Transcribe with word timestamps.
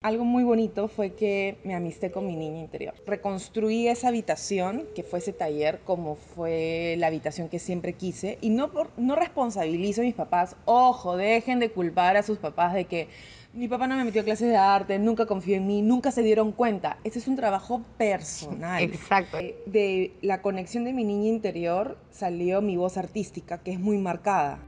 Algo 0.00 0.24
muy 0.24 0.44
bonito 0.44 0.86
fue 0.86 1.14
que 1.14 1.58
me 1.64 1.74
amisté 1.74 2.12
con 2.12 2.24
mi 2.24 2.36
niña 2.36 2.60
interior. 2.60 2.94
Reconstruí 3.04 3.88
esa 3.88 4.06
habitación, 4.06 4.84
que 4.94 5.02
fue 5.02 5.18
ese 5.18 5.32
taller, 5.32 5.80
como 5.84 6.14
fue 6.14 6.94
la 6.98 7.08
habitación 7.08 7.48
que 7.48 7.58
siempre 7.58 7.94
quise. 7.94 8.38
Y 8.40 8.50
no, 8.50 8.70
por, 8.70 8.90
no 8.96 9.16
responsabilizo 9.16 10.02
a 10.02 10.04
mis 10.04 10.14
papás. 10.14 10.54
Ojo, 10.66 11.16
dejen 11.16 11.58
de 11.58 11.72
culpar 11.72 12.16
a 12.16 12.22
sus 12.22 12.38
papás 12.38 12.74
de 12.74 12.84
que 12.84 13.08
mi 13.52 13.66
papá 13.66 13.88
no 13.88 13.96
me 13.96 14.04
metió 14.04 14.22
a 14.22 14.24
clases 14.24 14.50
de 14.50 14.56
arte, 14.56 15.00
nunca 15.00 15.26
confió 15.26 15.56
en 15.56 15.66
mí, 15.66 15.82
nunca 15.82 16.12
se 16.12 16.22
dieron 16.22 16.52
cuenta. 16.52 16.98
Ese 17.02 17.18
es 17.18 17.26
un 17.26 17.34
trabajo 17.34 17.82
personal. 17.96 18.80
Exacto. 18.80 19.38
De 19.66 20.12
la 20.22 20.42
conexión 20.42 20.84
de 20.84 20.92
mi 20.92 21.02
niña 21.02 21.28
interior 21.28 21.98
salió 22.12 22.62
mi 22.62 22.76
voz 22.76 22.98
artística, 22.98 23.64
que 23.64 23.72
es 23.72 23.80
muy 23.80 23.98
marcada. 23.98 24.60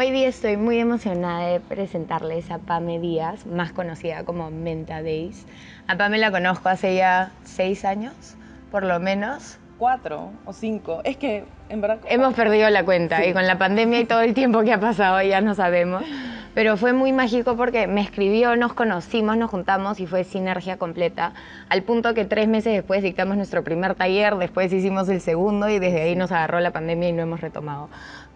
Hoy 0.00 0.12
día 0.12 0.28
estoy 0.28 0.56
muy 0.56 0.78
emocionada 0.78 1.48
de 1.48 1.60
presentarles 1.60 2.50
a 2.50 2.56
Pame 2.56 2.98
Díaz, 2.98 3.44
más 3.44 3.72
conocida 3.72 4.24
como 4.24 4.50
Menta 4.50 5.02
Days. 5.02 5.44
A 5.88 5.98
Pame 5.98 6.16
la 6.16 6.30
conozco 6.30 6.70
hace 6.70 6.94
ya 6.94 7.32
seis 7.44 7.84
años, 7.84 8.14
por 8.70 8.82
lo 8.82 8.98
menos. 8.98 9.58
Cuatro 9.76 10.30
o 10.46 10.54
cinco. 10.54 11.02
Es 11.04 11.18
que, 11.18 11.44
en 11.68 11.82
verdad... 11.82 11.98
Hemos 12.08 12.32
perdido 12.32 12.70
la 12.70 12.82
cuenta 12.82 13.26
y 13.26 13.34
con 13.34 13.46
la 13.46 13.58
pandemia 13.58 14.00
y 14.00 14.06
todo 14.06 14.22
el 14.22 14.32
tiempo 14.32 14.62
que 14.62 14.72
ha 14.72 14.80
pasado 14.80 15.20
ya 15.20 15.42
no 15.42 15.54
sabemos. 15.54 16.02
Pero 16.54 16.78
fue 16.78 16.94
muy 16.94 17.12
mágico 17.12 17.54
porque 17.56 17.86
me 17.86 18.00
escribió, 18.00 18.56
nos 18.56 18.72
conocimos, 18.72 19.36
nos 19.36 19.50
juntamos 19.50 20.00
y 20.00 20.06
fue 20.06 20.24
sinergia 20.24 20.78
completa. 20.78 21.34
Al 21.68 21.82
punto 21.82 22.14
que 22.14 22.24
tres 22.24 22.48
meses 22.48 22.72
después 22.72 23.02
dictamos 23.02 23.36
nuestro 23.36 23.62
primer 23.64 23.94
taller, 23.94 24.34
después 24.36 24.72
hicimos 24.72 25.10
el 25.10 25.20
segundo 25.20 25.68
y 25.68 25.78
desde 25.78 26.02
ahí 26.02 26.16
nos 26.16 26.32
agarró 26.32 26.58
la 26.60 26.70
pandemia 26.70 27.10
y 27.10 27.12
no 27.12 27.22
hemos 27.22 27.40
retomado. 27.40 27.88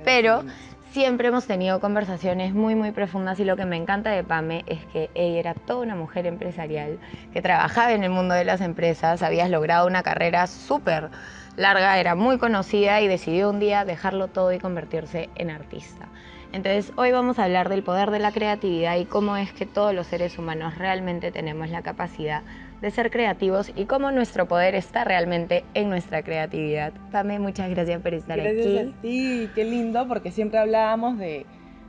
Pero 0.04 0.44
siempre 0.94 1.26
hemos 1.26 1.44
tenido 1.48 1.80
conversaciones 1.80 2.54
muy, 2.54 2.76
muy 2.76 2.92
profundas 2.92 3.40
y 3.40 3.44
lo 3.44 3.56
que 3.56 3.64
me 3.64 3.76
encanta 3.76 4.10
de 4.10 4.22
Pame 4.22 4.62
es 4.68 4.78
que 4.92 5.10
ella 5.16 5.40
era 5.40 5.54
toda 5.54 5.80
una 5.80 5.96
mujer 5.96 6.24
empresarial 6.24 7.00
que 7.32 7.42
trabajaba 7.42 7.92
en 7.94 8.04
el 8.04 8.10
mundo 8.10 8.32
de 8.32 8.44
las 8.44 8.60
empresas, 8.60 9.20
habías 9.24 9.50
logrado 9.50 9.88
una 9.88 10.04
carrera 10.04 10.46
súper 10.46 11.10
larga, 11.56 11.98
era 11.98 12.14
muy 12.14 12.38
conocida 12.38 13.00
y 13.00 13.08
decidió 13.08 13.50
un 13.50 13.58
día 13.58 13.84
dejarlo 13.84 14.28
todo 14.28 14.52
y 14.52 14.60
convertirse 14.60 15.30
en 15.34 15.50
artista. 15.50 16.06
Entonces 16.52 16.92
hoy 16.94 17.10
vamos 17.10 17.40
a 17.40 17.44
hablar 17.44 17.70
del 17.70 17.82
poder 17.82 18.12
de 18.12 18.20
la 18.20 18.30
creatividad 18.30 18.96
y 18.96 19.04
cómo 19.04 19.36
es 19.36 19.52
que 19.52 19.66
todos 19.66 19.92
los 19.92 20.06
seres 20.06 20.38
humanos 20.38 20.78
realmente 20.78 21.32
tenemos 21.32 21.70
la 21.70 21.82
capacidad 21.82 22.42
de 22.84 22.90
ser 22.90 23.10
creativos 23.10 23.72
y 23.74 23.86
cómo 23.86 24.10
nuestro 24.10 24.46
poder 24.46 24.74
está 24.74 25.04
realmente 25.04 25.64
en 25.72 25.88
nuestra 25.88 26.22
creatividad. 26.22 26.92
Pame, 27.10 27.38
muchas 27.38 27.70
gracias 27.70 28.02
por 28.02 28.12
estar 28.12 28.38
aquí. 28.38 28.52
Gracias 28.52 28.88
a 28.88 29.00
ti, 29.00 29.48
qué 29.54 29.64
lindo, 29.64 30.06
porque 30.06 30.30
siempre 30.30 30.58
hablábamos 30.58 31.16
de, 31.16 31.46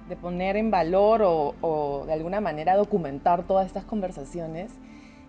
de 0.08 0.16
poner 0.16 0.56
en 0.56 0.72
valor 0.72 1.22
o, 1.22 1.54
o 1.60 2.06
de 2.06 2.14
alguna 2.14 2.40
manera 2.40 2.78
documentar 2.78 3.44
todas 3.44 3.68
estas 3.68 3.84
conversaciones. 3.84 4.72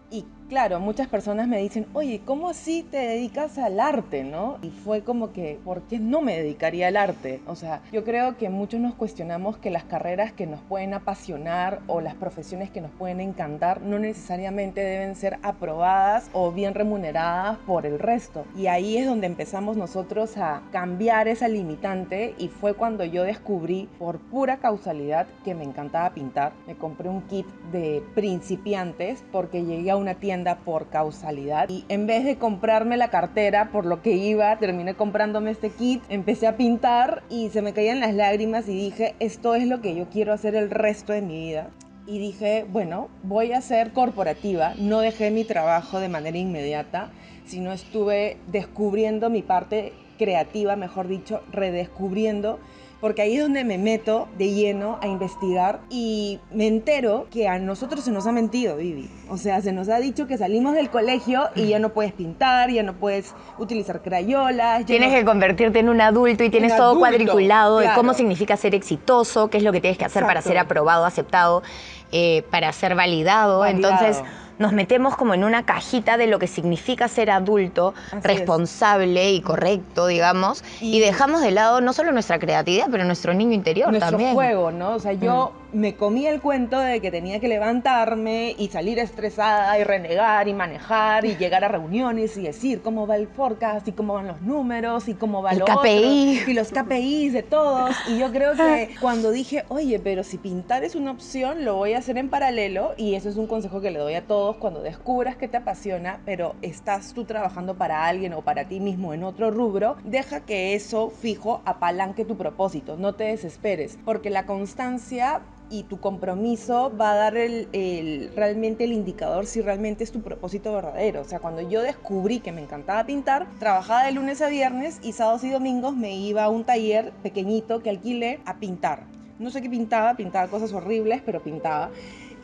Y 0.08 0.24
claro, 0.48 0.80
muchas 0.80 1.08
personas 1.08 1.48
me 1.48 1.58
dicen, 1.58 1.86
oye, 1.92 2.20
¿cómo 2.24 2.48
así 2.48 2.82
te 2.82 2.98
dedicas 2.98 3.58
al 3.58 3.80
arte, 3.80 4.22
no? 4.22 4.58
Y 4.62 4.70
fue 4.70 5.02
como 5.02 5.32
que, 5.32 5.58
¿por 5.64 5.82
qué 5.82 5.98
no 5.98 6.20
me 6.20 6.36
dedicaría 6.36 6.88
al 6.88 6.96
arte? 6.96 7.40
O 7.46 7.56
sea, 7.56 7.82
yo 7.92 8.04
creo 8.04 8.36
que 8.36 8.48
muchos 8.48 8.80
nos 8.80 8.94
cuestionamos 8.94 9.58
que 9.58 9.70
las 9.70 9.84
carreras 9.84 10.32
que 10.32 10.46
nos 10.46 10.60
pueden 10.60 10.94
apasionar 10.94 11.80
o 11.86 12.00
las 12.00 12.14
profesiones 12.14 12.70
que 12.70 12.80
nos 12.80 12.90
pueden 12.92 13.20
encantar 13.20 13.82
no 13.82 13.98
necesariamente 13.98 14.82
deben 14.82 15.16
ser 15.16 15.38
aprobadas 15.42 16.30
o 16.32 16.52
bien 16.52 16.74
remuneradas 16.74 17.58
por 17.66 17.86
el 17.86 17.98
resto. 17.98 18.44
Y 18.56 18.68
ahí 18.68 18.96
es 18.96 19.06
donde 19.06 19.26
empezamos 19.26 19.76
nosotros 19.76 20.36
a 20.36 20.62
cambiar 20.70 21.28
esa 21.28 21.48
limitante 21.48 22.34
y 22.38 22.48
fue 22.48 22.74
cuando 22.74 23.04
yo 23.04 23.24
descubrí 23.24 23.88
por 23.98 24.18
pura 24.18 24.58
causalidad 24.58 25.26
que 25.44 25.54
me 25.54 25.64
encantaba 25.64 26.14
pintar. 26.14 26.52
Me 26.66 26.76
compré 26.76 27.08
un 27.08 27.22
kit 27.22 27.46
de 27.72 28.02
principiantes 28.14 29.24
porque 29.32 29.64
llegué 29.64 29.90
a 29.90 29.96
una 29.96 30.14
tienda 30.14 30.35
por 30.64 30.88
causalidad 30.90 31.68
y 31.70 31.84
en 31.88 32.06
vez 32.06 32.24
de 32.24 32.36
comprarme 32.36 32.96
la 32.96 33.08
cartera 33.08 33.70
por 33.72 33.86
lo 33.86 34.02
que 34.02 34.12
iba, 34.12 34.58
terminé 34.58 34.94
comprándome 34.94 35.50
este 35.50 35.70
kit, 35.70 36.02
empecé 36.08 36.46
a 36.46 36.56
pintar 36.56 37.22
y 37.30 37.48
se 37.48 37.62
me 37.62 37.72
caían 37.72 38.00
las 38.00 38.14
lágrimas 38.14 38.68
y 38.68 38.74
dije, 38.74 39.14
esto 39.18 39.54
es 39.54 39.66
lo 39.66 39.80
que 39.80 39.94
yo 39.94 40.08
quiero 40.10 40.32
hacer 40.32 40.54
el 40.54 40.70
resto 40.70 41.12
de 41.12 41.22
mi 41.22 41.40
vida. 41.40 41.70
Y 42.06 42.18
dije, 42.18 42.66
bueno, 42.68 43.08
voy 43.22 43.52
a 43.52 43.60
ser 43.60 43.92
corporativa, 43.92 44.74
no 44.78 45.00
dejé 45.00 45.30
mi 45.30 45.44
trabajo 45.44 45.98
de 45.98 46.08
manera 46.08 46.38
inmediata, 46.38 47.10
sino 47.46 47.72
estuve 47.72 48.36
descubriendo 48.46 49.30
mi 49.30 49.42
parte 49.42 49.92
creativa, 50.18 50.76
mejor 50.76 51.08
dicho, 51.08 51.42
redescubriendo 51.50 52.60
porque 53.06 53.22
ahí 53.22 53.36
es 53.36 53.42
donde 53.42 53.62
me 53.62 53.78
meto 53.78 54.26
de 54.36 54.52
lleno 54.52 54.98
a 55.00 55.06
investigar 55.06 55.78
y 55.88 56.40
me 56.50 56.66
entero 56.66 57.28
que 57.30 57.46
a 57.46 57.56
nosotros 57.60 58.02
se 58.02 58.10
nos 58.10 58.26
ha 58.26 58.32
mentido, 58.32 58.78
Vivi. 58.78 59.08
O 59.30 59.36
sea, 59.36 59.60
se 59.60 59.70
nos 59.70 59.88
ha 59.88 59.98
dicho 59.98 60.26
que 60.26 60.36
salimos 60.36 60.74
del 60.74 60.90
colegio 60.90 61.48
y 61.54 61.68
ya 61.68 61.78
no 61.78 61.90
puedes 61.90 62.12
pintar, 62.12 62.68
ya 62.68 62.82
no 62.82 62.94
puedes 62.94 63.32
utilizar 63.58 64.02
crayolas. 64.02 64.86
Tienes 64.86 65.14
que 65.14 65.24
convertirte 65.24 65.78
en 65.78 65.88
un 65.88 66.00
adulto 66.00 66.42
y 66.42 66.50
tienes 66.50 66.76
todo 66.76 66.98
cuadriculado 66.98 67.78
de 67.78 67.90
cómo 67.94 68.12
significa 68.12 68.56
ser 68.56 68.74
exitoso, 68.74 69.50
qué 69.50 69.58
es 69.58 69.62
lo 69.62 69.70
que 69.70 69.80
tienes 69.80 69.98
que 69.98 70.04
hacer 70.04 70.24
para 70.24 70.42
ser 70.42 70.58
aprobado, 70.58 71.04
aceptado, 71.04 71.62
eh, 72.10 72.42
para 72.50 72.72
ser 72.72 72.96
validado. 72.96 73.60
validado. 73.60 73.94
Entonces 73.94 74.20
nos 74.58 74.72
metemos 74.72 75.16
como 75.16 75.34
en 75.34 75.44
una 75.44 75.64
cajita 75.64 76.16
de 76.16 76.26
lo 76.26 76.38
que 76.38 76.46
significa 76.46 77.08
ser 77.08 77.30
adulto, 77.30 77.94
responsable 78.22 79.32
y 79.32 79.40
correcto, 79.40 80.06
digamos, 80.06 80.64
y, 80.80 81.00
dejamos 81.00 81.42
de 81.42 81.50
lado 81.50 81.80
no 81.80 81.92
solo 81.92 82.12
nuestra 82.12 82.38
creatividad, 82.38 82.88
pero 82.90 83.04
nuestro 83.04 83.34
niño 83.34 83.52
interior 83.52 83.86
también. 83.98 84.10
Nuestro 84.10 84.34
juego, 84.34 84.72
¿no? 84.72 84.94
O 84.94 84.98
sea, 84.98 85.12
yo 85.12 85.52
mm. 85.65 85.65
Me 85.76 85.94
comí 85.94 86.26
el 86.26 86.40
cuento 86.40 86.80
de 86.80 87.02
que 87.02 87.10
tenía 87.10 87.38
que 87.38 87.48
levantarme 87.48 88.54
y 88.56 88.68
salir 88.68 88.98
estresada 88.98 89.78
y 89.78 89.84
renegar 89.84 90.48
y 90.48 90.54
manejar 90.54 91.26
y 91.26 91.36
llegar 91.36 91.64
a 91.64 91.68
reuniones 91.68 92.34
y 92.38 92.42
decir 92.44 92.80
cómo 92.80 93.06
va 93.06 93.16
el 93.16 93.28
forecast 93.28 93.86
y 93.86 93.92
cómo 93.92 94.14
van 94.14 94.26
los 94.26 94.40
números 94.40 95.06
y 95.06 95.12
cómo 95.12 95.42
va 95.42 95.50
el 95.50 95.62
KPI. 95.62 96.44
y 96.46 96.54
los 96.54 96.70
KPIs 96.70 97.34
de 97.34 97.42
todos. 97.42 97.94
Y 98.08 98.18
yo 98.18 98.32
creo 98.32 98.54
que 98.54 98.94
cuando 99.02 99.30
dije, 99.30 99.64
oye, 99.68 99.98
pero 99.98 100.24
si 100.24 100.38
pintar 100.38 100.82
es 100.82 100.94
una 100.94 101.10
opción, 101.10 101.66
lo 101.66 101.76
voy 101.76 101.92
a 101.92 101.98
hacer 101.98 102.16
en 102.16 102.30
paralelo 102.30 102.94
y 102.96 103.14
eso 103.14 103.28
es 103.28 103.36
un 103.36 103.46
consejo 103.46 103.82
que 103.82 103.90
le 103.90 103.98
doy 103.98 104.14
a 104.14 104.26
todos 104.26 104.56
cuando 104.56 104.80
descubras 104.80 105.36
que 105.36 105.46
te 105.46 105.58
apasiona, 105.58 106.20
pero 106.24 106.54
estás 106.62 107.12
tú 107.12 107.24
trabajando 107.24 107.74
para 107.74 108.06
alguien 108.06 108.32
o 108.32 108.40
para 108.40 108.66
ti 108.66 108.80
mismo 108.80 109.12
en 109.12 109.24
otro 109.24 109.50
rubro, 109.50 109.96
deja 110.04 110.40
que 110.40 110.74
eso 110.74 111.10
fijo 111.10 111.60
apalanque 111.66 112.24
tu 112.24 112.38
propósito, 112.38 112.96
no 112.96 113.14
te 113.14 113.24
desesperes, 113.24 113.98
porque 114.06 114.30
la 114.30 114.46
constancia 114.46 115.42
y 115.70 115.84
tu 115.84 116.00
compromiso 116.00 116.92
va 116.96 117.12
a 117.12 117.16
dar 117.16 117.36
el, 117.36 118.30
realmente 118.34 118.84
el 118.84 118.92
indicador 118.92 119.46
si 119.46 119.60
realmente 119.60 120.04
es 120.04 120.12
tu 120.12 120.22
propósito 120.22 120.72
verdadero. 120.72 121.20
O 121.20 121.24
sea, 121.24 121.40
cuando 121.40 121.62
yo 121.62 121.82
descubrí 121.82 122.40
que 122.40 122.52
me 122.52 122.62
encantaba 122.62 123.04
pintar, 123.04 123.46
trabajaba 123.58 124.04
de 124.04 124.12
lunes 124.12 124.40
a 124.42 124.48
viernes 124.48 125.00
y 125.02 125.12
sábados 125.12 125.44
y 125.44 125.50
domingos 125.50 125.96
me 125.96 126.16
iba 126.16 126.44
a 126.44 126.48
un 126.48 126.64
taller 126.64 127.12
pequeñito 127.22 127.82
que 127.82 127.90
alquilé 127.90 128.40
a 128.44 128.58
pintar. 128.58 129.04
No 129.38 129.50
sé 129.50 129.60
qué 129.60 129.68
pintaba, 129.68 130.14
pintaba 130.14 130.48
cosas 130.48 130.72
horribles, 130.72 131.20
pero 131.24 131.42
pintaba 131.42 131.90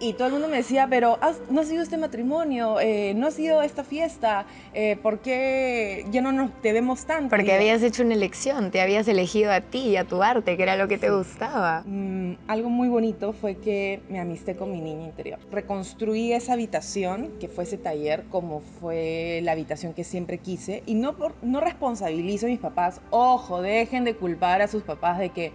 y 0.03 0.15
todo 0.15 0.27
el 0.27 0.33
mundo 0.33 0.49
me 0.49 0.57
decía, 0.57 0.89
pero 0.91 1.19
no 1.49 1.61
ha 1.61 1.65
sido 1.65 1.83
este 1.83 1.97
matrimonio, 1.97 2.81
eh, 2.81 3.15
no 3.15 3.29
ha 3.29 3.31
sido 3.31 3.63
esta 3.63 3.85
fiesta, 3.85 4.47
eh, 4.75 4.97
¿por 5.01 5.21
qué 5.21 6.05
ya 6.11 6.21
no 6.21 6.33
nos 6.33 6.61
te 6.61 6.73
vemos 6.73 7.07
tanto? 7.07 7.31
Porque 7.31 7.53
habías 7.53 7.83
hecho 7.85 8.03
una 8.03 8.15
elección, 8.15 8.73
te 8.73 8.81
habías 8.81 9.07
elegido 9.07 9.53
a 9.53 9.61
ti 9.61 9.91
y 9.91 9.97
a 9.97 10.05
tu 10.05 10.21
arte, 10.23 10.57
que 10.57 10.63
era 10.65 10.77
lo 10.77 10.89
que 10.89 10.99
te 10.99 11.09
gustaba. 11.09 11.85
Mm, 11.87 12.33
algo 12.49 12.69
muy 12.69 12.89
bonito 12.89 13.33
fue 13.33 13.59
que 13.59 14.01
me 14.09 14.19
amisté 14.19 14.57
con 14.57 14.73
mi 14.73 14.81
niña 14.81 15.05
interior. 15.05 15.39
Reconstruí 15.53 16.33
esa 16.33 16.55
habitación, 16.55 17.31
que 17.39 17.47
fue 17.47 17.63
ese 17.63 17.79
taller, 17.79 18.25
como 18.29 18.61
fue 18.61 19.41
la 19.45 19.53
habitación 19.53 19.95
que 19.95 20.03
siempre 20.03 20.39
quise, 20.39 20.83
y 20.85 20.95
no, 20.95 21.17
por, 21.17 21.35
no 21.43 21.61
responsabilizo 21.61 22.47
a 22.47 22.49
mis 22.49 22.59
papás, 22.59 23.01
ojo, 23.11 23.63
dejen 23.63 24.03
de 24.03 24.17
culpar 24.17 24.63
a 24.63 24.67
sus 24.67 24.83
papás 24.83 25.21
de 25.21 25.31
que 25.31 25.53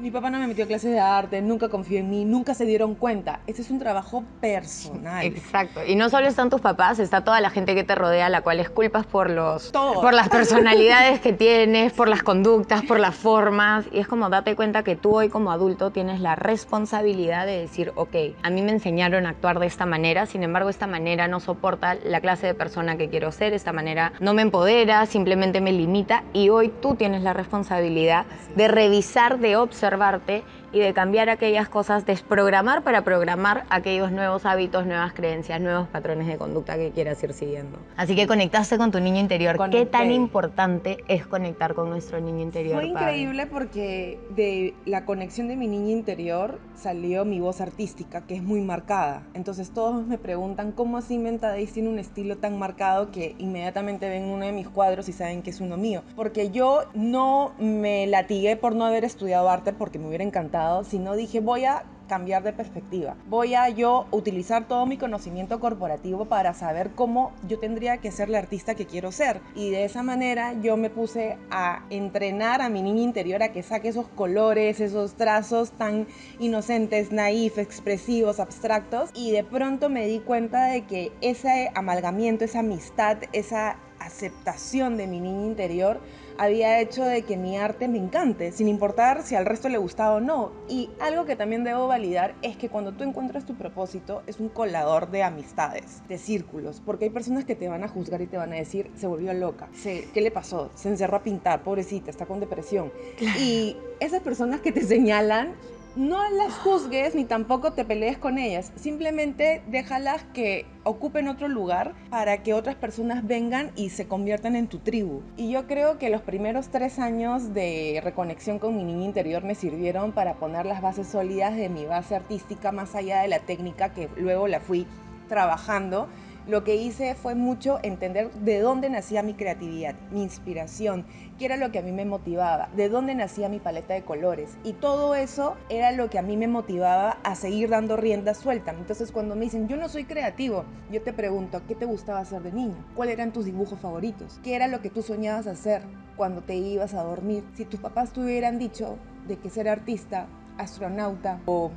mi 0.00 0.10
papá 0.10 0.30
no 0.30 0.38
me 0.38 0.46
metió 0.46 0.64
a 0.64 0.66
clases 0.66 0.92
de 0.92 1.00
arte, 1.00 1.42
nunca 1.42 1.68
confió 1.68 1.98
en 1.98 2.08
mí, 2.08 2.24
nunca 2.24 2.54
se 2.54 2.64
dieron 2.64 2.94
cuenta. 2.94 3.40
Ese 3.46 3.62
es 3.62 3.70
un 3.70 3.78
trabajo 3.78 4.24
personal. 4.40 5.24
Exacto. 5.24 5.80
Y 5.86 5.94
no 5.94 6.08
solo 6.08 6.26
están 6.26 6.48
tus 6.48 6.60
papás, 6.60 6.98
está 6.98 7.22
toda 7.22 7.40
la 7.40 7.50
gente 7.50 7.74
que 7.74 7.84
te 7.84 7.94
rodea, 7.94 8.30
la 8.30 8.40
cual 8.40 8.60
es 8.60 8.70
culpas 8.70 9.06
por 9.06 9.28
los 9.28 9.70
por 9.70 10.14
las 10.14 10.28
personalidades 10.30 11.20
que 11.20 11.32
tienes, 11.32 11.92
por 11.92 12.08
las 12.08 12.22
conductas, 12.22 12.82
por 12.82 12.98
las 12.98 13.14
formas. 13.14 13.84
Y 13.92 13.98
es 13.98 14.08
como 14.08 14.30
date 14.30 14.56
cuenta 14.56 14.82
que 14.82 14.96
tú 14.96 15.16
hoy 15.16 15.28
como 15.28 15.52
adulto 15.52 15.90
tienes 15.90 16.20
la 16.20 16.34
responsabilidad 16.34 17.44
de 17.44 17.58
decir, 17.60 17.92
ok, 17.94 18.16
a 18.42 18.50
mí 18.50 18.62
me 18.62 18.72
enseñaron 18.72 19.26
a 19.26 19.30
actuar 19.30 19.58
de 19.58 19.66
esta 19.66 19.84
manera, 19.84 20.24
sin 20.24 20.42
embargo 20.42 20.70
esta 20.70 20.86
manera 20.86 21.28
no 21.28 21.40
soporta 21.40 21.94
la 21.94 22.20
clase 22.20 22.46
de 22.46 22.54
persona 22.54 22.96
que 22.96 23.10
quiero 23.10 23.32
ser, 23.32 23.52
esta 23.52 23.72
manera 23.72 24.12
no 24.20 24.32
me 24.32 24.42
empodera, 24.42 25.04
simplemente 25.04 25.60
me 25.60 25.72
limita. 25.72 26.24
Y 26.32 26.48
hoy 26.48 26.72
tú 26.80 26.94
tienes 26.94 27.22
la 27.22 27.34
responsabilidad 27.34 28.24
de 28.56 28.68
revisar, 28.68 29.38
de 29.38 29.56
observar 29.56 29.89
observarte 29.90 30.44
y 30.72 30.80
de 30.80 30.92
cambiar 30.94 31.28
aquellas 31.28 31.68
cosas, 31.68 32.06
desprogramar 32.06 32.82
para 32.82 33.02
programar 33.02 33.64
aquellos 33.70 34.12
nuevos 34.12 34.46
hábitos, 34.46 34.86
nuevas 34.86 35.12
creencias, 35.12 35.60
nuevos 35.60 35.88
patrones 35.88 36.26
de 36.26 36.36
conducta 36.36 36.76
que 36.76 36.90
quieras 36.90 37.22
ir 37.22 37.32
siguiendo. 37.32 37.78
Así 37.96 38.14
que 38.14 38.26
conectaste 38.26 38.78
con 38.78 38.90
tu 38.90 39.00
niño 39.00 39.20
interior. 39.20 39.56
¿Qué 39.70 39.86
tan 39.86 40.12
importante 40.12 40.98
es 41.08 41.26
conectar 41.26 41.74
con 41.74 41.90
nuestro 41.90 42.20
niño 42.20 42.40
interior? 42.40 42.80
Fue 42.80 42.86
increíble 42.86 43.46
porque 43.46 44.18
de 44.30 44.74
la 44.84 45.04
conexión 45.04 45.48
de 45.48 45.56
mi 45.56 45.66
niño 45.66 45.90
interior 45.90 46.58
salió 46.74 47.24
mi 47.24 47.40
voz 47.40 47.60
artística, 47.60 48.22
que 48.22 48.34
es 48.34 48.42
muy 48.42 48.60
marcada. 48.60 49.22
Entonces 49.34 49.70
todos 49.70 50.06
me 50.06 50.18
preguntan 50.18 50.72
cómo 50.72 50.96
así 50.96 51.18
Menta 51.18 51.48
Days 51.48 51.72
tiene 51.72 51.88
un 51.88 51.98
estilo 51.98 52.38
tan 52.38 52.58
marcado 52.58 53.10
que 53.10 53.34
inmediatamente 53.38 54.08
ven 54.08 54.24
uno 54.24 54.46
de 54.46 54.52
mis 54.52 54.68
cuadros 54.68 55.08
y 55.08 55.12
saben 55.12 55.42
que 55.42 55.50
es 55.50 55.60
uno 55.60 55.76
mío. 55.76 56.02
Porque 56.16 56.50
yo 56.50 56.84
no 56.94 57.52
me 57.58 58.06
latigué 58.06 58.56
por 58.56 58.74
no 58.74 58.86
haber 58.86 59.04
estudiado 59.04 59.50
arte 59.50 59.72
porque 59.72 59.98
me 59.98 60.08
hubiera 60.08 60.24
encantado, 60.24 60.59
sino 60.84 61.16
dije 61.16 61.40
voy 61.40 61.64
a 61.64 61.84
cambiar 62.10 62.42
de 62.42 62.52
perspectiva. 62.52 63.14
Voy 63.28 63.54
a 63.54 63.68
yo 63.68 64.06
utilizar 64.10 64.66
todo 64.66 64.84
mi 64.84 64.96
conocimiento 64.96 65.60
corporativo 65.60 66.24
para 66.24 66.54
saber 66.54 66.90
cómo 66.96 67.30
yo 67.46 67.60
tendría 67.60 67.98
que 67.98 68.10
ser 68.10 68.28
la 68.28 68.38
artista 68.38 68.74
que 68.74 68.84
quiero 68.84 69.12
ser. 69.12 69.40
Y 69.54 69.70
de 69.70 69.84
esa 69.84 70.02
manera 70.02 70.54
yo 70.60 70.76
me 70.76 70.90
puse 70.90 71.38
a 71.52 71.84
entrenar 71.88 72.62
a 72.62 72.68
mi 72.68 72.82
niña 72.82 73.02
interior 73.02 73.44
a 73.44 73.52
que 73.52 73.62
saque 73.62 73.90
esos 73.90 74.08
colores, 74.08 74.80
esos 74.80 75.14
trazos 75.14 75.70
tan 75.70 76.08
inocentes, 76.40 77.12
naif, 77.12 77.58
expresivos, 77.58 78.40
abstractos. 78.40 79.10
Y 79.14 79.30
de 79.30 79.44
pronto 79.44 79.88
me 79.88 80.08
di 80.08 80.18
cuenta 80.18 80.66
de 80.66 80.86
que 80.86 81.12
ese 81.20 81.70
amalgamiento, 81.76 82.44
esa 82.44 82.58
amistad, 82.58 83.18
esa 83.32 83.76
aceptación 84.00 84.96
de 84.96 85.06
mi 85.06 85.20
niña 85.20 85.46
interior 85.46 86.00
había 86.40 86.80
hecho 86.80 87.04
de 87.04 87.20
que 87.20 87.36
mi 87.36 87.58
arte 87.58 87.86
me 87.86 87.98
encante, 87.98 88.50
sin 88.50 88.66
importar 88.66 89.22
si 89.24 89.34
al 89.34 89.44
resto 89.44 89.68
le 89.68 89.76
gustaba 89.76 90.14
o 90.14 90.20
no. 90.20 90.52
Y 90.70 90.88
algo 90.98 91.26
que 91.26 91.36
también 91.36 91.64
debo 91.64 91.86
validar 91.86 92.34
es 92.40 92.56
que 92.56 92.70
cuando 92.70 92.92
tú 92.92 93.04
encuentras 93.04 93.44
tu 93.44 93.56
propósito 93.56 94.22
es 94.26 94.40
un 94.40 94.48
colador 94.48 95.10
de 95.10 95.22
amistades, 95.22 96.02
de 96.08 96.16
círculos, 96.16 96.80
porque 96.80 97.04
hay 97.04 97.10
personas 97.10 97.44
que 97.44 97.56
te 97.56 97.68
van 97.68 97.84
a 97.84 97.88
juzgar 97.88 98.22
y 98.22 98.26
te 98.26 98.38
van 98.38 98.54
a 98.54 98.56
decir, 98.56 98.90
se 98.96 99.06
volvió 99.06 99.34
loca, 99.34 99.68
¿qué 99.82 100.20
le 100.22 100.30
pasó? 100.30 100.70
Se 100.74 100.88
encerró 100.88 101.18
a 101.18 101.22
pintar, 101.22 101.62
pobrecita, 101.62 102.10
está 102.10 102.24
con 102.24 102.40
depresión. 102.40 102.90
Y 103.38 103.76
esas 104.00 104.22
personas 104.22 104.62
que 104.62 104.72
te 104.72 104.80
señalan 104.82 105.52
no 105.96 106.28
las 106.30 106.54
juzgues 106.54 107.14
ni 107.14 107.24
tampoco 107.24 107.72
te 107.72 107.84
pelees 107.84 108.18
con 108.18 108.38
ellas. 108.38 108.72
Simplemente 108.76 109.62
déjalas 109.66 110.22
que 110.32 110.66
ocupen 110.84 111.28
otro 111.28 111.48
lugar 111.48 111.94
para 112.10 112.42
que 112.42 112.54
otras 112.54 112.76
personas 112.76 113.26
vengan 113.26 113.72
y 113.76 113.90
se 113.90 114.06
conviertan 114.06 114.56
en 114.56 114.68
tu 114.68 114.78
tribu. 114.78 115.22
Y 115.36 115.50
yo 115.50 115.66
creo 115.66 115.98
que 115.98 116.10
los 116.10 116.22
primeros 116.22 116.68
tres 116.68 116.98
años 116.98 117.52
de 117.54 118.00
reconexión 118.02 118.58
con 118.58 118.76
mi 118.76 118.84
niña 118.84 119.04
interior 119.04 119.42
me 119.42 119.54
sirvieron 119.54 120.12
para 120.12 120.34
poner 120.34 120.66
las 120.66 120.80
bases 120.80 121.08
sólidas 121.08 121.56
de 121.56 121.68
mi 121.68 121.84
base 121.86 122.14
artística 122.14 122.72
más 122.72 122.94
allá 122.94 123.22
de 123.22 123.28
la 123.28 123.40
técnica 123.40 123.92
que 123.92 124.08
luego 124.16 124.46
la 124.46 124.60
fui 124.60 124.86
trabajando 125.28 126.08
lo 126.46 126.64
que 126.64 126.74
hice 126.74 127.14
fue 127.14 127.34
mucho 127.34 127.78
entender 127.82 128.32
de 128.32 128.60
dónde 128.60 128.90
nacía 128.90 129.22
mi 129.22 129.34
creatividad, 129.34 129.94
mi 130.10 130.22
inspiración, 130.22 131.04
qué 131.40 131.46
era 131.46 131.56
lo 131.56 131.72
que 131.72 131.78
a 131.78 131.82
mí 131.82 131.90
me 131.90 132.04
motivaba, 132.04 132.68
de 132.76 132.90
dónde 132.90 133.14
nacía 133.14 133.48
mi 133.48 133.60
paleta 133.60 133.94
de 133.94 134.04
colores. 134.04 134.58
Y 134.62 134.74
todo 134.74 135.14
eso 135.14 135.56
era 135.70 135.90
lo 135.90 136.10
que 136.10 136.18
a 136.18 136.22
mí 136.22 136.36
me 136.36 136.48
motivaba 136.48 137.16
a 137.22 137.34
seguir 137.34 137.70
dando 137.70 137.96
rienda 137.96 138.34
suelta. 138.34 138.72
Entonces 138.72 139.10
cuando 139.10 139.34
me 139.36 139.46
dicen, 139.46 139.66
yo 139.66 139.78
no 139.78 139.88
soy 139.88 140.04
creativo, 140.04 140.66
yo 140.92 141.00
te 141.00 141.14
pregunto, 141.14 141.62
¿qué 141.66 141.74
te 141.74 141.86
gustaba 141.86 142.18
hacer 142.18 142.42
de 142.42 142.52
niño? 142.52 142.76
¿Cuáles 142.94 143.14
eran 143.14 143.32
tus 143.32 143.46
dibujos 143.46 143.80
favoritos? 143.80 144.38
¿Qué 144.44 144.54
era 144.54 144.68
lo 144.68 144.82
que 144.82 144.90
tú 144.90 145.00
soñabas 145.00 145.46
hacer 145.46 145.80
cuando 146.14 146.42
te 146.42 146.56
ibas 146.56 146.92
a 146.92 147.02
dormir? 147.02 147.42
Si 147.54 147.64
tus 147.64 147.80
papás 147.80 148.12
te 148.12 148.20
hubieran 148.20 148.58
dicho 148.58 148.98
de 149.26 149.38
que 149.38 149.48
ser 149.48 149.66
artista, 149.66 150.26
astronauta 150.58 151.40
o 151.46 151.70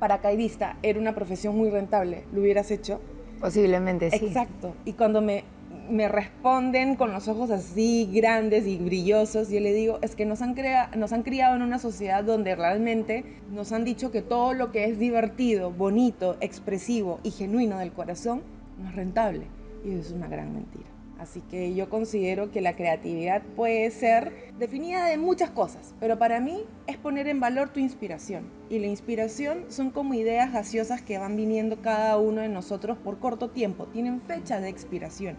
paracaidista 0.00 0.78
era 0.82 0.98
una 0.98 1.14
profesión 1.14 1.56
muy 1.56 1.70
rentable, 1.70 2.24
¿lo 2.32 2.40
hubieras 2.40 2.72
hecho? 2.72 3.00
Posiblemente, 3.40 4.10
sí. 4.10 4.26
Exacto. 4.26 4.74
Y 4.84 4.94
cuando 4.94 5.22
me, 5.22 5.44
me 5.88 6.08
responden 6.08 6.96
con 6.96 7.12
los 7.12 7.28
ojos 7.28 7.50
así 7.50 8.08
grandes 8.12 8.66
y 8.66 8.78
brillosos, 8.78 9.50
yo 9.50 9.60
le 9.60 9.72
digo, 9.72 9.98
es 10.02 10.14
que 10.14 10.26
nos 10.26 10.42
han, 10.42 10.54
crea 10.54 10.90
nos 10.96 11.12
han 11.12 11.22
criado 11.22 11.56
en 11.56 11.62
una 11.62 11.78
sociedad 11.78 12.24
donde 12.24 12.54
realmente 12.54 13.24
nos 13.50 13.72
han 13.72 13.84
dicho 13.84 14.10
que 14.10 14.22
todo 14.22 14.52
lo 14.54 14.72
que 14.72 14.84
es 14.84 14.98
divertido, 14.98 15.70
bonito, 15.70 16.36
expresivo 16.40 17.20
y 17.22 17.30
genuino 17.30 17.78
del 17.78 17.92
corazón 17.92 18.42
no 18.78 18.88
es 18.88 18.94
rentable. 18.94 19.46
Y 19.84 19.92
es 19.92 20.10
una 20.12 20.28
gran 20.28 20.52
mentira. 20.52 20.90
Así 21.20 21.42
que 21.42 21.74
yo 21.74 21.90
considero 21.90 22.50
que 22.50 22.62
la 22.62 22.76
creatividad 22.76 23.42
puede 23.54 23.90
ser 23.90 24.32
definida 24.58 25.04
de 25.04 25.18
muchas 25.18 25.50
cosas, 25.50 25.94
pero 26.00 26.18
para 26.18 26.40
mí 26.40 26.64
es 26.86 26.96
poner 26.96 27.28
en 27.28 27.40
valor 27.40 27.68
tu 27.68 27.78
inspiración. 27.78 28.44
Y 28.70 28.78
la 28.78 28.86
inspiración 28.86 29.66
son 29.68 29.90
como 29.90 30.14
ideas 30.14 30.50
gaseosas 30.50 31.02
que 31.02 31.18
van 31.18 31.36
viniendo 31.36 31.82
cada 31.82 32.16
uno 32.16 32.40
de 32.40 32.48
nosotros 32.48 32.96
por 32.96 33.18
corto 33.18 33.50
tiempo, 33.50 33.86
tienen 33.86 34.22
fecha 34.22 34.60
de 34.60 34.70
expiración. 34.70 35.36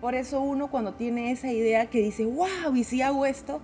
Por 0.00 0.14
eso 0.14 0.40
uno 0.40 0.68
cuando 0.68 0.94
tiene 0.94 1.32
esa 1.32 1.50
idea 1.50 1.86
que 1.86 2.00
dice, 2.00 2.24
wow, 2.24 2.74
¿y 2.74 2.84
si 2.84 3.02
hago 3.02 3.26
esto? 3.26 3.60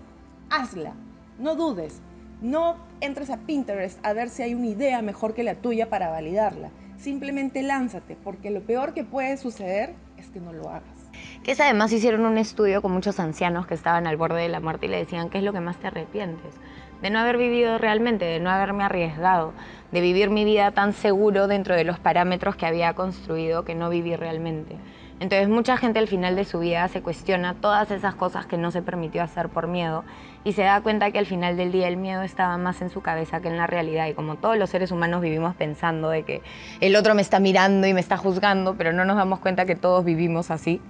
Hazla, 0.51 0.95
no 1.39 1.55
dudes, 1.55 2.01
no 2.41 2.77
entres 3.01 3.31
a 3.31 3.39
Pinterest 3.39 4.05
a 4.05 4.13
ver 4.13 4.29
si 4.31 4.43
hay 4.43 4.55
una 4.55 4.67
idea 4.67 5.01
mejor 5.01 5.35
que 5.35 5.45
la 5.45 5.55
tuya 5.55 5.89
para 5.89 6.11
validarla. 6.11 6.71
Simplemente 6.99 7.63
lánzate, 7.63 8.17
porque 8.17 8.51
lo 8.51 8.63
peor 8.63 8.95
que 8.95 9.05
puede 9.05 9.37
suceder 9.37 9.95
es 10.17 10.29
que 10.29 10.41
no 10.41 10.53
lo 10.53 10.71
hagas 10.71 11.05
que 11.43 11.53
es 11.53 11.61
además 11.61 11.93
hicieron 11.93 12.27
un 12.27 12.39
estudio 12.39 12.83
con 12.83 12.93
muchos 12.93 13.21
ancianos 13.21 13.67
que 13.67 13.75
estaban 13.75 14.07
al 14.07 14.17
borde 14.17 14.41
de 14.43 14.49
la 14.49 14.61
muerte 14.61 14.87
y 14.87 14.89
le 14.89 14.97
decían, 14.99 15.29
¿qué 15.29 15.39
es 15.39 15.45
lo 15.45 15.53
que 15.53 15.61
más 15.61 15.77
te 15.77 15.89
arrepientes? 15.89 16.55
De 17.03 17.11
no 17.11 17.19
haber 17.19 17.37
vivido 17.37 17.77
realmente, 17.77 18.25
de 18.25 18.41
no 18.41 18.51
haberme 18.51 18.85
arriesgado, 18.85 19.53
de 19.93 20.01
vivir 20.01 20.31
mi 20.31 20.45
vida 20.45 20.71
tan 20.71 20.95
seguro 20.95 21.47
dentro 21.47 21.77
de 21.77 21.85
los 21.85 21.99
parámetros 21.99 22.57
que 22.57 22.67
había 22.67 22.95
construido 22.95 23.65
que 23.65 23.75
no 23.75 23.91
viví 23.91 24.17
realmente. 24.17 24.77
Entonces 25.21 25.49
mucha 25.49 25.77
gente 25.77 26.01
al 26.01 26.09
final 26.09 26.35
de 26.35 26.45
su 26.45 26.59
vida 26.59 26.87
se 26.89 27.01
cuestiona 27.01 27.55
todas 27.55 27.91
esas 27.91 28.15
cosas 28.15 28.47
que 28.47 28.59
no 28.59 28.71
se 28.71 28.83
permitió 28.83 29.23
hacer 29.23 29.49
por 29.49 29.69
miedo 29.69 30.05
y 30.43 30.53
se 30.53 30.63
da 30.63 30.81
cuenta 30.81 31.11
que 31.13 31.19
al 31.19 31.27
final 31.27 31.57
del 31.57 31.71
día 31.71 31.87
el 31.87 31.97
miedo 31.97 32.23
estaba 32.23 32.59
más 32.59 32.83
en 32.83 32.91
su 32.91 33.01
cabeza 33.01 33.41
que 33.41 33.49
en 33.49 33.57
la 33.57 33.67
realidad 33.67 34.09
y 34.09 34.15
como 34.15 34.37
todos 34.37 34.59
los 34.59 34.71
seres 34.71 34.91
humanos 34.91 35.23
vivimos 35.23 35.55
pensando 35.55 36.11
de 36.11 36.25
que 36.25 36.43
el 36.81 36.97
otro 36.97 37.15
me 37.15 37.23
está 37.23 37.39
mirando 37.39 37.87
y 37.87 37.95
me 37.95 38.01
está 38.01 38.17
juzgando, 38.17 38.75
pero 38.75 38.93
no 38.93 39.05
nos 39.05 39.17
damos 39.17 39.39
cuenta 39.39 39.65
que 39.67 39.77
todos 39.77 40.05
vivimos 40.05 40.51
así. 40.51 40.81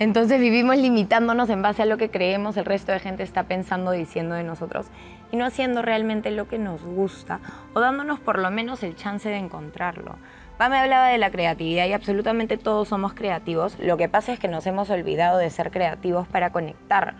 Entonces 0.00 0.40
vivimos 0.40 0.76
limitándonos 0.78 1.50
en 1.50 1.60
base 1.60 1.82
a 1.82 1.86
lo 1.86 1.98
que 1.98 2.08
creemos 2.08 2.56
el 2.56 2.64
resto 2.64 2.92
de 2.92 3.00
gente 3.00 3.24
está 3.24 3.44
pensando, 3.44 3.90
diciendo 3.90 4.34
de 4.34 4.44
nosotros 4.44 4.86
y 5.30 5.36
no 5.36 5.44
haciendo 5.44 5.82
realmente 5.82 6.30
lo 6.30 6.48
que 6.48 6.58
nos 6.58 6.82
gusta 6.82 7.40
o 7.74 7.80
dándonos 7.80 8.20
por 8.20 8.38
lo 8.38 8.50
menos 8.50 8.82
el 8.82 8.96
chance 8.96 9.28
de 9.28 9.36
encontrarlo. 9.36 10.16
Me 10.58 10.76
hablaba 10.76 11.08
de 11.08 11.18
la 11.18 11.30
creatividad 11.30 11.86
y 11.86 11.94
absolutamente 11.94 12.58
todos 12.58 12.88
somos 12.88 13.14
creativos. 13.14 13.78
Lo 13.78 13.96
que 13.96 14.08
pasa 14.08 14.32
es 14.34 14.38
que 14.38 14.48
nos 14.48 14.66
hemos 14.66 14.90
olvidado 14.90 15.38
de 15.38 15.48
ser 15.48 15.70
creativos 15.70 16.28
para 16.28 16.50
conectar 16.50 17.14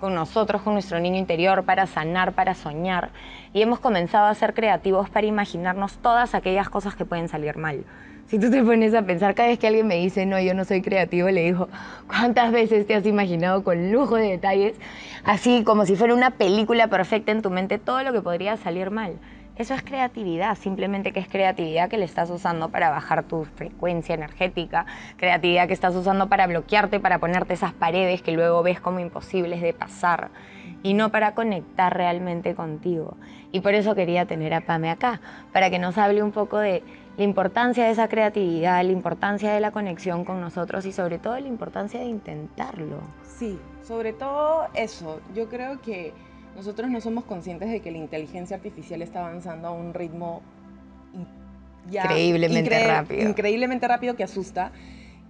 con 0.00 0.14
nosotros, 0.14 0.62
con 0.62 0.72
nuestro 0.72 0.98
niño 0.98 1.18
interior, 1.18 1.64
para 1.64 1.86
sanar, 1.86 2.32
para 2.32 2.54
soñar. 2.54 3.10
Y 3.52 3.60
hemos 3.60 3.80
comenzado 3.80 4.26
a 4.26 4.34
ser 4.34 4.54
creativos 4.54 5.10
para 5.10 5.26
imaginarnos 5.26 5.98
todas 5.98 6.34
aquellas 6.34 6.70
cosas 6.70 6.94
que 6.94 7.04
pueden 7.04 7.28
salir 7.28 7.58
mal. 7.58 7.84
Si 8.28 8.38
tú 8.38 8.50
te 8.50 8.62
pones 8.62 8.94
a 8.94 9.02
pensar, 9.02 9.34
cada 9.34 9.48
vez 9.48 9.58
que 9.58 9.66
alguien 9.66 9.86
me 9.86 9.96
dice, 9.96 10.24
no, 10.24 10.40
yo 10.40 10.54
no 10.54 10.64
soy 10.64 10.80
creativo, 10.80 11.28
le 11.28 11.42
digo, 11.42 11.68
¿cuántas 12.06 12.50
veces 12.50 12.86
te 12.86 12.94
has 12.94 13.04
imaginado 13.04 13.62
con 13.62 13.92
lujo 13.92 14.16
de 14.16 14.30
detalles, 14.30 14.74
así 15.22 15.64
como 15.64 15.84
si 15.84 15.96
fuera 15.96 16.14
una 16.14 16.30
película 16.30 16.88
perfecta 16.88 17.30
en 17.30 17.42
tu 17.42 17.50
mente, 17.50 17.78
todo 17.78 18.02
lo 18.02 18.12
que 18.12 18.22
podría 18.22 18.56
salir 18.56 18.90
mal? 18.90 19.18
Eso 19.58 19.72
es 19.72 19.82
creatividad, 19.82 20.54
simplemente 20.58 21.12
que 21.12 21.20
es 21.20 21.28
creatividad 21.28 21.88
que 21.88 21.96
le 21.96 22.04
estás 22.04 22.28
usando 22.28 22.68
para 22.68 22.90
bajar 22.90 23.22
tu 23.22 23.46
frecuencia 23.46 24.14
energética, 24.14 24.84
creatividad 25.16 25.66
que 25.66 25.72
estás 25.72 25.94
usando 25.94 26.28
para 26.28 26.46
bloquearte, 26.46 27.00
para 27.00 27.18
ponerte 27.20 27.54
esas 27.54 27.72
paredes 27.72 28.20
que 28.20 28.32
luego 28.32 28.62
ves 28.62 28.80
como 28.80 29.00
imposibles 29.00 29.62
de 29.62 29.72
pasar 29.72 30.28
y 30.82 30.92
no 30.92 31.10
para 31.10 31.34
conectar 31.34 31.96
realmente 31.96 32.54
contigo. 32.54 33.16
Y 33.50 33.60
por 33.60 33.72
eso 33.72 33.94
quería 33.94 34.26
tener 34.26 34.52
a 34.52 34.60
Pame 34.60 34.90
acá, 34.90 35.22
para 35.54 35.70
que 35.70 35.78
nos 35.78 35.96
hable 35.96 36.22
un 36.22 36.32
poco 36.32 36.58
de 36.58 36.82
la 37.16 37.24
importancia 37.24 37.86
de 37.86 37.92
esa 37.92 38.08
creatividad, 38.08 38.84
la 38.84 38.92
importancia 38.92 39.54
de 39.54 39.60
la 39.60 39.70
conexión 39.70 40.26
con 40.26 40.38
nosotros 40.38 40.84
y 40.84 40.92
sobre 40.92 41.18
todo 41.18 41.40
la 41.40 41.48
importancia 41.48 42.00
de 42.00 42.06
intentarlo. 42.06 43.00
Sí, 43.22 43.58
sobre 43.82 44.12
todo 44.12 44.68
eso. 44.74 45.22
Yo 45.34 45.48
creo 45.48 45.80
que 45.80 46.12
nosotros 46.56 46.90
no 46.90 47.00
somos 47.02 47.24
conscientes 47.24 47.70
de 47.70 47.80
que 47.80 47.90
la 47.90 47.98
inteligencia 47.98 48.56
artificial 48.56 49.02
está 49.02 49.20
avanzando 49.20 49.68
a 49.68 49.72
un 49.72 49.92
ritmo 49.92 50.42
increíblemente 51.88 52.86
rápido. 52.86 53.28
Increíblemente 53.28 53.86
rápido 53.86 54.16
que 54.16 54.24
asusta. 54.24 54.72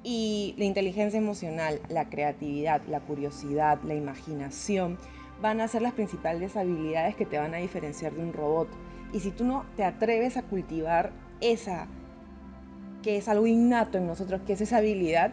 Y 0.05 0.55
la 0.57 0.65
inteligencia 0.65 1.19
emocional, 1.19 1.81
la 1.89 2.09
creatividad, 2.09 2.81
la 2.89 3.01
curiosidad, 3.01 3.81
la 3.83 3.95
imaginación 3.95 4.99
van 5.43 5.61
a 5.61 5.67
ser 5.67 5.83
las 5.83 5.95
principales 5.95 6.57
habilidades 6.57 7.17
que 7.17 7.27
te 7.27 7.39
van 7.39 7.55
a 7.55 7.59
diferenciar 7.59 8.13
de 8.13 8.23
un 8.23 8.33
robot. 8.33 8.69
Y 9.13 9.19
si 9.19 9.33
tú 9.33 9.45
no 9.45 9.65
te 9.77 9.83
atreves 9.83 10.37
a 10.37 10.43
cultivar 10.43 11.11
esa, 11.41 11.89
que 13.03 13.17
es 13.17 13.29
algo 13.29 13.49
innato 13.49 13.99
en 13.99 14.07
nosotros, 14.07 14.43
que 14.47 14.53
es 14.53 14.61
esa 14.61 14.79
habilidad, 14.79 15.33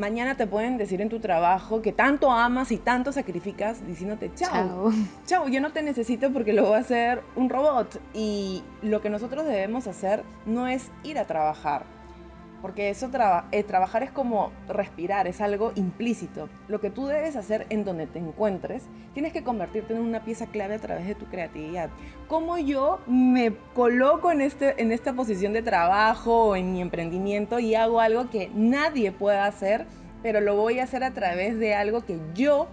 mañana 0.00 0.34
te 0.36 0.46
pueden 0.46 0.78
decir 0.78 1.02
en 1.02 1.10
tu 1.10 1.20
trabajo 1.20 1.82
que 1.82 1.92
tanto 1.92 2.32
amas 2.32 2.72
y 2.72 2.78
tanto 2.78 3.12
sacrificas 3.12 3.86
diciéndote 3.86 4.32
chao. 4.34 4.50
Chao. 4.50 4.92
Chao, 5.26 5.48
yo 5.48 5.60
no 5.60 5.72
te 5.72 5.82
necesito 5.82 6.32
porque 6.32 6.52
lo 6.52 6.70
va 6.70 6.78
a 6.78 6.80
hacer 6.80 7.22
un 7.36 7.50
robot. 7.50 8.00
Y 8.14 8.64
lo 8.82 9.02
que 9.02 9.10
nosotros 9.10 9.44
debemos 9.44 9.86
hacer 9.86 10.24
no 10.46 10.66
es 10.66 10.90
ir 11.04 11.18
a 11.18 11.26
trabajar, 11.26 11.84
porque 12.62 12.90
eso 12.90 13.08
traba- 13.08 13.46
eh, 13.52 13.62
trabajar 13.62 14.02
es 14.02 14.10
como 14.10 14.50
respirar, 14.68 15.26
es 15.26 15.40
algo 15.40 15.72
implícito. 15.74 16.48
Lo 16.68 16.80
que 16.80 16.90
tú 16.90 17.06
debes 17.06 17.36
hacer 17.36 17.66
en 17.70 17.84
donde 17.84 18.06
te 18.06 18.18
encuentres, 18.18 18.84
tienes 19.14 19.32
que 19.32 19.42
convertirte 19.42 19.94
en 19.94 20.00
una 20.00 20.24
pieza 20.24 20.46
clave 20.46 20.74
a 20.74 20.78
través 20.78 21.06
de 21.06 21.14
tu 21.14 21.26
creatividad. 21.26 21.90
¿Cómo 22.28 22.58
yo 22.58 23.00
me 23.06 23.52
coloco 23.74 24.30
en, 24.30 24.40
este, 24.40 24.80
en 24.80 24.92
esta 24.92 25.14
posición 25.14 25.52
de 25.52 25.62
trabajo 25.62 26.48
o 26.48 26.56
en 26.56 26.72
mi 26.72 26.80
emprendimiento 26.82 27.58
y 27.58 27.74
hago 27.74 28.00
algo 28.00 28.30
que 28.30 28.50
nadie 28.54 29.12
pueda 29.12 29.46
hacer, 29.46 29.86
pero 30.22 30.40
lo 30.40 30.56
voy 30.56 30.78
a 30.80 30.84
hacer 30.84 31.02
a 31.02 31.12
través 31.12 31.58
de 31.58 31.74
algo 31.74 32.04
que 32.04 32.18
yo 32.34 32.68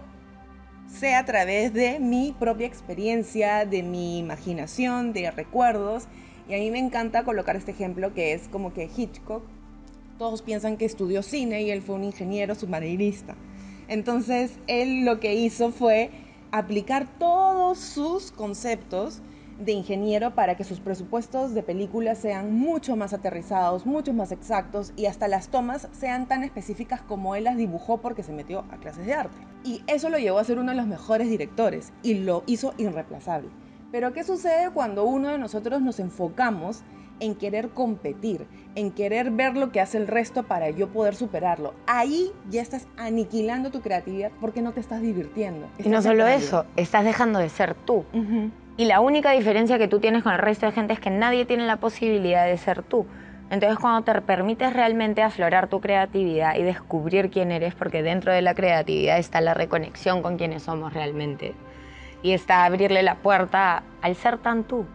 sé 0.86 1.14
a 1.14 1.24
través 1.24 1.72
de 1.72 1.98
mi 2.00 2.34
propia 2.38 2.66
experiencia, 2.66 3.64
de 3.64 3.82
mi 3.82 4.18
imaginación, 4.18 5.12
de 5.12 5.30
recuerdos? 5.30 6.08
Y 6.48 6.54
a 6.54 6.58
mí 6.58 6.70
me 6.70 6.78
encanta 6.78 7.24
colocar 7.24 7.56
este 7.56 7.72
ejemplo 7.72 8.14
que 8.14 8.32
es 8.32 8.48
como 8.48 8.72
que 8.72 8.88
Hitchcock 8.94 9.42
todos 10.18 10.42
piensan 10.42 10.76
que 10.76 10.84
estudió 10.84 11.22
cine 11.22 11.62
y 11.62 11.70
él 11.70 11.82
fue 11.82 11.94
un 11.94 12.04
ingeniero 12.04 12.54
submarinista. 12.54 13.36
Entonces, 13.88 14.58
él 14.66 15.04
lo 15.04 15.20
que 15.20 15.34
hizo 15.34 15.70
fue 15.70 16.10
aplicar 16.50 17.06
todos 17.18 17.78
sus 17.78 18.32
conceptos 18.32 19.22
de 19.58 19.72
ingeniero 19.72 20.34
para 20.34 20.56
que 20.56 20.64
sus 20.64 20.78
presupuestos 20.78 21.52
de 21.54 21.62
películas 21.62 22.18
sean 22.18 22.54
mucho 22.54 22.94
más 22.96 23.12
aterrizados, 23.12 23.86
mucho 23.86 24.12
más 24.12 24.30
exactos 24.30 24.92
y 24.96 25.06
hasta 25.06 25.26
las 25.26 25.48
tomas 25.48 25.88
sean 25.92 26.28
tan 26.28 26.44
específicas 26.44 27.00
como 27.02 27.34
él 27.34 27.44
las 27.44 27.56
dibujó 27.56 27.98
porque 27.98 28.22
se 28.22 28.32
metió 28.32 28.64
a 28.70 28.76
clases 28.76 29.06
de 29.06 29.14
arte. 29.14 29.36
Y 29.64 29.82
eso 29.86 30.10
lo 30.10 30.18
llevó 30.18 30.38
a 30.38 30.44
ser 30.44 30.58
uno 30.58 30.70
de 30.70 30.76
los 30.76 30.86
mejores 30.86 31.28
directores 31.28 31.92
y 32.02 32.14
lo 32.14 32.44
hizo 32.46 32.72
irreemplazable. 32.78 33.48
Pero 33.90 34.12
¿qué 34.12 34.22
sucede 34.22 34.70
cuando 34.70 35.04
uno 35.04 35.30
de 35.30 35.38
nosotros 35.38 35.80
nos 35.80 35.98
enfocamos 35.98 36.82
en 37.20 37.34
querer 37.34 37.70
competir, 37.70 38.46
en 38.74 38.90
querer 38.92 39.30
ver 39.30 39.56
lo 39.56 39.72
que 39.72 39.80
hace 39.80 39.98
el 39.98 40.06
resto 40.06 40.44
para 40.44 40.70
yo 40.70 40.88
poder 40.88 41.14
superarlo? 41.14 41.74
Ahí 41.86 42.30
ya 42.50 42.62
estás 42.62 42.86
aniquilando 42.96 43.70
tu 43.70 43.80
creatividad 43.80 44.30
porque 44.40 44.62
no 44.62 44.72
te 44.72 44.80
estás 44.80 45.00
divirtiendo. 45.00 45.66
Y 45.78 45.88
no 45.88 46.02
solo 46.02 46.26
eso, 46.26 46.64
estás 46.76 47.04
dejando 47.04 47.38
de 47.38 47.48
ser 47.48 47.74
tú. 47.74 48.04
Y 48.76 48.84
la 48.84 49.00
única 49.00 49.32
diferencia 49.32 49.78
que 49.78 49.88
tú 49.88 49.98
tienes 49.98 50.22
con 50.22 50.32
el 50.32 50.38
resto 50.38 50.66
de 50.66 50.72
gente 50.72 50.92
es 50.92 51.00
que 51.00 51.10
nadie 51.10 51.44
tiene 51.44 51.66
la 51.66 51.78
posibilidad 51.78 52.46
de 52.46 52.56
ser 52.56 52.82
tú. 52.82 53.06
Entonces 53.50 53.78
cuando 53.78 54.02
te 54.02 54.20
permites 54.20 54.72
realmente 54.72 55.22
aflorar 55.22 55.68
tu 55.68 55.80
creatividad 55.80 56.56
y 56.56 56.62
descubrir 56.62 57.30
quién 57.30 57.50
eres, 57.50 57.74
porque 57.74 58.02
dentro 58.02 58.32
de 58.32 58.42
la 58.42 58.54
creatividad 58.54 59.18
está 59.18 59.40
la 59.40 59.54
reconexión 59.54 60.22
con 60.22 60.36
quienes 60.36 60.62
somos 60.64 60.92
realmente. 60.92 61.54
Y 62.22 62.32
está 62.32 62.64
abrirle 62.64 63.02
la 63.02 63.16
puerta 63.16 63.82
al 64.02 64.16
ser 64.16 64.38
tan 64.38 64.64
tú. 64.64 64.86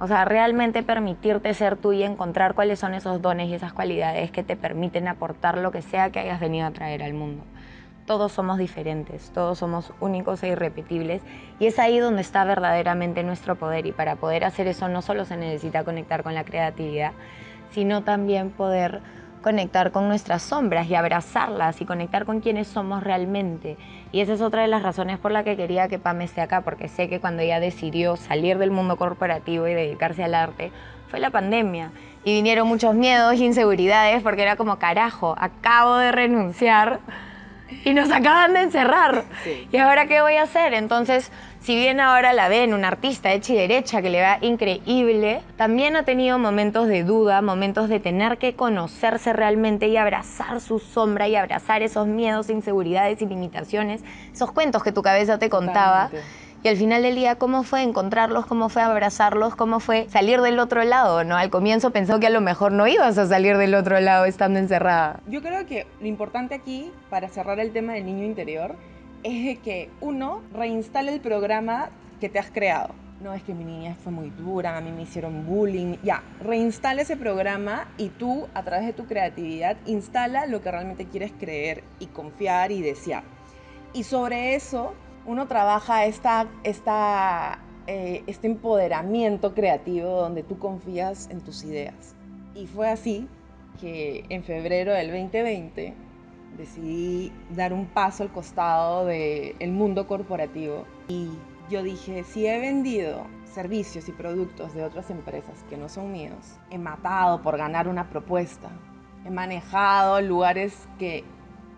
O 0.00 0.06
sea, 0.06 0.24
realmente 0.24 0.82
permitirte 0.82 1.52
ser 1.54 1.76
tú 1.76 1.92
y 1.92 2.02
encontrar 2.02 2.54
cuáles 2.54 2.78
son 2.78 2.94
esos 2.94 3.20
dones 3.20 3.48
y 3.48 3.54
esas 3.54 3.72
cualidades 3.72 4.30
que 4.30 4.42
te 4.42 4.56
permiten 4.56 5.08
aportar 5.08 5.58
lo 5.58 5.72
que 5.72 5.82
sea 5.82 6.10
que 6.10 6.20
hayas 6.20 6.40
venido 6.40 6.66
a 6.66 6.70
traer 6.70 7.02
al 7.02 7.14
mundo 7.14 7.44
todos 8.08 8.32
somos 8.32 8.56
diferentes, 8.56 9.30
todos 9.34 9.58
somos 9.58 9.92
únicos 10.00 10.42
e 10.42 10.48
irrepetibles 10.48 11.20
y 11.60 11.66
es 11.66 11.78
ahí 11.78 11.98
donde 11.98 12.22
está 12.22 12.42
verdaderamente 12.44 13.22
nuestro 13.22 13.56
poder 13.56 13.84
y 13.84 13.92
para 13.92 14.16
poder 14.16 14.44
hacer 14.44 14.66
eso 14.66 14.88
no 14.88 15.02
solo 15.02 15.26
se 15.26 15.36
necesita 15.36 15.84
conectar 15.84 16.22
con 16.22 16.34
la 16.34 16.42
creatividad, 16.42 17.12
sino 17.70 18.04
también 18.04 18.48
poder 18.50 19.02
conectar 19.42 19.92
con 19.92 20.08
nuestras 20.08 20.42
sombras 20.42 20.88
y 20.88 20.94
abrazarlas 20.94 21.82
y 21.82 21.84
conectar 21.84 22.24
con 22.24 22.40
quienes 22.40 22.66
somos 22.66 23.04
realmente. 23.04 23.76
Y 24.10 24.20
esa 24.20 24.32
es 24.32 24.40
otra 24.40 24.62
de 24.62 24.68
las 24.68 24.82
razones 24.82 25.18
por 25.18 25.32
la 25.32 25.44
que 25.44 25.56
quería 25.56 25.88
que 25.88 25.98
Pam 25.98 26.22
esté 26.22 26.40
acá, 26.40 26.62
porque 26.62 26.88
sé 26.88 27.08
que 27.08 27.20
cuando 27.20 27.42
ella 27.42 27.60
decidió 27.60 28.16
salir 28.16 28.56
del 28.58 28.70
mundo 28.70 28.96
corporativo 28.96 29.68
y 29.68 29.74
dedicarse 29.74 30.24
al 30.24 30.34
arte, 30.34 30.72
fue 31.08 31.20
la 31.20 31.30
pandemia. 31.30 31.90
Y 32.24 32.32
vinieron 32.32 32.66
muchos 32.66 32.94
miedos 32.94 33.34
y 33.34 33.44
inseguridades 33.44 34.22
porque 34.22 34.42
era 34.42 34.56
como, 34.56 34.78
carajo, 34.78 35.34
acabo 35.38 35.96
de 35.96 36.12
renunciar 36.12 37.00
y 37.84 37.94
nos 37.94 38.10
acaban 38.10 38.54
de 38.54 38.62
encerrar. 38.62 39.24
Sí. 39.44 39.68
¿Y 39.72 39.76
ahora 39.76 40.06
qué 40.06 40.20
voy 40.22 40.36
a 40.36 40.42
hacer? 40.42 40.74
Entonces, 40.74 41.30
si 41.60 41.76
bien 41.76 42.00
ahora 42.00 42.32
la 42.32 42.48
ven 42.48 42.72
una 42.72 42.88
artista 42.88 43.32
hecha 43.32 43.52
y 43.52 43.56
derecha 43.56 44.00
que 44.00 44.10
le 44.10 44.22
va 44.22 44.38
increíble, 44.40 45.42
también 45.56 45.96
ha 45.96 46.04
tenido 46.04 46.38
momentos 46.38 46.88
de 46.88 47.04
duda, 47.04 47.42
momentos 47.42 47.88
de 47.88 48.00
tener 48.00 48.38
que 48.38 48.54
conocerse 48.54 49.32
realmente 49.32 49.88
y 49.88 49.96
abrazar 49.96 50.60
su 50.60 50.78
sombra 50.78 51.28
y 51.28 51.36
abrazar 51.36 51.82
esos 51.82 52.06
miedos, 52.06 52.48
inseguridades 52.48 53.20
y 53.22 53.26
limitaciones, 53.26 54.02
esos 54.32 54.52
cuentos 54.52 54.82
que 54.82 54.92
tu 54.92 55.02
cabeza 55.02 55.38
te 55.38 55.50
contaba. 55.50 56.06
Totalmente. 56.06 56.47
Y 56.60 56.68
al 56.68 56.76
final 56.76 57.02
del 57.02 57.14
día, 57.14 57.36
¿cómo 57.36 57.62
fue 57.62 57.82
encontrarlos? 57.82 58.44
¿Cómo 58.46 58.68
fue 58.68 58.82
abrazarlos? 58.82 59.54
¿Cómo 59.54 59.78
fue 59.78 60.08
salir 60.08 60.40
del 60.40 60.58
otro 60.58 60.82
lado? 60.82 61.22
¿no? 61.22 61.36
Al 61.36 61.50
comienzo 61.50 61.90
pensó 61.90 62.18
que 62.18 62.26
a 62.26 62.30
lo 62.30 62.40
mejor 62.40 62.72
no 62.72 62.88
ibas 62.88 63.16
a 63.16 63.26
salir 63.26 63.56
del 63.58 63.76
otro 63.76 64.00
lado 64.00 64.24
estando 64.24 64.58
encerrada. 64.58 65.20
Yo 65.28 65.40
creo 65.40 65.66
que 65.66 65.86
lo 66.00 66.06
importante 66.08 66.56
aquí, 66.56 66.90
para 67.10 67.28
cerrar 67.28 67.60
el 67.60 67.70
tema 67.72 67.92
del 67.92 68.06
niño 68.06 68.24
interior, 68.24 68.74
es 69.22 69.58
que 69.60 69.88
uno 70.00 70.42
reinstale 70.52 71.12
el 71.12 71.20
programa 71.20 71.90
que 72.20 72.28
te 72.28 72.40
has 72.40 72.50
creado. 72.50 72.88
No 73.20 73.34
es 73.34 73.42
que 73.44 73.54
mi 73.54 73.64
niña 73.64 73.96
fue 74.02 74.10
muy 74.10 74.30
dura, 74.30 74.76
a 74.76 74.80
mí 74.80 74.90
me 74.90 75.02
hicieron 75.02 75.46
bullying. 75.46 75.96
Ya, 76.02 76.24
reinstala 76.40 77.02
ese 77.02 77.16
programa 77.16 77.86
y 77.98 78.08
tú, 78.08 78.48
a 78.54 78.64
través 78.64 78.86
de 78.86 78.92
tu 78.92 79.06
creatividad, 79.06 79.76
instala 79.86 80.46
lo 80.46 80.60
que 80.60 80.72
realmente 80.72 81.06
quieres 81.06 81.32
creer 81.38 81.84
y 82.00 82.06
confiar 82.06 82.72
y 82.72 82.82
desear. 82.82 83.22
Y 83.92 84.02
sobre 84.04 84.54
eso, 84.54 84.94
uno 85.28 85.46
trabaja 85.46 86.06
esta, 86.06 86.48
eh, 87.86 88.24
este 88.26 88.46
empoderamiento 88.46 89.52
creativo 89.52 90.08
donde 90.22 90.42
tú 90.42 90.58
confías 90.58 91.28
en 91.30 91.42
tus 91.42 91.64
ideas. 91.64 92.16
Y 92.54 92.66
fue 92.66 92.88
así 92.88 93.28
que 93.78 94.24
en 94.30 94.42
febrero 94.42 94.94
del 94.94 95.08
2020 95.08 95.94
decidí 96.56 97.30
dar 97.54 97.74
un 97.74 97.84
paso 97.84 98.22
al 98.22 98.32
costado 98.32 99.04
del 99.04 99.70
mundo 99.70 100.06
corporativo 100.06 100.86
y 101.08 101.28
yo 101.68 101.82
dije, 101.82 102.24
si 102.24 102.46
he 102.46 102.58
vendido 102.58 103.26
servicios 103.44 104.08
y 104.08 104.12
productos 104.12 104.72
de 104.74 104.82
otras 104.82 105.10
empresas 105.10 105.62
que 105.68 105.76
no 105.76 105.90
son 105.90 106.10
míos, 106.10 106.58
he 106.70 106.78
matado 106.78 107.42
por 107.42 107.58
ganar 107.58 107.86
una 107.86 108.08
propuesta, 108.08 108.70
he 109.26 109.30
manejado 109.30 110.22
lugares 110.22 110.88
que 110.98 111.22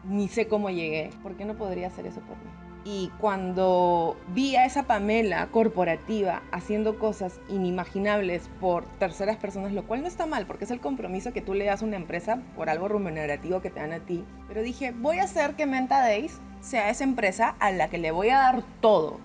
ni 0.04 0.28
sé 0.28 0.46
cómo 0.46 0.70
llegué, 0.70 1.10
¿por 1.20 1.36
qué 1.36 1.44
no 1.44 1.54
podría 1.54 1.88
hacer 1.88 2.06
eso 2.06 2.20
por 2.20 2.36
mí? 2.36 2.59
Y 2.84 3.10
cuando 3.20 4.16
vi 4.28 4.56
a 4.56 4.64
esa 4.64 4.84
Pamela 4.84 5.46
corporativa 5.48 6.42
haciendo 6.50 6.98
cosas 6.98 7.38
inimaginables 7.48 8.48
por 8.58 8.84
terceras 8.98 9.36
personas, 9.36 9.72
lo 9.72 9.86
cual 9.86 10.00
no 10.00 10.08
está 10.08 10.26
mal, 10.26 10.46
porque 10.46 10.64
es 10.64 10.70
el 10.70 10.80
compromiso 10.80 11.32
que 11.32 11.42
tú 11.42 11.52
le 11.52 11.66
das 11.66 11.82
a 11.82 11.84
una 11.84 11.96
empresa 11.96 12.40
por 12.56 12.70
algo 12.70 12.88
remunerativo 12.88 13.60
que 13.60 13.70
te 13.70 13.80
dan 13.80 13.92
a 13.92 14.00
ti. 14.00 14.24
Pero 14.48 14.62
dije, 14.62 14.92
voy 14.92 15.18
a 15.18 15.24
hacer 15.24 15.56
que 15.56 15.66
Menta 15.66 16.00
Days 16.00 16.40
sea 16.60 16.88
esa 16.88 17.04
empresa 17.04 17.54
a 17.58 17.70
la 17.70 17.90
que 17.90 17.98
le 17.98 18.12
voy 18.12 18.30
a 18.30 18.38
dar 18.38 18.62
todo. 18.80 19.18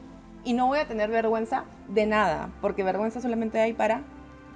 Y 0.43 0.53
no 0.53 0.67
voy 0.67 0.79
a 0.79 0.87
tener 0.87 1.09
vergüenza 1.09 1.63
de 1.87 2.05
nada, 2.05 2.49
porque 2.61 2.83
vergüenza 2.83 3.21
solamente 3.21 3.59
hay 3.59 3.73
para 3.73 4.03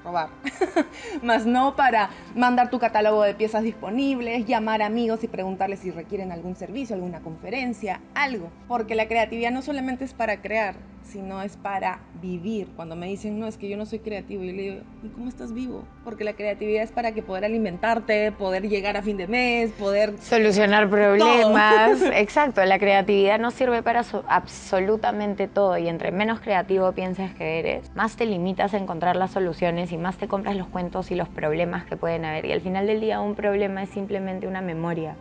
robar, 0.04 0.30
más 1.24 1.46
no 1.46 1.76
para 1.76 2.10
mandar 2.36 2.70
tu 2.70 2.80
catálogo 2.80 3.24
de 3.24 3.36
piezas 3.36 3.64
disponibles, 3.64 4.46
llamar 4.46 4.82
amigos 4.82 5.24
y 5.24 5.28
preguntarles 5.28 5.80
si 5.80 5.92
requieren 5.92 6.32
algún 6.32 6.56
servicio, 6.56 6.96
alguna 6.96 7.20
conferencia, 7.20 8.02
algo. 8.14 8.50
Porque 8.68 8.96
la 8.96 9.08
creatividad 9.08 9.52
no 9.52 9.62
solamente 9.62 10.06
es 10.06 10.14
para 10.14 10.42
crear, 10.42 10.76
sino 11.10 11.42
es 11.42 11.58
para 11.58 12.00
vivir. 12.22 12.68
Cuando 12.76 12.96
me 12.96 13.08
dicen, 13.08 13.40
no, 13.40 13.48
es 13.48 13.58
que 13.58 13.68
yo 13.70 13.78
no 13.78 13.86
soy 13.86 14.00
creativo, 14.00 14.44
yo 14.44 14.54
le 14.54 14.62
digo, 14.62 14.76
¿y 15.04 15.10
cómo 15.10 15.28
estás 15.28 15.54
vivo? 15.54 15.84
Porque 16.04 16.24
la 16.24 16.34
creatividad 16.34 16.84
es 16.84 16.92
para 16.92 17.12
que 17.14 17.22
poder 17.22 17.46
alimentarte, 17.46 18.32
poder 18.32 18.68
llegar 18.70 18.96
a 18.98 19.02
fin 19.02 19.18
de 19.18 19.28
mes, 19.28 19.72
poder... 19.72 20.18
Solucionar 20.20 20.90
problemas. 20.90 22.02
Exacto, 22.14 22.64
la 22.66 22.80
creatividad 22.80 23.40
no 23.40 23.52
sirve 23.52 23.84
para 23.84 24.04
so- 24.04 24.24
absolutamente 24.28 25.48
todo 25.48 25.78
y 25.78 25.88
entre 25.88 26.12
menos 26.12 26.40
creativo 26.40 26.92
pienses 26.94 27.34
que 27.34 27.60
eres, 27.60 27.90
más 27.96 28.16
te 28.16 28.26
limitas 28.26 28.74
a 28.74 28.78
encontrar 28.78 29.16
las 29.16 29.32
soluciones 29.32 29.92
y 29.92 29.98
más 29.98 30.18
te 30.18 30.28
compras 30.28 30.56
los 30.56 30.68
cuentos 30.68 31.12
y 31.12 31.16
los 31.16 31.30
problemas 31.30 31.86
que 31.86 31.98
pueden 31.98 32.26
haber. 32.26 32.46
Y 32.46 32.52
al 32.52 32.62
final 32.62 32.88
del 32.88 33.02
día 33.02 33.20
un 33.20 33.36
problema 33.36 33.84
es 33.84 33.90
simplemente 33.90 34.48
una 34.48 34.62
memoria 34.62 35.16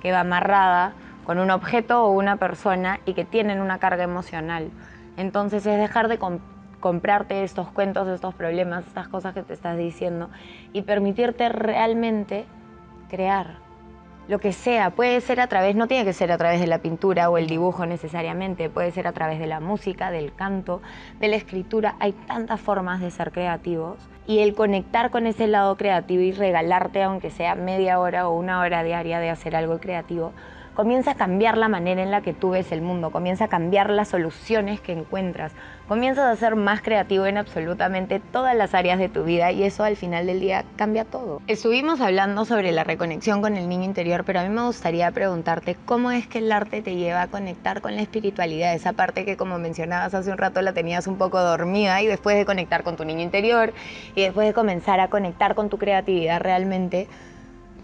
que 0.00 0.12
va 0.12 0.20
amarrada 0.20 0.92
con 1.24 1.38
un 1.40 1.50
objeto 1.50 2.04
o 2.04 2.12
una 2.12 2.36
persona 2.36 3.00
y 3.04 3.14
que 3.14 3.24
tienen 3.24 3.60
una 3.60 3.78
carga 3.78 4.04
emocional. 4.04 4.70
Entonces 5.16 5.66
es 5.66 5.78
dejar 5.78 6.08
de 6.08 6.18
com- 6.18 6.40
comprarte 6.80 7.42
estos 7.42 7.70
cuentos, 7.70 8.06
estos 8.08 8.34
problemas, 8.34 8.86
estas 8.86 9.08
cosas 9.08 9.34
que 9.34 9.42
te 9.42 9.54
estás 9.54 9.76
diciendo 9.78 10.30
y 10.72 10.82
permitirte 10.82 11.48
realmente 11.48 12.44
crear 13.08 13.66
lo 14.28 14.40
que 14.40 14.52
sea, 14.52 14.90
puede 14.90 15.20
ser 15.20 15.40
a 15.40 15.46
través, 15.46 15.76
no 15.76 15.86
tiene 15.86 16.04
que 16.04 16.12
ser 16.12 16.32
a 16.32 16.36
través 16.36 16.60
de 16.60 16.66
la 16.66 16.78
pintura 16.78 17.30
o 17.30 17.38
el 17.38 17.46
dibujo 17.46 17.86
necesariamente, 17.86 18.68
puede 18.68 18.90
ser 18.90 19.06
a 19.06 19.12
través 19.12 19.38
de 19.38 19.46
la 19.46 19.60
música, 19.60 20.10
del 20.10 20.34
canto, 20.34 20.82
de 21.20 21.28
la 21.28 21.36
escritura, 21.36 21.94
hay 22.00 22.12
tantas 22.12 22.60
formas 22.60 23.00
de 23.00 23.12
ser 23.12 23.30
creativos 23.30 23.98
y 24.26 24.40
el 24.40 24.56
conectar 24.56 25.10
con 25.10 25.28
ese 25.28 25.46
lado 25.46 25.76
creativo 25.76 26.22
y 26.22 26.32
regalarte, 26.32 27.04
aunque 27.04 27.30
sea 27.30 27.54
media 27.54 28.00
hora 28.00 28.28
o 28.28 28.36
una 28.36 28.60
hora 28.60 28.82
diaria 28.82 29.20
de 29.20 29.30
hacer 29.30 29.54
algo 29.54 29.78
creativo, 29.78 30.32
comienza 30.76 31.12
a 31.12 31.14
cambiar 31.14 31.56
la 31.56 31.68
manera 31.68 32.02
en 32.02 32.10
la 32.10 32.20
que 32.20 32.34
tú 32.34 32.50
ves 32.50 32.70
el 32.70 32.82
mundo, 32.82 33.10
comienza 33.10 33.46
a 33.46 33.48
cambiar 33.48 33.88
las 33.88 34.08
soluciones 34.08 34.78
que 34.78 34.92
encuentras, 34.92 35.52
comienzas 35.88 36.26
a 36.26 36.36
ser 36.36 36.54
más 36.54 36.82
creativo 36.82 37.24
en 37.24 37.38
absolutamente 37.38 38.20
todas 38.20 38.54
las 38.54 38.74
áreas 38.74 38.98
de 38.98 39.08
tu 39.08 39.24
vida 39.24 39.50
y 39.52 39.62
eso 39.62 39.84
al 39.84 39.96
final 39.96 40.26
del 40.26 40.38
día 40.38 40.64
cambia 40.76 41.06
todo. 41.06 41.40
Estuvimos 41.46 42.02
hablando 42.02 42.44
sobre 42.44 42.72
la 42.72 42.84
reconexión 42.84 43.40
con 43.40 43.56
el 43.56 43.70
niño 43.70 43.84
interior, 43.84 44.24
pero 44.24 44.40
a 44.40 44.42
mí 44.42 44.50
me 44.50 44.66
gustaría 44.66 45.10
preguntarte 45.10 45.76
cómo 45.86 46.10
es 46.10 46.26
que 46.26 46.38
el 46.38 46.52
arte 46.52 46.82
te 46.82 46.94
lleva 46.94 47.22
a 47.22 47.28
conectar 47.28 47.80
con 47.80 47.96
la 47.96 48.02
espiritualidad, 48.02 48.74
esa 48.74 48.92
parte 48.92 49.24
que 49.24 49.38
como 49.38 49.58
mencionabas 49.58 50.12
hace 50.12 50.30
un 50.30 50.36
rato 50.36 50.60
la 50.60 50.74
tenías 50.74 51.06
un 51.06 51.16
poco 51.16 51.40
dormida 51.40 52.02
y 52.02 52.06
después 52.06 52.36
de 52.36 52.44
conectar 52.44 52.82
con 52.82 52.96
tu 52.96 53.04
niño 53.06 53.22
interior 53.22 53.72
y 54.14 54.20
después 54.20 54.46
de 54.46 54.52
comenzar 54.52 55.00
a 55.00 55.08
conectar 55.08 55.54
con 55.54 55.70
tu 55.70 55.78
creatividad 55.78 56.40
realmente, 56.40 57.08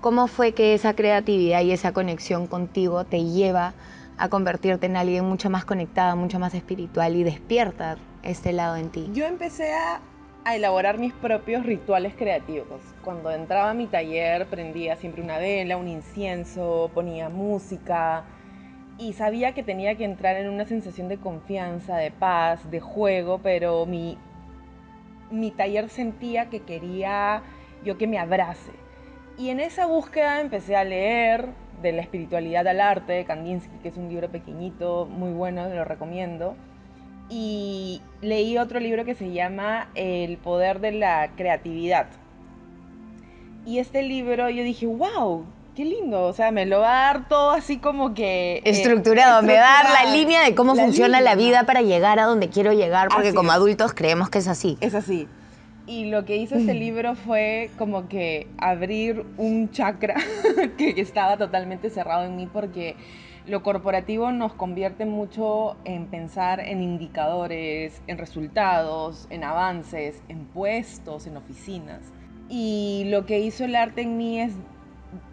¿Cómo 0.02 0.26
fue 0.26 0.50
que 0.50 0.74
esa 0.74 0.96
creatividad 0.96 1.60
y 1.60 1.70
esa 1.70 1.92
conexión 1.92 2.48
contigo 2.48 3.04
te 3.04 3.22
lleva 3.22 3.74
a 4.18 4.28
convertirte 4.28 4.86
en 4.86 4.96
alguien 4.96 5.24
mucho 5.24 5.48
más 5.48 5.64
conectada, 5.64 6.16
mucho 6.16 6.40
más 6.40 6.54
espiritual 6.54 7.14
y 7.14 7.22
despierta 7.22 7.98
este 8.24 8.52
lado 8.52 8.74
en 8.74 8.90
ti? 8.90 9.08
Yo 9.12 9.26
empecé 9.26 9.72
a, 9.72 10.00
elaborar 10.52 10.98
mis 10.98 11.12
propios 11.12 11.64
rituales 11.64 12.14
creativos. 12.16 12.80
Cuando 13.04 13.30
entraba 13.30 13.70
a 13.70 13.74
mi 13.74 13.86
taller 13.86 14.48
prendía 14.48 14.96
siempre 14.96 15.22
una 15.22 15.38
vela, 15.38 15.76
un 15.76 15.86
incienso, 15.86 16.90
ponía 16.92 17.28
música 17.28 18.24
y 18.98 19.12
sabía 19.12 19.54
que 19.54 19.62
tenía 19.62 19.94
que 19.94 20.04
entrar 20.04 20.34
en 20.34 20.48
una 20.48 20.64
sensación 20.64 21.06
de 21.06 21.18
confianza, 21.18 21.96
de 21.96 22.10
paz, 22.10 22.68
de 22.72 22.80
juego, 22.80 23.38
pero 23.40 23.86
mi, 23.86 24.18
mi 25.30 25.52
taller 25.52 25.88
sentía 25.90 26.50
que 26.50 26.62
quería 26.62 27.44
yo 27.84 27.96
que 27.96 28.08
me 28.08 28.18
abrace 28.18 28.81
y 29.42 29.50
en 29.50 29.58
esa 29.58 29.86
búsqueda 29.86 30.40
empecé 30.40 30.76
a 30.76 30.84
leer 30.84 31.48
de 31.82 31.90
la 31.90 32.00
espiritualidad 32.00 32.64
al 32.68 32.80
arte 32.80 33.12
de 33.12 33.24
Kandinsky, 33.24 33.76
que 33.82 33.88
es 33.88 33.96
un 33.96 34.08
libro 34.08 34.30
pequeñito, 34.30 35.06
muy 35.06 35.32
bueno, 35.32 35.68
lo 35.68 35.84
recomiendo. 35.84 36.54
Y 37.28 38.02
leí 38.20 38.56
otro 38.56 38.78
libro 38.78 39.04
que 39.04 39.16
se 39.16 39.32
llama 39.32 39.88
El 39.96 40.36
poder 40.36 40.78
de 40.78 40.92
la 40.92 41.32
creatividad. 41.36 42.06
Y 43.66 43.80
este 43.80 44.04
libro 44.04 44.48
yo 44.48 44.62
dije, 44.62 44.86
wow, 44.86 45.44
qué 45.74 45.86
lindo, 45.86 46.22
o 46.22 46.32
sea, 46.32 46.52
me 46.52 46.64
lo 46.64 46.78
va 46.78 47.00
a 47.00 47.12
dar 47.12 47.28
todo 47.28 47.50
así 47.50 47.78
como 47.78 48.14
que... 48.14 48.58
Eh, 48.58 48.62
estructurado, 48.66 49.42
me 49.42 49.54
va 49.54 49.80
a 49.80 49.82
dar 49.82 50.04
la 50.04 50.12
línea 50.12 50.44
de 50.44 50.54
cómo 50.54 50.76
funciona 50.76 51.20
la 51.20 51.34
vida 51.34 51.64
para 51.64 51.82
llegar 51.82 52.20
a 52.20 52.26
donde 52.26 52.48
quiero 52.48 52.72
llegar, 52.74 53.08
porque 53.08 53.34
como 53.34 53.50
adultos 53.50 53.92
creemos 53.92 54.30
que 54.30 54.38
es 54.38 54.46
así. 54.46 54.78
Es 54.80 54.94
así. 54.94 55.26
Y 55.86 56.06
lo 56.10 56.24
que 56.24 56.36
hizo 56.36 56.54
este 56.54 56.74
libro 56.74 57.16
fue 57.16 57.70
como 57.76 58.08
que 58.08 58.46
abrir 58.58 59.24
un 59.36 59.70
chakra 59.70 60.14
que 60.78 60.94
estaba 61.00 61.36
totalmente 61.36 61.90
cerrado 61.90 62.24
en 62.24 62.36
mí 62.36 62.46
porque 62.46 62.94
lo 63.46 63.64
corporativo 63.64 64.30
nos 64.30 64.52
convierte 64.52 65.04
mucho 65.04 65.76
en 65.84 66.06
pensar 66.06 66.60
en 66.60 66.82
indicadores, 66.82 68.00
en 68.06 68.18
resultados, 68.18 69.26
en 69.30 69.42
avances, 69.42 70.22
en 70.28 70.44
puestos, 70.44 71.26
en 71.26 71.36
oficinas. 71.36 72.12
Y 72.48 73.06
lo 73.08 73.26
que 73.26 73.40
hizo 73.40 73.64
el 73.64 73.74
arte 73.74 74.02
en 74.02 74.16
mí 74.16 74.40
es 74.40 74.52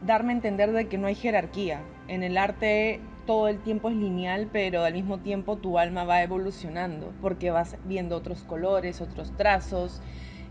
darme 0.03 0.33
a 0.33 0.35
entender 0.35 0.71
de 0.71 0.87
que 0.87 0.97
no 0.97 1.05
hay 1.05 1.15
jerarquía. 1.15 1.81
En 2.07 2.23
el 2.23 2.37
arte 2.37 2.99
todo 3.27 3.47
el 3.47 3.59
tiempo 3.59 3.89
es 3.89 3.95
lineal, 3.95 4.49
pero 4.51 4.83
al 4.83 4.93
mismo 4.93 5.19
tiempo 5.19 5.57
tu 5.57 5.77
alma 5.77 6.03
va 6.03 6.23
evolucionando 6.23 7.13
porque 7.21 7.51
vas 7.51 7.77
viendo 7.85 8.15
otros 8.17 8.41
colores, 8.41 9.01
otros 9.01 9.37
trazos 9.37 10.01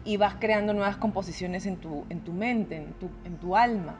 y 0.05 0.17
vas 0.17 0.37
creando 0.37 0.73
nuevas 0.73 0.97
composiciones 0.97 1.67
en 1.67 1.77
tu, 1.77 2.05
en 2.09 2.21
tu 2.21 2.33
mente, 2.33 2.77
en 2.77 2.93
tu, 2.95 3.11
en 3.25 3.37
tu 3.37 3.57
alma. 3.57 3.97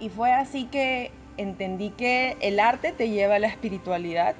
Y 0.00 0.08
fue 0.08 0.32
así 0.32 0.64
que 0.66 1.12
entendí 1.36 1.90
que 1.90 2.36
el 2.40 2.60
arte 2.60 2.92
te 2.92 3.08
lleva 3.08 3.36
a 3.36 3.38
la 3.38 3.48
espiritualidad 3.48 4.34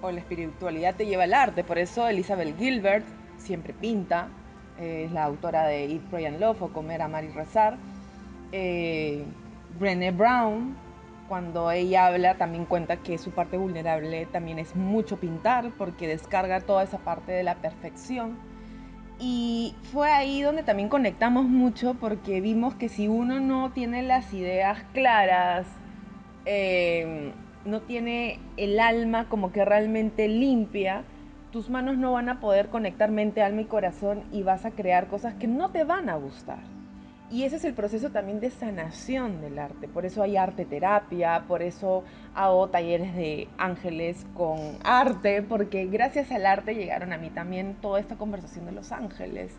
o 0.00 0.10
la 0.10 0.20
espiritualidad 0.20 0.94
te 0.94 1.06
lleva 1.06 1.24
al 1.24 1.34
arte. 1.34 1.64
Por 1.64 1.78
eso 1.78 2.08
Elizabeth 2.08 2.56
Gilbert 2.58 3.04
siempre 3.36 3.72
pinta, 3.72 4.28
eh, 4.78 5.04
es 5.06 5.12
la 5.12 5.24
autora 5.24 5.66
de 5.66 5.92
Eat, 5.92 6.02
Pray 6.10 6.26
and 6.26 6.40
Love 6.40 6.62
o 6.62 6.72
Comer, 6.72 7.02
Amar 7.02 7.24
y 7.24 7.28
Rezar. 7.28 7.76
Eh, 8.52 9.24
Brené 9.78 10.10
Brown, 10.10 10.76
cuando 11.28 11.70
ella 11.70 12.06
habla, 12.06 12.36
también 12.36 12.66
cuenta 12.66 12.98
que 12.98 13.16
su 13.18 13.30
parte 13.30 13.56
vulnerable 13.56 14.26
también 14.26 14.58
es 14.58 14.76
mucho 14.76 15.18
pintar 15.18 15.72
porque 15.78 16.06
descarga 16.06 16.60
toda 16.60 16.82
esa 16.82 16.98
parte 16.98 17.32
de 17.32 17.42
la 17.42 17.56
perfección 17.56 18.51
y 19.24 19.76
fue 19.92 20.10
ahí 20.10 20.42
donde 20.42 20.64
también 20.64 20.88
conectamos 20.88 21.44
mucho 21.44 21.94
porque 21.94 22.40
vimos 22.40 22.74
que 22.74 22.88
si 22.88 23.06
uno 23.06 23.38
no 23.38 23.70
tiene 23.70 24.02
las 24.02 24.34
ideas 24.34 24.84
claras, 24.92 25.68
eh, 26.44 27.32
no 27.64 27.82
tiene 27.82 28.40
el 28.56 28.80
alma 28.80 29.28
como 29.28 29.52
que 29.52 29.64
realmente 29.64 30.26
limpia, 30.26 31.04
tus 31.52 31.70
manos 31.70 31.98
no 31.98 32.10
van 32.10 32.30
a 32.30 32.40
poder 32.40 32.68
conectar 32.68 33.12
mente, 33.12 33.42
alma 33.42 33.60
y 33.60 33.66
corazón 33.66 34.24
y 34.32 34.42
vas 34.42 34.64
a 34.64 34.72
crear 34.72 35.06
cosas 35.06 35.34
que 35.34 35.46
no 35.46 35.70
te 35.70 35.84
van 35.84 36.08
a 36.08 36.16
gustar. 36.16 36.81
Y 37.30 37.44
ese 37.44 37.56
es 37.56 37.64
el 37.64 37.72
proceso 37.72 38.10
también 38.10 38.40
de 38.40 38.50
sanación 38.50 39.40
del 39.40 39.58
arte. 39.58 39.88
Por 39.88 40.04
eso 40.04 40.22
hay 40.22 40.36
arte 40.36 40.66
terapia, 40.66 41.44
por 41.48 41.62
eso 41.62 42.04
hago 42.34 42.68
talleres 42.68 43.14
de 43.14 43.48
ángeles 43.56 44.26
con 44.34 44.58
arte, 44.84 45.42
porque 45.42 45.86
gracias 45.86 46.30
al 46.30 46.44
arte 46.44 46.74
llegaron 46.74 47.12
a 47.12 47.16
mí 47.16 47.30
también 47.30 47.76
toda 47.80 48.00
esta 48.00 48.16
conversación 48.16 48.66
de 48.66 48.72
los 48.72 48.92
ángeles. 48.92 49.56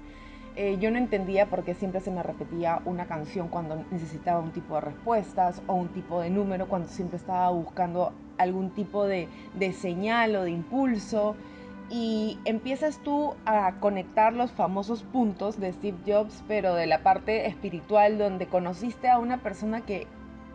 Eh, 0.55 0.77
yo 0.79 0.91
no 0.91 0.99
entendía 0.99 1.47
por 1.47 1.63
qué 1.63 1.73
siempre 1.73 1.99
se 1.99 2.11
me 2.11 2.21
repetía 2.21 2.79
una 2.85 3.07
canción 3.07 3.47
cuando 3.47 3.83
necesitaba 3.89 4.39
un 4.39 4.51
tipo 4.51 4.75
de 4.75 4.81
respuestas 4.81 5.63
o 5.65 5.73
un 5.73 5.87
tipo 5.87 6.21
de 6.21 6.29
número, 6.29 6.67
cuando 6.67 6.87
siempre 6.89 7.17
estaba 7.17 7.49
buscando 7.49 8.13
algún 8.37 8.69
tipo 8.69 9.05
de, 9.05 9.27
de 9.55 9.73
señal 9.73 10.35
o 10.35 10.43
de 10.43 10.51
impulso 10.51 11.35
y 11.89 12.39
empiezas 12.45 12.99
tú 13.03 13.35
a 13.45 13.73
conectar 13.79 14.33
los 14.33 14.51
famosos 14.51 15.03
puntos 15.03 15.59
de 15.59 15.73
Steve 15.73 15.97
Jobs, 16.05 16.43
pero 16.47 16.75
de 16.75 16.87
la 16.87 17.03
parte 17.03 17.47
espiritual, 17.47 18.17
donde 18.17 18.47
conociste 18.47 19.09
a 19.09 19.19
una 19.19 19.37
persona 19.37 19.81
que 19.81 20.07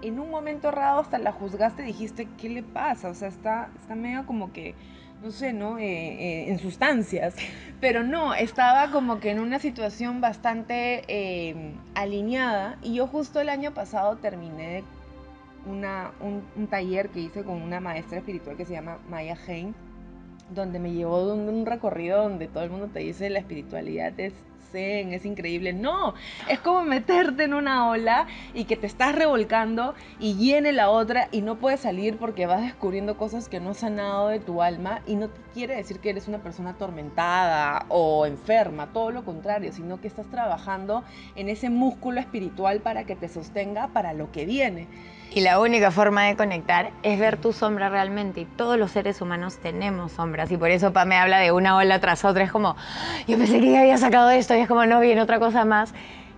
en 0.03 0.19
un 0.19 0.31
momento 0.31 0.69
errado 0.69 1.01
hasta 1.01 1.19
la 1.19 1.33
juzgaste 1.33 1.83
dijiste, 1.83 2.29
¿qué 2.41 2.49
le 2.49 2.63
pasa? 2.63 3.09
O 3.09 3.15
sea, 3.15 3.29
está, 3.29 3.71
está 3.81 3.95
medio 3.95 4.27
como 4.27 4.53
que, 4.53 4.75
no 5.23 5.31
sé, 5.31 5.53
¿no? 5.53 5.79
Eh, 5.79 5.85
eh, 5.85 6.51
en 6.51 6.59
sustancias. 6.59 7.35
Pero 7.81 8.03
no, 8.03 8.35
estaba 8.35 8.91
como 8.91 9.21
que 9.21 9.31
en 9.31 9.41
una 9.41 9.59
situación 9.59 10.21
bastante 10.21 11.05
eh, 11.09 11.75
alineada. 11.95 12.79
Y 12.83 12.95
yo 12.95 13.07
justo 13.07 13.41
el 13.41 13.49
año 13.49 13.75
pasado 13.75 14.17
terminé 14.17 14.85
un, 15.67 15.85
un, 16.57 16.67
taller 16.69 17.11
que 17.11 17.21
hice 17.21 17.43
con 17.43 17.61
una 17.61 17.81
maestra 17.81 18.19
espiritual 18.19 18.57
que 18.57 18.65
se 18.65 18.73
llama 18.73 18.99
Maya 19.09 19.37
Hein 19.47 19.75
donde 20.55 20.79
me 20.79 20.93
llevó 20.93 21.27
de 21.27 21.51
un, 21.51 21.67
recorrido 21.67 22.23
donde 22.23 22.49
todo 22.49 22.65
el 22.65 22.71
mundo 22.71 22.89
te 22.93 23.01
dice 23.01 23.31
la 23.31 23.39
espiritualidad 23.39 24.19
es 24.19 24.33
zen, 24.71 25.13
es 25.13 25.25
increíble. 25.25 25.73
No, 25.73 26.15
es 26.49 26.59
como 26.61 26.83
meterte 26.83 27.45
en 27.45 27.55
una 27.55 27.89
ola 27.89 28.27
y 28.55 28.65
que 28.65 28.77
te 28.77 28.87
estás 28.87 29.15
revolcando 29.15 29.95
y 30.19 30.35
llene 30.35 30.73
la 30.73 30.91
otra 30.91 31.29
y 31.33 31.43
no 31.43 31.57
puedes 31.57 31.81
salir 31.81 32.19
porque 32.19 32.47
vas 32.47 32.63
descubriendo 32.63 33.17
cosas 33.17 33.49
que 33.49 33.61
no 33.61 33.71
has 33.71 33.79
sanado 33.79 34.29
de 34.29 34.41
tu 34.41 34.63
alma 34.63 35.03
y 35.07 35.17
no 35.17 35.29
te 35.29 35.41
quiere 35.55 35.77
decir 35.77 36.01
que 36.01 36.11
eres 36.11 36.29
una 36.29 36.39
persona 36.39 36.71
atormentada 36.71 37.87
o 37.89 38.27
enferma, 38.27 38.93
todo 38.93 39.11
lo 39.11 39.25
contrario, 39.25 39.73
sino 39.73 40.01
que 40.01 40.09
estás 40.09 40.27
trabajando 40.31 41.05
en 41.35 41.49
ese 41.49 41.71
músculo 41.71 42.21
espiritual 42.21 42.81
para 42.81 43.05
que 43.05 43.17
te 43.17 43.29
sostenga 43.29 43.89
para 43.89 44.13
lo 44.13 44.31
que 44.33 44.47
viene. 44.47 44.87
Y 45.31 45.43
la 45.43 45.61
única 45.61 45.91
forma 45.91 46.25
de 46.25 46.37
conectar 46.37 46.91
es 47.03 47.19
ver 47.19 47.37
tu 47.37 47.53
sombra 47.53 47.91
realmente. 47.91 48.41
Y 48.41 48.45
todos 48.45 48.79
los 48.79 48.91
seres 48.91 49.21
humanos 49.21 49.59
tenemos 49.59 50.13
sombras. 50.13 50.51
Y 50.51 50.57
por 50.57 50.71
eso 50.71 50.93
Pa 50.93 51.05
me 51.05 51.17
habla 51.17 51.39
de 51.39 51.53
una 51.53 51.77
ola 51.77 52.01
tras 52.01 52.25
otra. 52.25 52.45
Es 52.45 52.51
como, 52.51 52.77
yo 53.27 53.37
pensé 53.37 53.61
que 53.61 53.71
ya 53.71 53.81
había 53.81 53.99
sacado 53.99 54.31
esto 54.31 54.55
y 54.57 54.61
es 54.61 54.69
como, 54.69 54.87
no, 54.87 55.01
viene 55.01 55.21
otra 55.21 55.39
cosa 55.39 55.65
más. 55.65 55.93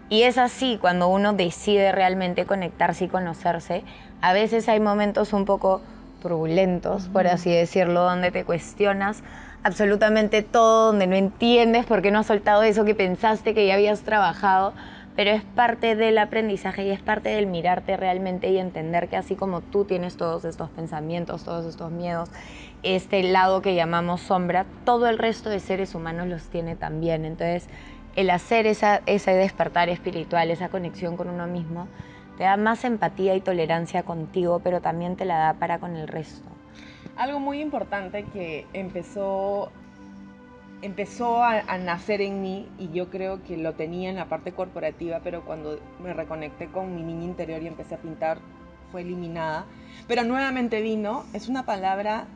Y 0.08 0.22
es 0.22 0.38
así 0.38 0.76
cuando 0.80 1.06
uno 1.06 1.32
decide 1.32 1.92
realmente 1.92 2.46
conectarse 2.46 3.04
y 3.04 3.08
conocerse. 3.08 3.84
A 4.20 4.32
veces 4.32 4.68
hay 4.68 4.80
momentos 4.80 5.32
un 5.32 5.44
poco 5.44 5.82
turbulentos, 6.20 7.08
por 7.08 7.28
así 7.28 7.50
decirlo, 7.52 8.02
donde 8.02 8.32
te 8.32 8.44
cuestionas 8.44 9.22
absolutamente 9.62 10.42
todo, 10.42 10.88
donde 10.88 11.06
no 11.06 11.16
entiendes 11.16 11.86
por 11.86 12.02
qué 12.02 12.10
no 12.10 12.18
has 12.18 12.26
soltado 12.26 12.62
eso 12.62 12.84
que 12.84 12.94
pensaste 12.94 13.54
que 13.54 13.66
ya 13.66 13.74
habías 13.74 14.02
trabajado 14.02 14.74
pero 15.20 15.32
es 15.32 15.42
parte 15.42 15.96
del 15.96 16.16
aprendizaje 16.16 16.86
y 16.86 16.88
es 16.88 17.02
parte 17.02 17.28
del 17.28 17.46
mirarte 17.46 17.94
realmente 17.98 18.48
y 18.48 18.56
entender 18.56 19.10
que 19.10 19.18
así 19.18 19.36
como 19.36 19.60
tú 19.60 19.84
tienes 19.84 20.16
todos 20.16 20.46
estos 20.46 20.70
pensamientos, 20.70 21.44
todos 21.44 21.66
estos 21.66 21.90
miedos, 21.90 22.30
este 22.82 23.22
lado 23.22 23.60
que 23.60 23.74
llamamos 23.74 24.22
sombra, 24.22 24.64
todo 24.86 25.10
el 25.10 25.18
resto 25.18 25.50
de 25.50 25.60
seres 25.60 25.94
humanos 25.94 26.26
los 26.26 26.44
tiene 26.48 26.74
también. 26.74 27.26
Entonces, 27.26 27.68
el 28.16 28.30
hacer 28.30 28.66
esa, 28.66 29.02
ese 29.04 29.34
despertar 29.34 29.90
espiritual, 29.90 30.50
esa 30.50 30.70
conexión 30.70 31.18
con 31.18 31.28
uno 31.28 31.46
mismo, 31.46 31.86
Te 32.38 32.44
da 32.44 32.56
más 32.56 32.82
empatía 32.84 33.34
y 33.34 33.42
tolerancia 33.42 34.04
contigo, 34.04 34.62
pero 34.64 34.80
también 34.80 35.16
te 35.16 35.26
la 35.26 35.36
da 35.36 35.52
para 35.52 35.80
con 35.80 35.96
el 35.96 36.08
resto. 36.08 36.48
Algo 37.16 37.40
muy 37.40 37.60
importante 37.60 38.24
que 38.24 38.66
empezó, 38.72 39.70
empezó 40.82 41.42
a, 41.42 41.62
nacer 41.78 42.20
en 42.20 42.42
mí 42.42 42.68
y 42.78 42.90
yo 42.90 43.10
creo 43.10 43.42
que 43.42 43.56
lo 43.56 43.74
tenía 43.74 44.10
en 44.10 44.16
la 44.16 44.26
parte 44.26 44.52
corporativa, 44.52 45.20
pero 45.22 45.44
cuando 45.44 45.78
me 46.02 46.12
reconecté 46.12 46.66
con 46.68 46.94
mi 46.94 47.02
niña 47.02 47.24
interior 47.24 47.62
y 47.62 47.66
empecé 47.66 47.94
a 47.94 47.98
pintar, 47.98 48.38
fue 48.90 49.02
eliminada. 49.02 49.66
Pero 50.08 50.24
nuevamente 50.24 50.80
vino, 50.80 51.24
es 51.32 51.48
una 51.48 51.64
palabra 51.64 52.26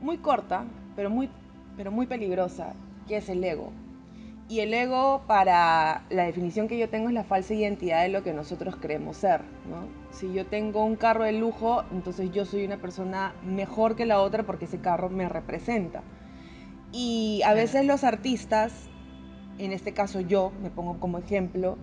muy 0.00 0.18
corta, 0.18 0.64
pero 0.94 1.10
muy, 1.10 1.30
pero 1.76 1.90
muy 1.90 2.06
peligrosa, 2.06 2.74
que 3.08 3.16
es 3.16 3.28
el 3.28 3.42
ego. 3.42 3.72
Y 4.48 4.60
el 4.60 4.72
ego, 4.74 5.24
para 5.26 6.04
la 6.08 6.24
definición 6.24 6.68
que 6.68 6.78
yo 6.78 6.88
tengo, 6.88 7.08
es 7.08 7.14
la 7.14 7.24
falsa 7.24 7.52
identidad 7.52 8.02
de 8.02 8.10
lo 8.10 8.22
que 8.22 8.32
nosotros 8.32 8.76
creemos 8.76 9.16
ser. 9.16 9.40
¿no? 9.68 9.88
Si 10.12 10.32
yo 10.32 10.46
tengo 10.46 10.84
un 10.84 10.94
carro 10.94 11.24
de 11.24 11.32
lujo, 11.32 11.82
entonces 11.90 12.30
yo 12.30 12.44
soy 12.44 12.64
una 12.64 12.76
persona 12.76 13.34
mejor 13.44 13.96
que 13.96 14.06
la 14.06 14.20
otra 14.20 14.44
porque 14.44 14.66
ese 14.66 14.78
carro 14.78 15.08
me 15.08 15.28
representa. 15.28 16.02
Y 16.98 17.42
a 17.42 17.52
veces 17.52 17.84
los 17.84 18.04
artistas, 18.04 18.72
en 19.58 19.72
este 19.72 19.92
caso 19.92 20.20
yo, 20.20 20.50
me 20.62 20.70
pongo 20.70 20.98
como 20.98 21.18
ejemplo, 21.18 21.76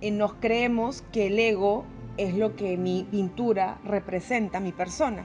eh, 0.00 0.12
nos 0.12 0.34
creemos 0.34 1.02
que 1.10 1.26
el 1.26 1.40
ego 1.40 1.84
es 2.18 2.36
lo 2.36 2.54
que 2.54 2.76
mi 2.76 3.04
pintura 3.10 3.80
representa, 3.84 4.60
mi 4.60 4.70
persona. 4.70 5.24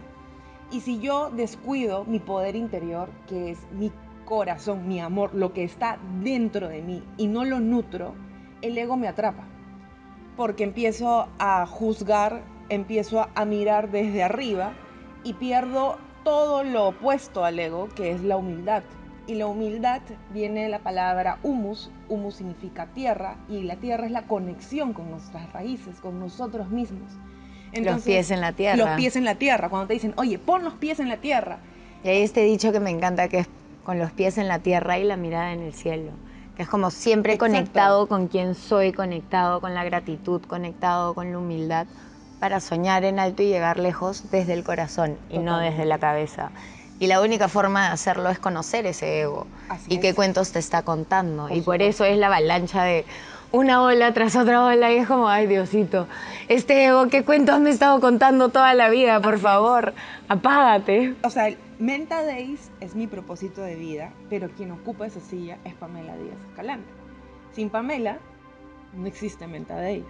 Y 0.72 0.80
si 0.80 1.00
yo 1.00 1.30
descuido 1.30 2.06
mi 2.06 2.18
poder 2.18 2.56
interior, 2.56 3.12
que 3.28 3.52
es 3.52 3.60
mi 3.72 3.92
corazón, 4.26 4.88
mi 4.88 5.00
amor, 5.00 5.36
lo 5.36 5.54
que 5.54 5.64
está 5.64 6.00
dentro 6.24 6.68
de 6.68 6.82
mí, 6.82 7.04
y 7.18 7.28
no 7.28 7.46
lo 7.46 7.60
nutro, 7.60 8.16
el 8.64 8.76
ego 8.80 8.98
me 8.98 9.08
atrapa. 9.08 9.44
Porque 10.38 10.64
empiezo 10.64 11.28
a 11.38 11.68
juzgar, 11.68 12.42
empiezo 12.70 13.28
a 13.36 13.46
mirar 13.46 13.92
desde 13.92 14.24
arriba 14.24 14.74
y 15.24 15.34
pierdo 15.34 16.00
todo 16.24 16.64
lo 16.64 16.88
opuesto 16.88 17.46
al 17.46 17.60
ego, 17.60 17.90
que 17.90 18.10
es 18.10 18.24
la 18.24 18.36
humildad. 18.36 18.82
Y 19.30 19.36
la 19.36 19.46
humildad 19.46 20.02
viene 20.32 20.64
de 20.64 20.70
la 20.70 20.80
palabra 20.80 21.38
humus. 21.44 21.92
Humus 22.08 22.38
significa 22.38 22.88
tierra 22.88 23.36
y 23.48 23.62
la 23.62 23.76
tierra 23.76 24.08
es 24.08 24.12
la 24.12 24.24
conexión 24.24 24.92
con 24.92 25.12
nuestras 25.12 25.54
raíces, 25.54 26.00
con 26.00 26.20
nosotros 26.20 26.72
mismos. 26.72 27.12
Entonces, 27.72 27.94
los 27.94 28.04
pies 28.06 28.32
en 28.32 28.42
la 28.42 28.54
tierra. 28.54 28.78
Los 28.78 28.90
pies 28.96 29.16
en 29.16 29.26
la 29.26 29.36
tierra. 29.36 29.70
Cuando 29.70 29.86
te 29.86 29.94
dicen, 29.94 30.16
oye, 30.18 30.40
pon 30.40 30.64
los 30.64 30.74
pies 30.74 31.00
en 31.00 31.10
la 31.10 31.18
tierra. 31.18 31.60
Y 32.04 32.10
hay 32.10 32.24
este 32.24 32.42
dicho 32.42 32.72
que 32.72 32.80
me 32.80 32.90
encanta, 32.90 33.28
que 33.28 33.38
es 33.38 33.50
con 33.84 34.00
los 34.00 34.12
pies 34.12 34.40
en 34.40 34.48
la 34.48 34.58
tierra 34.58 34.98
y 34.98 35.04
la 35.04 35.16
mirada 35.16 35.54
en 35.54 35.62
el 35.62 35.74
cielo. 35.74 36.10
Que 36.56 36.64
es 36.64 36.68
como 36.68 36.90
siempre 36.90 37.34
Exacto. 37.34 37.54
conectado 37.54 38.08
con 38.08 38.30
quien 38.30 38.56
soy, 38.56 38.94
conectado 38.94 39.62
con 39.62 39.76
la 39.76 39.84
gratitud, 39.84 40.42
conectado 40.42 41.14
con 41.14 41.32
la 41.32 41.38
humildad, 41.38 41.86
para 42.40 42.60
soñar 42.62 43.04
en 43.04 43.20
alto 43.20 43.44
y 43.44 43.50
llegar 43.50 43.78
lejos 43.78 44.32
desde 44.32 44.54
el 44.54 44.64
corazón 44.64 45.20
y 45.30 45.38
no 45.38 45.60
desde 45.60 45.86
la 45.86 46.00
cabeza. 46.00 46.50
Y 47.00 47.08
la 47.08 47.22
única 47.22 47.48
forma 47.48 47.88
de 47.88 47.94
hacerlo 47.94 48.30
es 48.30 48.40
conocer 48.40 48.86
ese 48.86 49.22
ego 49.22 49.48
Así 49.70 49.94
y 49.94 49.96
es. 49.96 50.02
qué 50.02 50.14
cuentos 50.14 50.52
te 50.52 50.60
está 50.60 50.84
contando. 50.84 51.48
Por 51.48 51.58
y 51.58 51.62
por 51.62 51.82
eso 51.82 52.04
es 52.04 52.18
la 52.18 52.28
avalancha 52.28 52.84
de 52.84 53.06
una 53.52 53.82
ola 53.82 54.14
tras 54.14 54.36
otra 54.36 54.64
ola 54.66 54.92
y 54.92 54.98
es 54.98 55.08
como, 55.08 55.28
ay 55.28 55.48
Diosito, 55.48 56.08
este 56.50 56.86
ego, 56.86 57.08
¿qué 57.08 57.24
cuentos 57.24 57.60
me 57.62 57.70
he 57.70 57.74
estado 57.74 58.00
contando 58.00 58.50
toda 58.50 58.74
la 58.74 58.90
vida? 58.90 59.22
Por 59.22 59.40
favor, 59.40 59.94
apágate. 60.28 61.16
O 61.24 61.30
sea, 61.30 61.56
Menta 61.80 62.24
Days 62.24 62.70
es 62.82 62.94
mi 62.96 63.08
propósito 63.08 63.62
de 63.62 63.76
vida, 63.76 64.12
pero 64.30 64.50
quien 64.50 64.72
ocupa 64.72 65.08
esa 65.08 65.22
silla 65.22 65.58
es 65.64 65.74
Pamela 65.76 66.16
Díaz 66.18 66.36
Escalante. 66.50 66.90
Sin 67.54 67.70
Pamela 67.70 68.18
no 68.94 69.08
existe 69.08 69.48
Menta 69.48 69.76
Days. 69.76 70.04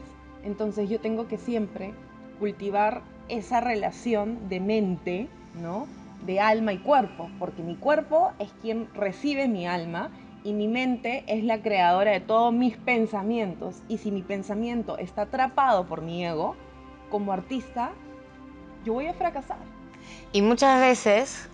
Entonces 0.43 0.89
yo 0.89 0.99
tengo 0.99 1.28
que 1.28 1.38
siempre 1.38 1.93
cultivar 2.39 3.04
esa 3.28 3.62
relación 3.62 4.49
de 4.49 4.60
mente, 4.60 5.28
¿no? 5.62 5.88
De 6.26 6.40
alma 6.40 6.74
y 6.74 6.78
cuerpo, 6.78 7.30
porque 7.40 7.64
mi 7.64 7.76
cuerpo 7.76 8.32
es 8.40 8.52
quien 8.62 8.88
recibe 8.94 9.48
mi 9.48 9.68
alma 9.68 10.10
y 10.44 10.54
mi 10.54 10.68
mente 10.68 11.24
es 11.28 11.44
la 11.44 11.62
creadora 11.62 12.12
de 12.12 12.20
todos 12.20 12.54
mis 12.54 12.78
pensamientos. 12.78 13.82
Y 13.88 13.98
si 13.98 14.12
mi 14.12 14.22
pensamiento 14.22 14.98
está 14.98 15.24
atrapado 15.24 15.86
por 15.86 16.02
mi 16.02 16.26
ego, 16.26 16.56
como 17.10 17.34
artista, 17.34 17.92
yo 18.86 18.94
voy 18.94 19.08
a 19.08 19.14
fracasar. 19.14 19.58
Y 20.32 20.42
muchas 20.42 20.80
veces, 20.80 21.50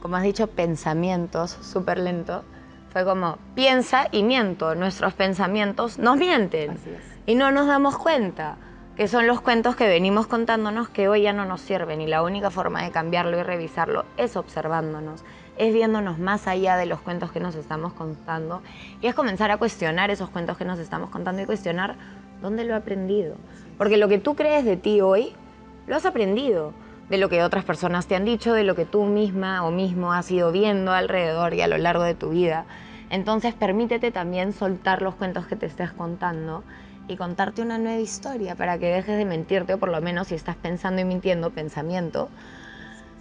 como 0.00 0.16
has 0.16 0.22
dicho, 0.22 0.48
pensamientos, 0.48 1.50
súper 1.62 1.98
lento, 1.98 2.44
fue 2.92 3.04
como, 3.04 3.38
piensa 3.54 4.08
y 4.10 4.22
miento, 4.22 4.74
nuestros 4.74 5.14
pensamientos 5.14 5.98
nos 5.98 6.16
mienten. 6.16 6.78
Y 7.26 7.34
no 7.34 7.50
nos 7.50 7.66
damos 7.66 7.98
cuenta 7.98 8.56
que 8.96 9.08
son 9.08 9.26
los 9.26 9.42
cuentos 9.42 9.76
que 9.76 9.86
venimos 9.86 10.26
contándonos 10.26 10.88
que 10.88 11.06
hoy 11.06 11.22
ya 11.22 11.34
no 11.34 11.44
nos 11.44 11.60
sirven 11.60 12.00
y 12.00 12.06
la 12.06 12.22
única 12.22 12.50
forma 12.50 12.82
de 12.82 12.90
cambiarlo 12.90 13.38
y 13.38 13.42
revisarlo 13.42 14.06
es 14.16 14.36
observándonos, 14.36 15.22
es 15.58 15.74
viéndonos 15.74 16.18
más 16.18 16.46
allá 16.46 16.76
de 16.76 16.86
los 16.86 17.00
cuentos 17.02 17.30
que 17.30 17.38
nos 17.38 17.54
estamos 17.56 17.92
contando 17.92 18.62
y 19.02 19.06
es 19.06 19.14
comenzar 19.14 19.50
a 19.50 19.58
cuestionar 19.58 20.10
esos 20.10 20.30
cuentos 20.30 20.56
que 20.56 20.64
nos 20.64 20.78
estamos 20.78 21.10
contando 21.10 21.42
y 21.42 21.44
cuestionar 21.44 21.96
dónde 22.40 22.64
lo 22.64 22.72
he 22.72 22.76
aprendido. 22.76 23.36
Porque 23.76 23.98
lo 23.98 24.08
que 24.08 24.18
tú 24.18 24.34
crees 24.34 24.64
de 24.64 24.78
ti 24.78 25.02
hoy, 25.02 25.34
lo 25.86 25.94
has 25.94 26.06
aprendido 26.06 26.72
de 27.10 27.18
lo 27.18 27.28
que 27.28 27.42
otras 27.42 27.64
personas 27.64 28.06
te 28.06 28.16
han 28.16 28.24
dicho, 28.24 28.54
de 28.54 28.64
lo 28.64 28.74
que 28.74 28.86
tú 28.86 29.04
misma 29.04 29.62
o 29.66 29.70
mismo 29.70 30.14
has 30.14 30.30
ido 30.30 30.52
viendo 30.52 30.92
alrededor 30.92 31.52
y 31.52 31.60
a 31.60 31.68
lo 31.68 31.76
largo 31.76 32.02
de 32.02 32.14
tu 32.14 32.30
vida. 32.30 32.64
Entonces 33.10 33.52
permítete 33.52 34.10
también 34.10 34.54
soltar 34.54 35.02
los 35.02 35.14
cuentos 35.16 35.46
que 35.46 35.54
te 35.54 35.66
estés 35.66 35.92
contando 35.92 36.64
y 37.08 37.16
contarte 37.16 37.62
una 37.62 37.78
nueva 37.78 38.00
historia 38.00 38.54
para 38.54 38.78
que 38.78 38.86
dejes 38.86 39.16
de 39.16 39.24
mentirte, 39.24 39.74
o 39.74 39.78
por 39.78 39.90
lo 39.90 40.00
menos 40.00 40.28
si 40.28 40.34
estás 40.34 40.56
pensando 40.56 41.00
y 41.00 41.04
mintiendo, 41.04 41.50
pensamiento, 41.50 42.28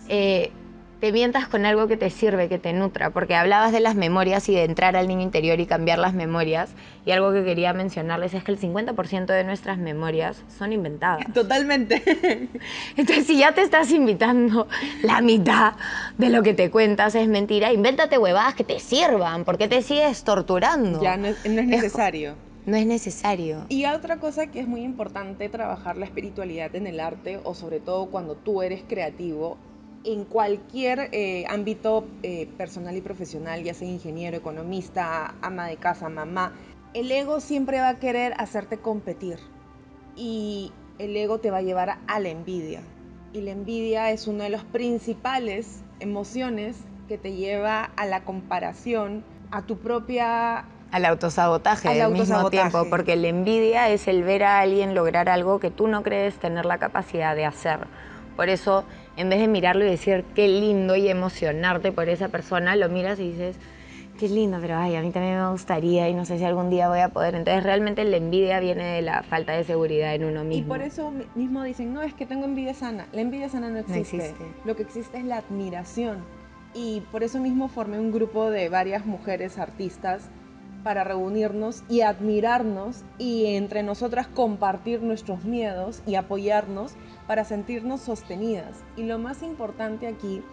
eh, 0.07 0.51
te 0.99 1.11
mientas 1.11 1.47
con 1.47 1.65
algo 1.65 1.87
que 1.87 1.97
te 1.97 2.09
sirve, 2.09 2.47
que 2.47 2.57
te 2.57 2.73
nutra, 2.73 3.09
porque 3.09 3.35
hablabas 3.35 3.71
de 3.71 3.79
las 3.79 3.95
memorias 3.95 4.47
y 4.49 4.55
de 4.55 4.63
entrar 4.63 4.95
al 4.95 5.07
niño 5.07 5.21
interior 5.21 5.59
y 5.59 5.65
cambiar 5.65 5.99
las 5.99 6.13
memorias, 6.13 6.71
y 7.05 7.11
algo 7.11 7.31
que 7.33 7.43
quería 7.43 7.73
mencionarles 7.73 8.33
es 8.33 8.43
que 8.43 8.51
el 8.51 8.59
50% 8.59 9.25
de 9.25 9.43
nuestras 9.43 9.77
memorias 9.77 10.41
son 10.57 10.73
inventadas. 10.73 11.25
Totalmente. 11.33 12.01
Entonces, 12.97 13.27
si 13.27 13.37
ya 13.37 13.53
te 13.53 13.61
estás 13.61 13.91
invitando 13.91 14.67
la 15.03 15.21
mitad 15.21 15.73
de 16.17 16.29
lo 16.29 16.41
que 16.41 16.53
te 16.53 16.71
cuentas 16.71 17.13
es 17.15 17.27
mentira, 17.27 17.71
invéntate 17.71 18.17
huevadas 18.17 18.55
que 18.55 18.63
te 18.63 18.79
sirvan, 18.79 19.43
porque 19.43 19.67
te 19.67 19.81
sigues 19.81 20.23
torturando. 20.23 21.01
Ya 21.01 21.17
no 21.17 21.27
es, 21.27 21.45
no 21.45 21.61
es 21.61 21.67
necesario. 21.67 22.31
Es, 22.31 22.44
no 22.65 22.77
es 22.77 22.85
necesario. 22.85 23.65
Y 23.69 23.85
otra 23.85 24.17
cosa 24.17 24.47
que 24.47 24.59
es 24.59 24.67
muy 24.67 24.81
importante 24.81 25.49
trabajar 25.49 25.97
la 25.97 26.05
espiritualidad 26.05 26.75
en 26.75 26.87
el 26.87 26.99
arte 26.99 27.39
o 27.43 27.53
sobre 27.53 27.79
todo 27.79 28.07
cuando 28.07 28.35
tú 28.35 28.61
eres 28.61 28.83
creativo 28.87 29.57
en 30.03 30.23
cualquier 30.23 31.09
eh, 31.11 31.45
ámbito 31.49 32.05
eh, 32.21 32.47
personal 32.57 32.95
y 32.95 33.01
profesional, 33.01 33.63
ya 33.63 33.73
sea 33.73 33.87
ingeniero, 33.87 34.37
economista, 34.37 35.35
ama 35.41 35.67
de 35.67 35.77
casa, 35.77 36.09
mamá, 36.09 36.53
el 36.93 37.11
ego 37.11 37.39
siempre 37.39 37.79
va 37.79 37.89
a 37.89 37.99
querer 37.99 38.33
hacerte 38.37 38.77
competir 38.77 39.39
y 40.15 40.71
el 40.99 41.15
ego 41.17 41.39
te 41.39 41.51
va 41.51 41.57
a 41.57 41.61
llevar 41.61 41.97
a 42.07 42.19
la 42.19 42.29
envidia. 42.29 42.81
Y 43.33 43.41
la 43.41 43.51
envidia 43.51 44.11
es 44.11 44.27
una 44.27 44.45
de 44.45 44.51
las 44.51 44.63
principales 44.63 45.83
emociones 45.99 46.77
que 47.07 47.17
te 47.17 47.33
lleva 47.33 47.83
a 47.83 48.05
la 48.05 48.23
comparación, 48.23 49.23
a 49.51 49.63
tu 49.63 49.77
propia 49.77 50.65
al 50.95 51.03
autosabotaje 51.03 51.89
al, 51.89 51.99
al 51.99 52.11
mismo 52.13 52.49
tiempo, 52.49 52.85
porque 52.89 53.17
la 53.17 53.27
envidia 53.27 53.89
es 53.89 54.07
el 54.07 54.23
ver 54.23 54.45
a 54.45 54.61
alguien 54.61 54.95
lograr 54.95 55.27
algo 55.27 55.59
que 55.59 55.69
tú 55.69 55.87
no 55.87 56.03
crees 56.03 56.35
tener 56.35 56.65
la 56.65 56.77
capacidad 56.77 57.35
de 57.35 57.43
hacer. 57.43 57.79
Por 58.37 58.47
eso, 58.47 58.85
en 59.17 59.27
vez 59.27 59.39
de 59.41 59.49
mirarlo 59.49 59.83
y 59.83 59.89
decir 59.89 60.23
qué 60.35 60.47
lindo 60.47 60.95
y 60.95 61.09
emocionarte 61.09 61.91
por 61.91 62.07
esa 62.07 62.29
persona, 62.29 62.77
lo 62.77 62.87
miras 62.87 63.19
y 63.19 63.31
dices, 63.31 63.57
qué 64.17 64.29
lindo, 64.29 64.57
pero 64.61 64.77
ay, 64.77 64.95
a 64.95 65.01
mí 65.01 65.11
también 65.11 65.37
me 65.37 65.51
gustaría 65.51 66.07
y 66.07 66.13
no 66.13 66.23
sé 66.23 66.37
si 66.37 66.45
algún 66.45 66.69
día 66.69 66.87
voy 66.87 66.99
a 66.99 67.09
poder. 67.09 67.35
Entonces, 67.35 67.61
realmente 67.65 68.05
la 68.05 68.15
envidia 68.15 68.61
viene 68.61 68.85
de 68.85 69.01
la 69.01 69.21
falta 69.23 69.51
de 69.51 69.65
seguridad 69.65 70.15
en 70.15 70.23
uno 70.23 70.45
mismo. 70.45 70.63
Y 70.63 70.77
por 70.77 70.81
eso 70.81 71.11
mismo 71.35 71.61
dicen, 71.63 71.93
no, 71.93 72.03
es 72.03 72.13
que 72.13 72.25
tengo 72.25 72.45
envidia 72.45 72.73
sana. 72.73 73.05
La 73.11 73.19
envidia 73.19 73.49
sana 73.49 73.69
no 73.69 73.79
existe. 73.79 74.15
No 74.15 74.23
existe. 74.23 74.45
Lo 74.63 74.77
que 74.77 74.83
existe 74.83 75.17
es 75.17 75.25
la 75.25 75.39
admiración. 75.39 76.23
Y 76.73 77.01
por 77.11 77.23
eso 77.23 77.41
mismo 77.41 77.67
formé 77.67 77.99
un 77.99 78.13
grupo 78.13 78.49
de 78.49 78.69
varias 78.69 79.05
mujeres 79.05 79.57
artistas 79.57 80.29
para 80.85 81.03
reunirnos 81.03 81.83
y 81.89 82.01
admirarnos 82.01 83.03
y 83.17 83.55
entre 83.55 83.81
nosotras 83.81 84.27
compartir 84.27 85.01
nuestros 85.01 85.43
miedos 85.43 86.03
y 86.05 86.13
apoyarnos 86.13 86.93
para 87.25 87.43
sentirnos 87.43 88.01
sostenidas. 88.01 88.83
Y 88.95 89.01
lo 89.01 89.17
más 89.17 89.41
importante 89.41 90.05
aquí 90.05 90.43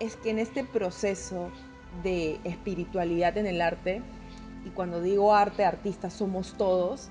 es 0.00 0.16
que 0.16 0.30
en 0.30 0.40
este 0.40 0.64
proceso 0.64 1.52
de 2.02 2.40
espiritualidad 2.42 3.38
en 3.38 3.46
el 3.46 3.62
arte, 3.62 4.02
y 4.66 4.70
cuando 4.70 5.00
digo 5.00 5.32
arte, 5.32 5.64
artista, 5.64 6.10
somos 6.10 6.54
todos, 6.54 7.08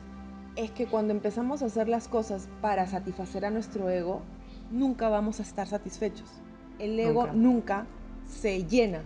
es 0.58 0.70
que 0.70 0.86
cuando 0.86 1.14
empezamos 1.14 1.62
a 1.62 1.68
hacer 1.68 1.88
las 1.88 2.10
cosas 2.10 2.50
para 2.60 2.88
satisfacer 2.88 3.46
a 3.46 3.52
nuestro 3.52 3.90
ego, 3.90 4.22
nunca 4.70 5.08
vamos 5.08 5.40
a 5.40 5.44
estar 5.44 5.66
satisfechos. 5.66 6.30
El 6.78 7.00
ego 7.00 7.28
nunca, 7.28 7.34
nunca 7.34 7.88
se 8.28 8.66
llena, 8.66 9.00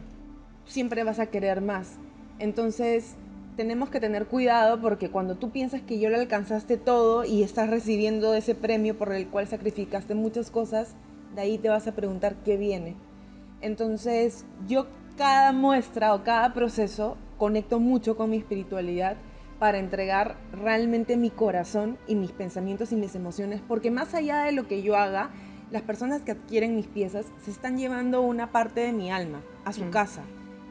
siempre 0.65 1.03
vas 1.03 1.19
a 1.19 1.27
querer 1.27 1.61
más. 1.61 1.99
Entonces, 2.39 3.15
tenemos 3.55 3.89
que 3.89 3.99
tener 3.99 4.25
cuidado 4.25 4.81
porque 4.81 5.09
cuando 5.09 5.35
tú 5.35 5.51
piensas 5.51 5.81
que 5.81 5.99
yo 5.99 6.09
lo 6.09 6.17
alcanzaste 6.17 6.77
todo 6.77 7.23
y 7.23 7.43
estás 7.43 7.69
recibiendo 7.69 8.33
ese 8.33 8.55
premio 8.55 8.97
por 8.97 9.13
el 9.13 9.27
cual 9.27 9.47
sacrificaste 9.47 10.15
muchas 10.15 10.51
cosas, 10.51 10.95
de 11.35 11.41
ahí 11.41 11.57
te 11.57 11.69
vas 11.69 11.87
a 11.87 11.93
preguntar 11.93 12.35
qué 12.43 12.57
viene. 12.57 12.95
Entonces, 13.61 14.45
yo 14.67 14.87
cada 15.17 15.51
muestra 15.51 16.13
o 16.13 16.23
cada 16.23 16.53
proceso 16.53 17.17
conecto 17.37 17.79
mucho 17.79 18.17
con 18.17 18.29
mi 18.29 18.37
espiritualidad 18.37 19.17
para 19.59 19.77
entregar 19.77 20.37
realmente 20.51 21.15
mi 21.15 21.29
corazón 21.29 21.97
y 22.07 22.15
mis 22.15 22.31
pensamientos 22.31 22.91
y 22.91 22.95
mis 22.95 23.15
emociones, 23.15 23.61
porque 23.67 23.91
más 23.91 24.13
allá 24.13 24.43
de 24.43 24.51
lo 24.51 24.67
que 24.67 24.81
yo 24.81 24.97
haga, 24.97 25.29
las 25.71 25.83
personas 25.83 26.21
que 26.21 26.31
adquieren 26.31 26.75
mis 26.75 26.87
piezas 26.87 27.25
se 27.43 27.51
están 27.51 27.77
llevando 27.77 28.21
una 28.21 28.51
parte 28.51 28.81
de 28.81 28.91
mi 28.91 29.11
alma 29.11 29.41
a 29.63 29.73
su 29.73 29.85
mm. 29.85 29.89
casa. 29.91 30.23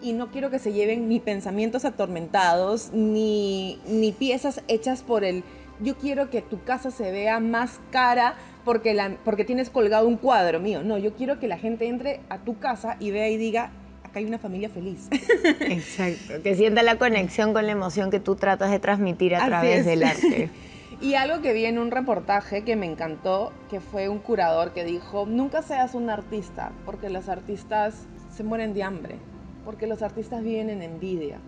Y 0.03 0.13
no 0.13 0.31
quiero 0.31 0.51
que 0.51 0.59
se 0.59 0.73
lleven 0.73 1.09
ni 1.09 1.21
pensamientos 1.21 1.85
atormentados, 1.85 2.91
ni, 2.93 3.79
ni 3.87 4.13
piezas 4.13 4.63
hechas 4.69 5.03
por 5.03 5.25
el... 5.25 5.45
Yo 5.81 5.97
quiero 5.97 6.29
que 6.29 6.43
tu 6.43 6.63
casa 6.63 6.91
se 6.91 7.11
vea 7.11 7.41
más 7.41 7.81
cara 7.91 8.35
porque, 8.65 8.95
la, 8.95 9.17
porque 9.25 9.45
tienes 9.45 9.71
colgado 9.71 10.07
un 10.07 10.17
cuadro 10.17 10.61
mío. 10.61 10.83
No, 10.83 10.99
yo 10.99 11.15
quiero 11.15 11.39
que 11.39 11.49
la 11.49 11.59
gente 11.59 11.87
entre 11.87 12.21
a 12.29 12.39
tu 12.39 12.59
casa 12.59 12.97
y 13.01 13.11
vea 13.11 13.29
y 13.29 13.37
diga, 13.37 13.73
acá 14.03 14.19
hay 14.19 14.27
una 14.27 14.39
familia 14.39 14.69
feliz. 14.69 15.09
Exacto, 15.61 16.43
que 16.43 16.55
sienta 16.55 16.83
la 16.83 16.99
conexión 16.99 17.53
con 17.53 17.67
la 17.67 17.73
emoción 17.73 18.11
que 18.11 18.21
tú 18.21 18.37
tratas 18.37 18.71
de 18.71 18.79
transmitir 18.79 19.35
a 19.35 19.47
través 19.47 19.87
del 19.87 20.03
arte. 20.03 20.51
Y 21.03 21.15
algo 21.17 21.43
que 21.43 21.53
vi 21.53 21.65
en 21.65 21.81
un 21.81 21.91
reportaje 21.91 22.63
que 22.63 22.77
me 22.77 22.87
encantó, 22.87 23.53
que 23.69 23.81
fue 23.81 24.09
un 24.09 24.21
curador 24.21 24.73
que 24.73 24.85
dijo, 24.85 25.27
nunca 25.27 25.61
seas 25.61 25.97
un 25.97 26.09
artista, 26.09 26.71
porque 26.87 27.11
los 27.11 27.29
artistas 27.29 28.07
se 28.33 28.45
mueren 28.45 28.73
de 28.73 28.85
hambre, 28.85 29.17
porque 29.65 29.87
los 29.87 30.03
artistas 30.03 30.43
viven 30.43 30.71
en 30.71 30.83
envidia. 30.83 31.39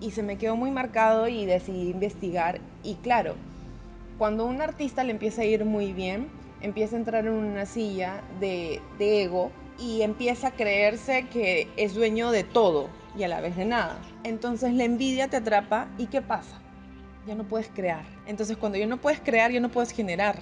Y 0.00 0.12
se 0.12 0.22
me 0.22 0.36
quedó 0.36 0.56
muy 0.56 0.70
marcado 0.70 1.28
y 1.28 1.44
decidí 1.44 1.90
investigar. 1.90 2.60
Y 2.82 2.94
claro, 2.96 3.34
cuando 4.16 4.46
un 4.46 4.60
artista 4.60 5.04
le 5.04 5.12
empieza 5.12 5.42
a 5.42 5.44
ir 5.44 5.64
muy 5.64 5.92
bien, 5.92 6.28
empieza 6.60 6.96
a 6.96 6.98
entrar 6.98 7.26
en 7.26 7.32
una 7.32 7.66
silla 7.66 8.22
de, 8.40 8.80
de 8.98 9.22
ego 9.22 9.50
y 9.78 10.02
empieza 10.02 10.48
a 10.48 10.50
creerse 10.52 11.26
que 11.28 11.68
es 11.76 11.94
dueño 11.94 12.30
de 12.30 12.44
todo 12.44 12.88
y 13.16 13.22
a 13.24 13.28
la 13.28 13.40
vez 13.40 13.56
de 13.56 13.64
nada. 13.64 13.98
Entonces 14.24 14.72
la 14.74 14.84
envidia 14.84 15.28
te 15.28 15.36
atrapa 15.36 15.88
y 15.98 16.06
¿qué 16.06 16.22
pasa? 16.22 16.60
Ya 17.26 17.34
no 17.34 17.44
puedes 17.44 17.68
crear. 17.68 18.04
Entonces 18.26 18.56
cuando 18.56 18.78
ya 18.78 18.86
no 18.86 18.98
puedes 18.98 19.20
crear, 19.20 19.50
ya 19.50 19.60
no 19.60 19.68
puedes 19.68 19.92
generar. 19.92 20.38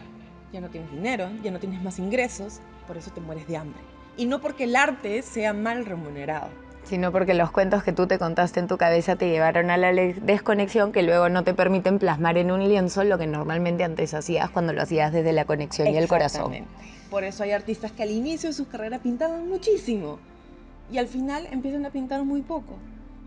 Ya 0.52 0.60
no 0.60 0.68
tienes 0.68 0.90
dinero, 0.90 1.28
ya 1.42 1.50
no 1.50 1.58
tienes 1.58 1.82
más 1.82 1.98
ingresos, 1.98 2.60
por 2.86 2.96
eso 2.96 3.10
te 3.10 3.20
mueres 3.20 3.46
de 3.48 3.56
hambre. 3.56 3.80
Y 4.16 4.26
no 4.26 4.40
porque 4.40 4.64
el 4.64 4.76
arte 4.76 5.20
sea 5.22 5.52
mal 5.52 5.84
remunerado 5.84 6.65
sino 6.88 7.10
porque 7.12 7.34
los 7.34 7.50
cuentos 7.50 7.82
que 7.82 7.92
tú 7.92 8.06
te 8.06 8.18
contaste 8.18 8.60
en 8.60 8.68
tu 8.68 8.76
cabeza 8.76 9.16
te 9.16 9.28
llevaron 9.28 9.70
a 9.70 9.76
la 9.76 9.92
desconexión 9.92 10.92
que 10.92 11.02
luego 11.02 11.28
no 11.28 11.42
te 11.42 11.52
permiten 11.52 11.98
plasmar 11.98 12.38
en 12.38 12.50
un 12.50 12.66
lienzo 12.66 13.02
lo 13.04 13.18
que 13.18 13.26
normalmente 13.26 13.84
antes 13.84 14.14
hacías 14.14 14.50
cuando 14.50 14.72
lo 14.72 14.82
hacías 14.82 15.12
desde 15.12 15.32
la 15.32 15.44
conexión 15.44 15.88
y 15.88 15.96
el 15.96 16.08
corazón. 16.08 16.52
Por 17.10 17.24
eso 17.24 17.42
hay 17.42 17.52
artistas 17.52 17.92
que 17.92 18.02
al 18.02 18.10
inicio 18.10 18.50
de 18.50 18.52
sus 18.52 18.68
carreras 18.68 19.00
pintaban 19.00 19.48
muchísimo 19.48 20.18
y 20.90 20.98
al 20.98 21.08
final 21.08 21.46
empiezan 21.50 21.84
a 21.86 21.90
pintar 21.90 22.24
muy 22.24 22.42
poco. 22.42 22.78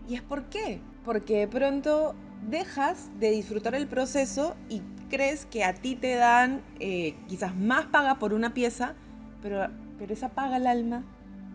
¿Y 0.08 0.14
es 0.14 0.22
por 0.22 0.44
qué? 0.44 0.80
Porque 1.04 1.40
de 1.40 1.48
pronto 1.48 2.14
dejas 2.48 3.08
de 3.18 3.30
disfrutar 3.30 3.74
el 3.74 3.86
proceso 3.86 4.56
y 4.68 4.82
crees 5.10 5.44
que 5.44 5.64
a 5.64 5.74
ti 5.74 5.96
te 5.96 6.14
dan 6.14 6.62
eh, 6.78 7.14
quizás 7.28 7.54
más 7.54 7.86
paga 7.86 8.18
por 8.18 8.32
una 8.32 8.54
pieza, 8.54 8.94
pero, 9.42 9.68
pero 9.98 10.12
esa 10.14 10.30
paga 10.30 10.56
al 10.56 10.66
alma, 10.66 11.04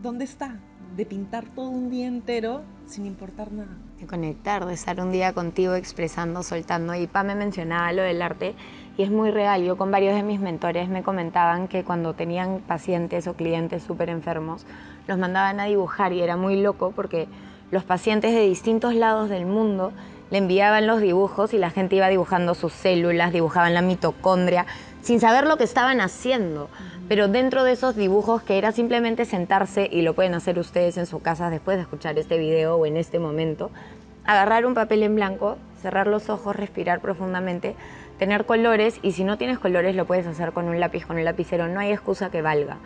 ¿dónde 0.02 0.26
está? 0.26 0.60
De 0.96 1.06
pintar 1.06 1.46
todo 1.56 1.70
un 1.70 1.90
día 1.90 2.08
entero 2.08 2.62
sin 2.88 3.06
importar 3.06 3.52
nada. 3.52 3.70
De 4.00 4.08
conectar, 4.08 4.66
de 4.66 4.74
estar 4.74 5.00
un 5.02 5.12
día 5.12 5.34
contigo 5.34 5.76
expresando, 5.76 6.42
soltando. 6.44 6.96
Y 6.96 7.08
Pa 7.08 7.24
me 7.24 7.36
mencionaba 7.36 7.92
lo 7.92 8.02
del 8.02 8.22
arte 8.22 8.56
y 8.98 9.04
es 9.04 9.12
muy 9.12 9.32
real. 9.32 9.64
Yo 9.64 9.78
con 9.78 9.92
varios 9.92 10.16
de 10.16 10.24
mis 10.24 10.40
mentores 10.40 10.88
me 10.88 11.04
comentaban 11.04 11.68
que 11.68 11.84
cuando 11.84 12.14
tenían 12.14 12.62
pacientes 12.66 13.28
o 13.28 13.34
clientes 13.34 13.84
súper 13.84 14.10
enfermos, 14.10 14.66
los 15.08 15.18
mandaban 15.18 15.60
a 15.60 15.66
dibujar 15.66 16.14
y 16.14 16.22
era 16.22 16.38
muy 16.38 16.62
loco 16.62 16.92
porque 16.96 17.28
los 17.72 17.84
pacientes 17.84 18.34
de 18.34 18.42
distintos 18.42 18.96
lados 18.96 19.30
del 19.30 19.46
mundo 19.46 19.92
le 20.32 20.38
enviaban 20.38 20.88
los 20.88 21.02
dibujos 21.02 21.54
y 21.54 21.58
la 21.58 21.70
gente 21.70 21.98
iba 21.98 22.08
dibujando 22.08 22.56
sus 22.56 22.74
células, 22.74 23.34
dibujaban 23.34 23.74
la 23.74 23.82
mitocondria, 23.82 24.66
sin 25.02 25.20
saber 25.20 25.46
lo 25.46 25.58
que 25.58 25.66
estaban 25.66 26.02
haciendo. 26.02 26.70
Pero 27.08 27.28
dentro 27.28 27.64
de 27.64 27.74
esos 27.74 27.96
dibujos 27.96 28.42
que 28.42 28.58
era 28.58 28.72
simplemente 28.72 29.26
sentarse, 29.26 29.88
y 29.92 30.02
lo 30.02 30.16
pueden 30.16 30.34
hacer 30.34 30.58
ustedes 30.58 30.98
en 30.98 31.06
su 31.06 31.20
casa 31.20 31.52
después 31.52 31.78
de 31.78 31.84
escuchar 31.84 32.18
este 32.18 32.40
video 32.40 32.78
o 32.78 32.86
en 32.88 32.98
este 32.98 33.20
momento, 33.20 33.70
agarrar 34.26 34.66
un 34.66 34.74
papel 34.74 35.04
en 35.04 35.14
blanco, 35.14 35.58
cerrar 35.80 36.08
los 36.08 36.32
ojos, 36.32 36.56
respirar 36.56 37.02
profundamente, 37.02 37.76
tener 38.18 38.46
colores 38.48 38.98
y 39.04 39.12
si 39.12 39.24
no 39.24 39.38
tienes 39.38 39.60
colores 39.60 39.96
lo 39.96 40.06
puedes 40.06 40.26
hacer 40.26 40.52
con 40.52 40.68
un 40.68 40.80
lápiz, 40.80 41.06
con 41.06 41.18
un 41.18 41.26
lapicero, 41.26 41.68
no 41.68 41.80
hay 41.80 41.92
excusa 41.92 42.32
que 42.32 42.42
valga. 42.42 42.78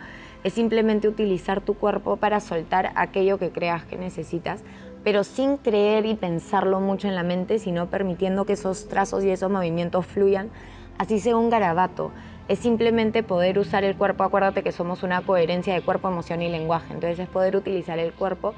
Es 0.44 0.52
simplemente 0.52 1.08
utilizar 1.08 1.62
tu 1.62 1.72
cuerpo 1.72 2.18
para 2.18 2.40
soltar 2.40 2.92
aquello 2.96 3.38
que 3.38 3.50
creas 3.50 3.84
que 3.84 3.96
necesitas, 3.96 4.60
pero 5.02 5.24
sin 5.24 5.56
creer 5.56 6.04
y 6.04 6.14
pensarlo 6.14 6.78
mucho 6.80 7.08
en 7.08 7.14
la 7.14 7.22
mente, 7.22 7.58
sino 7.58 7.86
permitiendo 7.86 8.44
que 8.44 8.52
esos 8.52 8.86
trazos 8.88 9.24
y 9.24 9.30
esos 9.30 9.50
movimientos 9.50 10.04
fluyan, 10.04 10.50
así 10.98 11.20
sea 11.20 11.36
un 11.36 11.48
garabato 11.48 12.10
es 12.50 12.58
simplemente 12.58 13.22
poder 13.22 13.60
usar 13.60 13.84
el 13.84 13.94
cuerpo. 13.94 14.24
Acuérdate 14.24 14.64
que 14.64 14.72
somos 14.72 15.04
una 15.04 15.20
coherencia 15.22 15.72
de 15.72 15.82
cuerpo, 15.82 16.08
emoción 16.08 16.42
y 16.42 16.48
lenguaje. 16.48 16.92
Entonces 16.92 17.20
es 17.20 17.28
poder 17.28 17.54
utilizar 17.54 18.00
el 18.00 18.12
cuerpo 18.12 18.54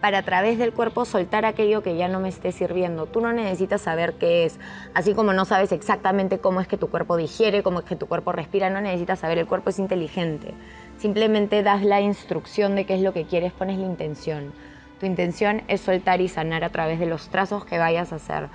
para 0.00 0.18
a 0.18 0.22
través 0.24 0.58
del 0.58 0.72
cuerpo 0.72 1.04
soltar 1.04 1.44
aquello 1.44 1.80
que 1.80 1.96
ya 1.96 2.08
no 2.08 2.18
me 2.18 2.28
esté 2.28 2.50
sirviendo. 2.50 3.06
Tú 3.06 3.20
no 3.20 3.32
necesitas 3.32 3.82
saber 3.82 4.14
qué 4.14 4.46
es, 4.46 4.58
así 4.94 5.14
como 5.14 5.32
no 5.32 5.44
sabes 5.44 5.70
exactamente 5.70 6.40
cómo 6.40 6.60
es 6.60 6.66
que 6.66 6.76
tu 6.76 6.88
cuerpo 6.90 7.16
digiere, 7.16 7.62
cómo 7.62 7.78
es 7.78 7.84
que 7.84 7.94
tu 7.94 8.08
cuerpo 8.08 8.32
respira, 8.32 8.68
no 8.68 8.80
necesitas 8.80 9.20
saber, 9.20 9.38
el 9.38 9.46
cuerpo 9.46 9.70
es 9.70 9.78
inteligente. 9.78 10.52
Simplemente 10.98 11.62
das 11.62 11.84
la 11.84 12.00
instrucción 12.00 12.74
de 12.74 12.84
qué 12.84 12.96
es 12.96 13.00
lo 13.00 13.12
que 13.12 13.26
quieres, 13.26 13.52
pones 13.52 13.78
la 13.78 13.86
intención. 13.86 14.52
Tu 14.98 15.06
intención 15.06 15.62
es 15.68 15.82
soltar 15.82 16.20
y 16.20 16.26
sanar 16.26 16.64
a 16.64 16.70
través 16.70 16.98
de 16.98 17.06
los 17.06 17.28
trazos 17.28 17.64
que 17.64 17.78
vayas 17.78 18.12
a 18.12 18.16
hacer. 18.16 18.48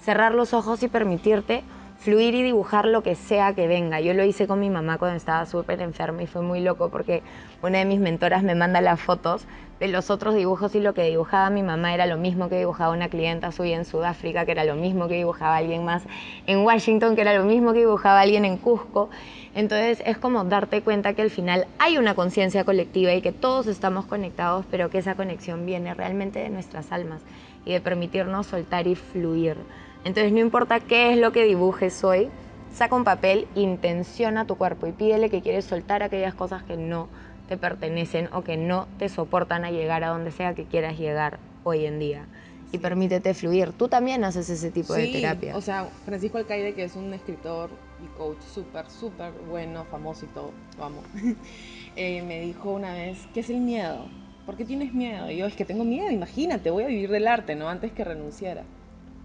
Cerrar 0.00 0.32
los 0.32 0.54
ojos 0.54 0.80
y 0.84 0.88
permitirte 0.88 1.64
fluir 1.98 2.34
y 2.34 2.42
dibujar 2.42 2.86
lo 2.86 3.02
que 3.02 3.14
sea 3.16 3.54
que 3.54 3.66
venga. 3.66 4.00
Yo 4.00 4.14
lo 4.14 4.24
hice 4.24 4.46
con 4.46 4.60
mi 4.60 4.70
mamá 4.70 4.98
cuando 4.98 5.16
estaba 5.16 5.44
súper 5.46 5.82
enferma 5.82 6.22
y 6.22 6.26
fue 6.26 6.42
muy 6.42 6.60
loco 6.60 6.90
porque 6.90 7.22
una 7.62 7.78
de 7.78 7.84
mis 7.84 7.98
mentoras 7.98 8.42
me 8.44 8.54
manda 8.54 8.80
las 8.80 9.00
fotos 9.00 9.46
de 9.80 9.88
los 9.88 10.10
otros 10.10 10.34
dibujos 10.34 10.74
y 10.74 10.80
lo 10.80 10.94
que 10.94 11.04
dibujaba 11.04 11.50
mi 11.50 11.62
mamá 11.62 11.94
era 11.94 12.06
lo 12.06 12.16
mismo 12.16 12.48
que 12.48 12.58
dibujaba 12.58 12.92
una 12.92 13.08
clienta 13.08 13.52
suya 13.52 13.76
en 13.76 13.84
Sudáfrica, 13.84 14.44
que 14.44 14.52
era 14.52 14.64
lo 14.64 14.74
mismo 14.74 15.08
que 15.08 15.14
dibujaba 15.14 15.56
alguien 15.56 15.84
más 15.84 16.02
en 16.46 16.60
Washington, 16.60 17.14
que 17.14 17.22
era 17.22 17.34
lo 17.34 17.44
mismo 17.44 17.72
que 17.72 17.80
dibujaba 17.80 18.20
alguien 18.20 18.44
en 18.44 18.58
Cusco. 18.58 19.10
Entonces 19.54 20.02
es 20.06 20.18
como 20.18 20.44
darte 20.44 20.82
cuenta 20.82 21.14
que 21.14 21.22
al 21.22 21.30
final 21.30 21.66
hay 21.78 21.98
una 21.98 22.14
conciencia 22.14 22.64
colectiva 22.64 23.12
y 23.12 23.22
que 23.22 23.32
todos 23.32 23.66
estamos 23.66 24.06
conectados, 24.06 24.66
pero 24.70 24.88
que 24.90 24.98
esa 24.98 25.14
conexión 25.14 25.66
viene 25.66 25.94
realmente 25.94 26.40
de 26.40 26.50
nuestras 26.50 26.92
almas 26.92 27.22
y 27.64 27.72
de 27.72 27.80
permitirnos 27.80 28.46
soltar 28.46 28.86
y 28.86 28.94
fluir. 28.94 29.56
Entonces 30.04 30.32
no 30.32 30.38
importa 30.38 30.80
qué 30.80 31.12
es 31.12 31.18
lo 31.18 31.32
que 31.32 31.44
dibujes 31.44 32.02
hoy, 32.04 32.30
saca 32.72 32.94
un 32.94 33.04
papel, 33.04 33.48
intenciona 33.54 34.46
tu 34.46 34.56
cuerpo 34.56 34.86
y 34.86 34.92
pídele 34.92 35.30
que 35.30 35.42
quieres 35.42 35.64
soltar 35.64 36.02
aquellas 36.02 36.34
cosas 36.34 36.62
que 36.62 36.76
no 36.76 37.08
te 37.48 37.56
pertenecen 37.56 38.28
o 38.32 38.42
que 38.42 38.56
no 38.56 38.86
te 38.98 39.08
soportan 39.08 39.64
a 39.64 39.70
llegar 39.70 40.04
a 40.04 40.08
donde 40.08 40.30
sea 40.30 40.54
que 40.54 40.64
quieras 40.64 40.98
llegar 40.98 41.38
hoy 41.64 41.86
en 41.86 41.98
día. 41.98 42.26
Y 42.70 42.78
permítete 42.78 43.32
fluir. 43.32 43.72
Tú 43.72 43.88
también 43.88 44.24
haces 44.24 44.50
ese 44.50 44.70
tipo 44.70 44.92
de 44.92 45.08
terapia. 45.08 45.56
O 45.56 45.60
sea, 45.62 45.86
Francisco 46.04 46.36
Alcaide, 46.36 46.74
que 46.74 46.84
es 46.84 46.96
un 46.96 47.14
escritor 47.14 47.70
y 48.04 48.06
coach 48.18 48.42
súper, 48.42 48.90
súper 48.90 49.32
bueno, 49.50 49.84
famoso 49.86 50.26
y 50.26 50.28
todo, 50.28 50.52
vamos, 50.78 51.04
eh, 51.96 52.22
me 52.22 52.40
dijo 52.40 52.70
una 52.70 52.92
vez, 52.92 53.26
¿qué 53.32 53.40
es 53.40 53.48
el 53.48 53.60
miedo? 53.60 54.04
¿Por 54.44 54.56
qué 54.56 54.66
tienes 54.66 54.92
miedo? 54.92 55.30
Y 55.30 55.38
yo, 55.38 55.46
es 55.46 55.56
que 55.56 55.64
tengo 55.64 55.84
miedo, 55.84 56.10
imagínate, 56.10 56.70
voy 56.70 56.84
a 56.84 56.88
vivir 56.88 57.10
del 57.10 57.26
arte, 57.26 57.56
¿no? 57.56 57.70
Antes 57.70 57.92
que 57.92 58.04
renunciara 58.04 58.64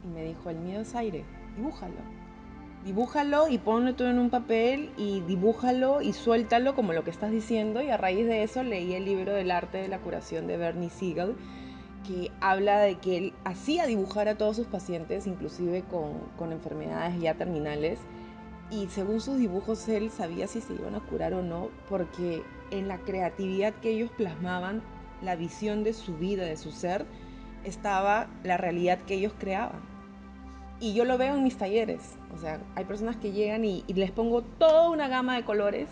y 0.03 0.07
me 0.07 0.23
dijo, 0.23 0.49
el 0.49 0.57
miedo 0.57 0.81
es 0.81 0.95
aire, 0.95 1.23
dibújalo. 1.55 1.95
Dibújalo 2.85 3.47
y 3.47 3.59
ponlo 3.59 3.95
todo 3.95 4.09
en 4.09 4.19
un 4.19 4.29
papel 4.29 4.91
y 4.97 5.21
dibújalo 5.21 6.01
y 6.01 6.11
suéltalo 6.11 6.75
como 6.75 6.91
lo 6.91 7.05
que 7.05 7.11
estás 7.11 7.31
diciendo. 7.31 7.81
Y 7.81 7.89
a 7.89 7.95
raíz 7.95 8.27
de 8.27 8.43
eso 8.43 8.61
leí 8.61 8.93
el 8.93 9.05
libro 9.05 9.33
del 9.33 9.51
arte 9.51 9.77
de 9.77 9.87
la 9.87 9.99
curación 9.99 10.47
de 10.47 10.57
Bernie 10.57 10.89
Siegel, 10.89 11.35
que 12.05 12.29
habla 12.41 12.79
de 12.79 12.95
que 12.95 13.17
él 13.17 13.33
hacía 13.45 13.85
dibujar 13.85 14.27
a 14.27 14.35
todos 14.37 14.57
sus 14.57 14.67
pacientes, 14.67 15.27
inclusive 15.27 15.83
con, 15.83 16.19
con 16.37 16.51
enfermedades 16.51 17.21
ya 17.21 17.35
terminales. 17.35 17.99
Y 18.69 18.87
según 18.87 19.21
sus 19.21 19.37
dibujos 19.37 19.87
él 19.87 20.09
sabía 20.11 20.47
si 20.47 20.59
se 20.59 20.73
iban 20.73 20.95
a 20.95 20.99
curar 20.99 21.33
o 21.33 21.41
no, 21.41 21.69
porque 21.87 22.43
en 22.71 22.89
la 22.89 22.97
creatividad 22.97 23.73
que 23.75 23.91
ellos 23.91 24.11
plasmaban, 24.17 24.81
la 25.21 25.37
visión 25.37 25.85
de 25.85 25.93
su 25.93 26.17
vida, 26.17 26.43
de 26.43 26.57
su 26.57 26.71
ser, 26.71 27.05
estaba 27.63 28.27
la 28.43 28.57
realidad 28.57 28.99
que 29.07 29.13
ellos 29.13 29.33
creaban. 29.39 29.92
Y 30.83 30.93
yo 30.93 31.05
lo 31.05 31.17
veo 31.17 31.35
en 31.35 31.43
mis 31.43 31.57
talleres. 31.57 32.17
O 32.35 32.37
sea, 32.37 32.59
hay 32.75 32.83
personas 32.83 33.15
que 33.15 33.31
llegan 33.31 33.63
y, 33.63 33.85
les 33.87 34.11
pongo 34.11 34.41
toda 34.41 34.89
una 34.89 35.07
gama 35.07 35.37
de 35.37 35.45
colores 35.45 35.87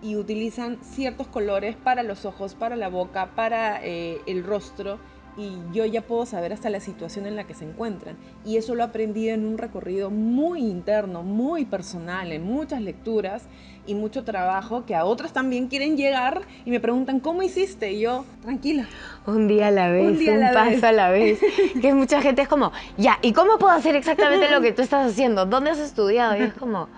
y 0.00 0.14
utilizan 0.14 0.78
ciertos 0.80 1.26
colores 1.26 1.74
para 1.74 2.04
los 2.04 2.24
ojos, 2.24 2.54
para 2.54 2.76
la 2.76 2.88
boca, 2.88 3.32
para 3.34 3.84
eh, 3.84 4.20
el 4.28 4.44
rostro. 4.44 5.00
Y 5.38 5.56
yo 5.72 5.84
ya 5.84 6.02
puedo 6.02 6.26
saber 6.26 6.52
hasta 6.52 6.68
la 6.68 6.80
situación 6.80 7.24
en 7.24 7.36
la 7.36 7.44
que 7.44 7.54
se 7.54 7.64
encuentran. 7.64 8.16
Y 8.44 8.56
eso 8.56 8.74
lo 8.74 8.82
aprendí 8.82 9.28
en 9.28 9.46
un 9.46 9.56
recorrido 9.56 10.10
muy 10.10 10.60
interno, 10.60 11.22
muy 11.22 11.64
personal, 11.64 12.32
en 12.32 12.42
muchas 12.42 12.82
lecturas 12.82 13.44
y 13.86 13.94
mucho 13.94 14.24
trabajo 14.24 14.84
que 14.84 14.96
a 14.96 15.04
otros 15.04 15.32
también 15.32 15.68
quieren 15.68 15.96
llegar 15.96 16.42
y 16.64 16.70
me 16.70 16.80
preguntan, 16.80 17.20
¿cómo 17.20 17.44
hiciste? 17.44 17.92
Y 17.92 18.00
yo, 18.00 18.24
tranquila. 18.42 18.88
Un 19.26 19.46
día 19.46 19.68
a 19.68 19.70
la 19.70 19.88
vez, 19.90 20.08
un, 20.08 20.18
día 20.18 20.34
a 20.34 20.38
la 20.38 20.52
paso 20.52 20.70
vez. 20.70 20.84
a 20.84 20.92
la 20.92 21.10
vez. 21.10 21.40
que 21.80 21.94
mucha 21.94 22.20
gente 22.20 22.42
es 22.42 22.48
como, 22.48 22.72
ya, 22.96 23.20
¿y 23.22 23.32
cómo 23.32 23.58
puedo 23.58 23.72
hacer 23.72 23.94
exactamente 23.94 24.50
lo 24.50 24.60
que 24.60 24.72
tú 24.72 24.82
estás 24.82 25.12
haciendo? 25.12 25.46
¿Dónde 25.46 25.70
has 25.70 25.78
estudiado? 25.78 26.36
Y 26.36 26.40
es 26.40 26.54
como, 26.54 26.88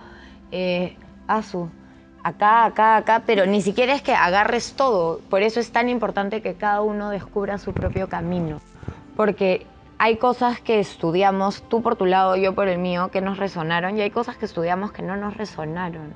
eh, 0.51 0.97
Asu 1.27 1.69
acá, 2.23 2.65
acá, 2.65 2.97
acá, 2.97 3.23
pero 3.25 3.45
ni 3.45 3.61
siquiera 3.61 3.93
es 3.93 4.01
que 4.01 4.13
agarres 4.13 4.73
todo. 4.73 5.19
Por 5.29 5.41
eso 5.41 5.59
es 5.59 5.71
tan 5.71 5.89
importante 5.89 6.41
que 6.41 6.55
cada 6.55 6.81
uno 6.81 7.09
descubra 7.09 7.57
su 7.57 7.73
propio 7.73 8.09
camino. 8.09 8.61
Porque 9.15 9.65
hay 9.97 10.17
cosas 10.17 10.59
que 10.59 10.79
estudiamos, 10.79 11.63
tú 11.69 11.81
por 11.81 11.95
tu 11.95 12.05
lado, 12.05 12.35
yo 12.35 12.55
por 12.55 12.67
el 12.67 12.79
mío, 12.79 13.09
que 13.11 13.21
nos 13.21 13.37
resonaron, 13.37 13.97
y 13.97 14.01
hay 14.01 14.09
cosas 14.09 14.37
que 14.37 14.45
estudiamos 14.45 14.91
que 14.91 15.01
no 15.01 15.15
nos 15.15 15.37
resonaron. 15.37 16.13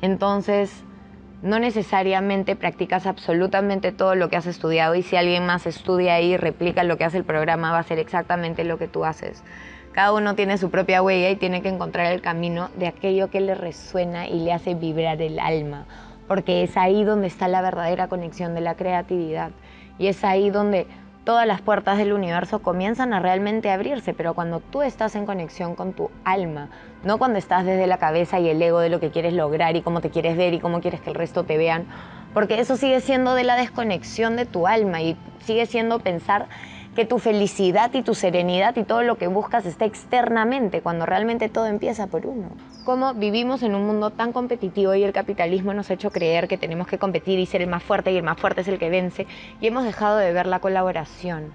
Entonces, 0.00 0.84
no 1.42 1.58
necesariamente 1.58 2.56
practicas 2.56 3.06
absolutamente 3.06 3.92
todo 3.92 4.14
lo 4.14 4.28
que 4.28 4.36
has 4.36 4.46
estudiado 4.46 4.94
y 4.94 5.02
si 5.02 5.16
alguien 5.16 5.44
más 5.44 5.66
estudia 5.66 6.20
y 6.20 6.36
replica 6.36 6.84
lo 6.84 6.96
que 6.96 7.04
hace 7.04 7.18
el 7.18 7.24
programa, 7.24 7.72
va 7.72 7.80
a 7.80 7.82
ser 7.82 7.98
exactamente 7.98 8.64
lo 8.64 8.78
que 8.78 8.88
tú 8.88 9.04
haces. 9.04 9.42
Cada 9.92 10.14
uno 10.14 10.34
tiene 10.34 10.56
su 10.56 10.70
propia 10.70 11.02
huella 11.02 11.28
y 11.28 11.36
tiene 11.36 11.60
que 11.60 11.68
encontrar 11.68 12.12
el 12.12 12.22
camino 12.22 12.70
de 12.76 12.86
aquello 12.86 13.28
que 13.28 13.42
le 13.42 13.54
resuena 13.54 14.26
y 14.26 14.40
le 14.40 14.54
hace 14.54 14.74
vibrar 14.74 15.20
el 15.20 15.38
alma, 15.38 15.84
porque 16.28 16.62
es 16.62 16.78
ahí 16.78 17.04
donde 17.04 17.26
está 17.26 17.46
la 17.46 17.60
verdadera 17.60 18.08
conexión 18.08 18.54
de 18.54 18.62
la 18.62 18.74
creatividad 18.74 19.50
y 19.98 20.06
es 20.06 20.24
ahí 20.24 20.48
donde 20.48 20.86
todas 21.24 21.46
las 21.46 21.60
puertas 21.60 21.98
del 21.98 22.14
universo 22.14 22.60
comienzan 22.60 23.12
a 23.12 23.20
realmente 23.20 23.70
abrirse, 23.70 24.14
pero 24.14 24.32
cuando 24.32 24.60
tú 24.60 24.80
estás 24.80 25.14
en 25.14 25.26
conexión 25.26 25.74
con 25.74 25.92
tu 25.92 26.10
alma, 26.24 26.70
no 27.04 27.18
cuando 27.18 27.38
estás 27.38 27.66
desde 27.66 27.86
la 27.86 27.98
cabeza 27.98 28.40
y 28.40 28.48
el 28.48 28.62
ego 28.62 28.80
de 28.80 28.88
lo 28.88 28.98
que 28.98 29.10
quieres 29.10 29.34
lograr 29.34 29.76
y 29.76 29.82
cómo 29.82 30.00
te 30.00 30.08
quieres 30.08 30.38
ver 30.38 30.54
y 30.54 30.58
cómo 30.58 30.80
quieres 30.80 31.02
que 31.02 31.10
el 31.10 31.16
resto 31.16 31.44
te 31.44 31.58
vean, 31.58 31.84
porque 32.32 32.58
eso 32.58 32.76
sigue 32.76 33.02
siendo 33.02 33.34
de 33.34 33.44
la 33.44 33.56
desconexión 33.56 34.36
de 34.36 34.46
tu 34.46 34.66
alma 34.66 35.02
y 35.02 35.18
sigue 35.40 35.66
siendo 35.66 36.00
pensar 36.00 36.48
que 36.94 37.06
tu 37.06 37.18
felicidad 37.18 37.90
y 37.94 38.02
tu 38.02 38.14
serenidad 38.14 38.76
y 38.76 38.84
todo 38.84 39.02
lo 39.02 39.16
que 39.16 39.26
buscas 39.26 39.64
está 39.64 39.86
externamente, 39.86 40.82
cuando 40.82 41.06
realmente 41.06 41.48
todo 41.48 41.66
empieza 41.66 42.06
por 42.06 42.26
uno. 42.26 42.48
Como 42.84 43.14
vivimos 43.14 43.62
en 43.62 43.74
un 43.74 43.86
mundo 43.86 44.10
tan 44.10 44.32
competitivo 44.32 44.94
y 44.94 45.02
el 45.02 45.12
capitalismo 45.12 45.72
nos 45.72 45.88
ha 45.90 45.94
hecho 45.94 46.10
creer 46.10 46.48
que 46.48 46.58
tenemos 46.58 46.86
que 46.86 46.98
competir 46.98 47.38
y 47.38 47.46
ser 47.46 47.62
el 47.62 47.70
más 47.70 47.82
fuerte 47.82 48.12
y 48.12 48.18
el 48.18 48.22
más 48.22 48.38
fuerte 48.38 48.60
es 48.60 48.68
el 48.68 48.78
que 48.78 48.90
vence, 48.90 49.26
y 49.60 49.66
hemos 49.66 49.84
dejado 49.84 50.18
de 50.18 50.32
ver 50.32 50.46
la 50.46 50.58
colaboración. 50.58 51.52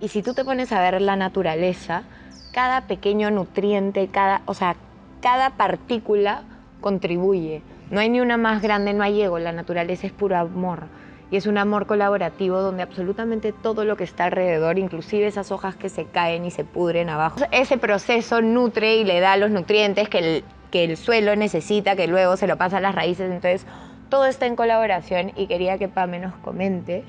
Y 0.00 0.08
si 0.08 0.22
tú 0.22 0.32
te 0.32 0.44
pones 0.44 0.70
a 0.70 0.80
ver 0.80 1.00
la 1.02 1.16
naturaleza, 1.16 2.04
cada 2.52 2.82
pequeño 2.82 3.32
nutriente, 3.32 4.06
cada, 4.06 4.42
o 4.46 4.54
sea, 4.54 4.76
cada 5.20 5.50
partícula 5.50 6.44
contribuye. 6.80 7.62
No 7.90 7.98
hay 7.98 8.10
ni 8.10 8.20
una 8.20 8.36
más 8.36 8.62
grande, 8.62 8.92
no 8.92 9.02
hay 9.02 9.22
ego, 9.22 9.40
la 9.40 9.50
naturaleza 9.50 10.06
es 10.06 10.12
puro 10.12 10.36
amor 10.36 10.86
y 11.30 11.36
es 11.36 11.46
un 11.46 11.58
amor 11.58 11.86
colaborativo 11.86 12.60
donde 12.60 12.82
absolutamente 12.82 13.52
todo 13.52 13.84
lo 13.84 13.96
que 13.96 14.04
está 14.04 14.24
alrededor, 14.24 14.78
inclusive 14.78 15.26
esas 15.26 15.52
hojas 15.52 15.76
que 15.76 15.88
se 15.88 16.06
caen 16.06 16.44
y 16.44 16.50
se 16.50 16.64
pudren 16.64 17.10
abajo, 17.10 17.40
ese 17.52 17.78
proceso 17.78 18.40
nutre 18.40 18.96
y 18.96 19.04
le 19.04 19.20
da 19.20 19.36
los 19.36 19.50
nutrientes 19.50 20.08
que 20.08 20.18
el, 20.18 20.44
que 20.70 20.84
el 20.84 20.96
suelo 20.96 21.36
necesita, 21.36 21.96
que 21.96 22.06
luego 22.06 22.36
se 22.36 22.46
lo 22.46 22.56
pasa 22.56 22.78
a 22.78 22.80
las 22.80 22.94
raíces, 22.94 23.30
entonces 23.30 23.66
todo 24.08 24.26
está 24.26 24.46
en 24.46 24.56
colaboración 24.56 25.32
y 25.36 25.46
quería 25.46 25.78
que 25.78 25.88
Pame 25.88 26.18
nos 26.18 26.34
comente 26.36 27.04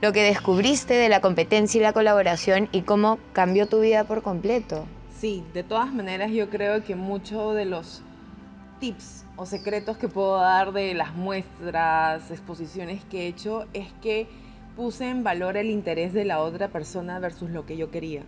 lo 0.00 0.12
que 0.12 0.22
descubriste 0.22 0.94
de 0.94 1.08
la 1.08 1.20
competencia 1.20 1.78
y 1.78 1.82
la 1.82 1.92
colaboración 1.92 2.68
y 2.70 2.82
cómo 2.82 3.18
cambió 3.32 3.66
tu 3.66 3.80
vida 3.80 4.04
por 4.04 4.22
completo. 4.22 4.86
Sí, 5.18 5.42
de 5.54 5.62
todas 5.62 5.92
maneras 5.92 6.30
yo 6.30 6.50
creo 6.50 6.84
que 6.84 6.94
muchos 6.94 7.54
de 7.54 7.64
los 7.64 8.02
tips 8.78 9.25
o 9.36 9.46
secretos 9.46 9.98
que 9.98 10.08
puedo 10.08 10.36
dar 10.36 10.72
de 10.72 10.94
las 10.94 11.14
muestras, 11.14 12.30
exposiciones 12.30 13.04
que 13.04 13.22
he 13.22 13.26
hecho, 13.28 13.66
es 13.74 13.92
que 14.02 14.26
puse 14.76 15.08
en 15.08 15.24
valor 15.24 15.56
el 15.56 15.70
interés 15.70 16.12
de 16.12 16.24
la 16.24 16.40
otra 16.40 16.68
persona 16.68 17.18
versus 17.18 17.50
lo 17.50 17.66
que 17.66 17.76
yo 17.76 17.90
quería. 17.90 18.22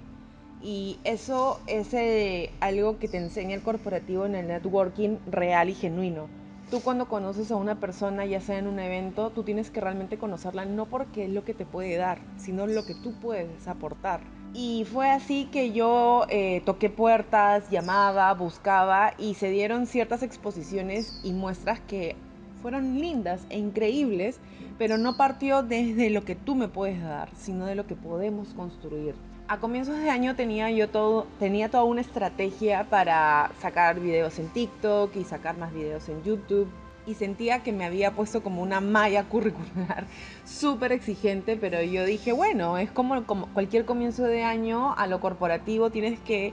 Y 0.63 0.99
eso 1.05 1.61
es 1.67 1.95
eh, 1.95 2.51
algo 2.61 2.99
que 2.99 3.09
te 3.09 3.19
enseña 3.19 3.55
el 3.55 3.63
corporativo 3.63 4.27
en 4.27 4.35
el 4.35 4.49
networking 4.49 5.19
real 5.27 5.71
y 5.71 5.75
genuino. 5.75 6.29
Tú 6.71 6.81
cuando 6.81 7.07
conoces 7.07 7.51
a 7.51 7.57
una 7.57 7.81
persona, 7.81 8.27
ya 8.27 8.41
sea 8.41 8.59
en 8.59 8.67
un 8.67 8.79
evento, 8.79 9.31
tú 9.31 9.43
tienes 9.43 9.71
que 9.71 9.81
realmente 9.81 10.19
conocerla 10.19 10.67
no 10.67 10.87
porque 10.87 11.25
es 11.25 11.31
lo 11.31 11.45
que 11.45 11.55
te 11.55 11.65
puede 11.65 11.97
dar, 11.97 12.19
sino 12.37 12.67
lo 12.67 12.85
que 12.85 12.95
tú 12.95 13.15
puedes 13.21 13.69
aportar. 13.69 14.38
Y 14.55 14.87
fue 14.91 15.11
así 15.11 15.47
que 15.53 15.73
yo 15.73 16.27
eh, 16.29 16.63
toqué 16.65 16.91
puertas, 16.91 17.71
llamaba, 17.71 18.33
buscaba 18.35 19.13
y 19.19 19.35
se 19.35 19.51
dieron 19.51 19.87
ciertas 19.87 20.23
exposiciones 20.23 21.21
y 21.23 21.33
muestras 21.33 21.81
que 21.81 22.17
fueron 22.63 22.99
lindas 22.99 23.41
e 23.51 23.59
increíbles, 23.59 24.41
pero 24.79 24.99
no 24.99 25.17
partió 25.17 25.63
desde 25.63 26.11
lo 26.11 26.25
que 26.25 26.35
tú 26.35 26.55
me 26.55 26.69
puedes 26.69 27.03
dar, 27.03 27.29
sino 27.37 27.67
de 27.67 27.75
lo 27.75 27.87
que 27.87 27.95
podemos 27.95 28.49
construir. 28.55 29.15
A 29.49 29.59
comienzos 29.59 29.97
de 29.99 30.11
año 30.11 30.35
tenía 30.35 30.71
yo 30.71 30.89
todo, 30.89 31.27
tenía 31.39 31.71
toda 31.71 31.85
una 31.85 32.01
estrategia 32.01 32.85
para 32.91 33.51
sacar 33.61 34.01
videos 34.01 34.39
en 34.39 34.49
TikTok 34.49 35.15
y 35.17 35.25
sacar 35.25 35.57
más 35.57 35.73
videos 35.73 36.09
en 36.09 36.23
YouTube 36.23 36.69
y 37.07 37.15
sentía 37.15 37.63
que 37.63 37.73
me 37.73 37.85
había 37.85 38.13
puesto 38.13 38.43
como 38.43 38.63
una 38.63 38.81
malla 38.81 39.25
curricular 39.25 40.07
súper 40.45 40.93
exigente, 40.93 41.57
pero 41.57 41.83
yo 41.83 42.05
dije, 42.05 42.33
bueno, 42.33 42.79
es 42.79 42.91
como, 42.91 43.25
como, 43.25 43.47
cualquier 43.55 43.85
comienzo 43.85 44.25
de 44.25 44.43
año 44.43 44.95
a 44.95 45.07
lo 45.07 45.21
corporativo, 45.21 45.91
tienes 45.91 46.19
que 46.21 46.53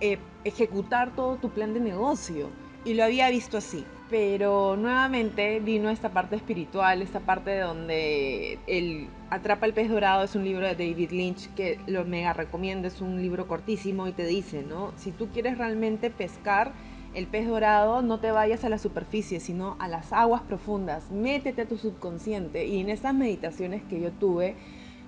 eh, 0.00 0.18
ejecutar 0.44 1.14
todo 1.14 1.36
tu 1.36 1.50
plan 1.50 1.74
de 1.74 1.80
negocio. 1.80 2.50
Y 2.84 2.94
lo 2.94 3.04
había 3.04 3.28
visto 3.30 3.58
así. 3.58 3.84
Pero 4.08 4.76
nuevamente 4.76 5.60
vino 5.60 5.90
esta 5.90 6.08
parte 6.08 6.36
espiritual, 6.36 7.02
esta 7.02 7.20
parte 7.20 7.58
donde 7.58 8.58
el 8.66 9.08
Atrapa 9.28 9.66
el 9.66 9.74
pez 9.74 9.90
dorado 9.90 10.24
es 10.24 10.34
un 10.34 10.44
libro 10.44 10.66
de 10.66 10.74
David 10.74 11.10
Lynch 11.10 11.52
que 11.54 11.78
lo 11.86 12.06
mega 12.06 12.32
recomiendo, 12.32 12.88
es 12.88 13.02
un 13.02 13.20
libro 13.20 13.46
cortísimo 13.46 14.08
y 14.08 14.12
te 14.12 14.24
dice, 14.24 14.62
¿no? 14.62 14.92
Si 14.96 15.12
tú 15.12 15.28
quieres 15.28 15.58
realmente 15.58 16.08
pescar, 16.08 16.72
el 17.18 17.26
pez 17.26 17.48
dorado, 17.48 18.00
no 18.00 18.20
te 18.20 18.30
vayas 18.30 18.64
a 18.64 18.68
la 18.68 18.78
superficie, 18.78 19.40
sino 19.40 19.76
a 19.80 19.88
las 19.88 20.12
aguas 20.12 20.42
profundas. 20.42 21.10
Métete 21.10 21.62
a 21.62 21.68
tu 21.68 21.76
subconsciente. 21.76 22.66
Y 22.66 22.80
en 22.80 22.90
esas 22.90 23.12
meditaciones 23.12 23.82
que 23.82 24.00
yo 24.00 24.12
tuve, 24.12 24.54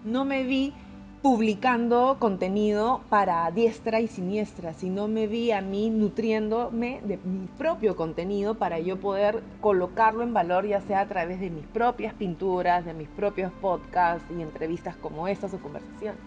no 0.05 0.25
me 0.25 0.43
vi 0.43 0.75
publicando 1.23 2.17
contenido 2.19 3.03
para 3.11 3.51
diestra 3.51 4.01
y 4.01 4.09
siniestra, 4.09 4.73
sino 4.73 5.07
me 5.07 5.27
vi 5.27 5.53
a 5.53 5.61
mí 5.61 5.91
nutriéndome 5.91 7.01
de 7.05 7.19
mi 7.19 7.47
propio 7.59 7.95
contenido 7.95 8.55
para 8.55 8.81
yo 8.81 8.99
poder 8.99 9.43
colocarlo 9.61 10.23
en 10.23 10.33
valor, 10.33 10.67
ya 10.67 10.81
sea 10.81 11.01
a 11.01 11.09
través 11.09 11.39
de 11.39 11.51
mis 11.51 11.67
propias 11.67 12.15
pinturas, 12.15 12.87
de 12.87 12.95
mis 12.95 13.09
propios 13.09 13.53
podcasts 13.61 14.25
y 14.37 14.41
entrevistas 14.41 14.97
como 14.97 15.29
estas 15.29 15.53
o 15.55 15.59
conversaciones. 15.59 16.21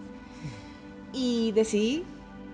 Y 1.11 1.51
decidí 1.53 2.03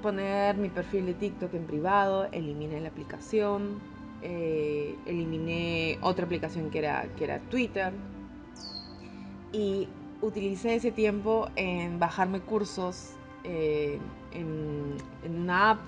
poner 0.02 0.58
mi 0.58 0.70
perfil 0.70 1.06
de 1.06 1.14
TikTok 1.14 1.54
en 1.54 1.66
privado, 1.66 2.28
eliminé 2.32 2.80
la 2.82 2.90
aplicación, 2.90 3.80
eh, 4.22 4.96
eliminé 5.06 5.98
otra 6.02 6.26
aplicación 6.26 6.70
que 6.70 6.80
era, 6.80 7.08
que 7.16 7.24
era 7.24 7.40
Twitter 7.40 7.94
y 9.52 9.88
utilicé 10.22 10.76
ese 10.76 10.92
tiempo 10.92 11.48
en 11.56 12.00
bajarme 12.00 12.42
cursos 12.42 13.12
eh, 13.44 14.00
en, 14.32 14.98
en, 15.24 15.42
una 15.42 15.72
app. 15.72 15.80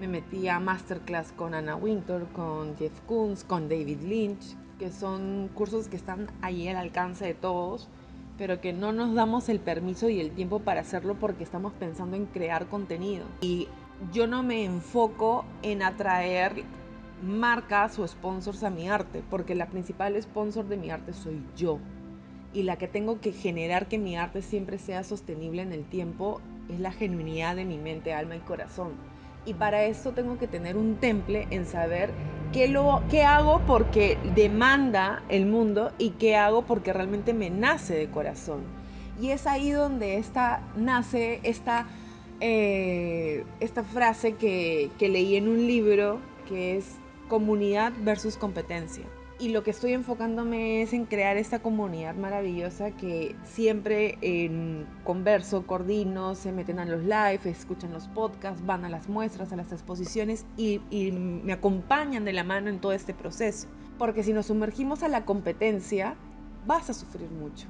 Me 0.00 0.06
metí 0.06 0.48
a 0.48 0.60
masterclass 0.60 1.32
con 1.32 1.54
Anna 1.54 1.74
Winter, 1.74 2.24
con 2.32 2.76
Jeff 2.76 3.00
Koons, 3.06 3.42
con 3.42 3.68
David 3.68 4.00
Lynch, 4.02 4.56
que 4.78 4.92
son 4.92 5.50
cursos 5.54 5.88
que 5.88 5.96
están 5.96 6.28
ahí 6.40 6.68
al 6.68 6.76
alcance 6.76 7.24
de 7.24 7.34
todos 7.34 7.88
pero 8.38 8.60
que 8.60 8.72
no 8.72 8.92
nos 8.92 9.14
damos 9.14 9.48
el 9.48 9.58
permiso 9.58 10.08
y 10.08 10.20
el 10.20 10.30
tiempo 10.30 10.60
para 10.60 10.80
hacerlo 10.80 11.16
porque 11.16 11.44
estamos 11.44 11.72
pensando 11.74 12.16
en 12.16 12.26
crear 12.26 12.66
contenido. 12.68 13.26
Y 13.40 13.66
yo 14.12 14.28
no 14.28 14.44
me 14.44 14.64
enfoco 14.64 15.44
en 15.62 15.82
atraer 15.82 16.62
marcas 17.20 17.98
o 17.98 18.06
sponsors 18.06 18.62
a 18.62 18.70
mi 18.70 18.88
arte, 18.88 19.24
porque 19.28 19.56
la 19.56 19.68
principal 19.68 20.20
sponsor 20.22 20.66
de 20.68 20.76
mi 20.76 20.90
arte 20.90 21.12
soy 21.12 21.42
yo. 21.56 21.80
Y 22.54 22.62
la 22.62 22.76
que 22.76 22.86
tengo 22.86 23.20
que 23.20 23.32
generar 23.32 23.88
que 23.88 23.98
mi 23.98 24.16
arte 24.16 24.40
siempre 24.40 24.78
sea 24.78 25.02
sostenible 25.02 25.62
en 25.62 25.72
el 25.72 25.84
tiempo 25.84 26.40
es 26.68 26.78
la 26.78 26.92
genuinidad 26.92 27.56
de 27.56 27.64
mi 27.64 27.76
mente, 27.76 28.14
alma 28.14 28.36
y 28.36 28.40
corazón. 28.40 28.92
Y 29.48 29.54
para 29.54 29.84
eso 29.84 30.12
tengo 30.12 30.36
que 30.36 30.46
tener 30.46 30.76
un 30.76 30.96
temple 30.96 31.46
en 31.50 31.64
saber 31.64 32.10
qué, 32.52 32.68
lo, 32.68 33.02
qué 33.08 33.24
hago 33.24 33.62
porque 33.66 34.18
demanda 34.34 35.22
el 35.30 35.46
mundo 35.46 35.90
y 35.96 36.10
qué 36.10 36.36
hago 36.36 36.66
porque 36.66 36.92
realmente 36.92 37.32
me 37.32 37.48
nace 37.48 37.94
de 37.94 38.10
corazón. 38.10 38.60
Y 39.18 39.30
es 39.30 39.46
ahí 39.46 39.70
donde 39.70 40.18
esta, 40.18 40.60
nace 40.76 41.40
esta, 41.44 41.86
eh, 42.40 43.46
esta 43.60 43.84
frase 43.84 44.34
que, 44.34 44.90
que 44.98 45.08
leí 45.08 45.36
en 45.36 45.48
un 45.48 45.66
libro 45.66 46.20
que 46.46 46.76
es 46.76 46.96
comunidad 47.28 47.94
versus 48.02 48.36
competencia. 48.36 49.06
Y 49.40 49.50
lo 49.50 49.62
que 49.62 49.70
estoy 49.70 49.92
enfocándome 49.92 50.82
es 50.82 50.92
en 50.92 51.04
crear 51.04 51.36
esta 51.36 51.60
comunidad 51.60 52.14
maravillosa 52.14 52.90
que 52.90 53.36
siempre 53.44 54.18
converso, 55.04 55.66
coordino, 55.66 56.34
se 56.34 56.50
meten 56.50 56.78
a 56.78 56.84
los 56.84 57.02
live, 57.02 57.40
escuchan 57.44 57.92
los 57.92 58.08
podcasts, 58.08 58.64
van 58.66 58.84
a 58.84 58.88
las 58.88 59.08
muestras, 59.08 59.52
a 59.52 59.56
las 59.56 59.70
exposiciones 59.72 60.44
y, 60.56 60.80
y 60.90 61.12
me 61.12 61.52
acompañan 61.52 62.24
de 62.24 62.32
la 62.32 62.42
mano 62.42 62.68
en 62.68 62.80
todo 62.80 62.92
este 62.92 63.14
proceso. 63.14 63.68
Porque 63.96 64.22
si 64.22 64.32
nos 64.32 64.46
sumergimos 64.46 65.02
a 65.02 65.08
la 65.08 65.24
competencia, 65.24 66.16
vas 66.66 66.90
a 66.90 66.94
sufrir 66.94 67.30
mucho. 67.30 67.66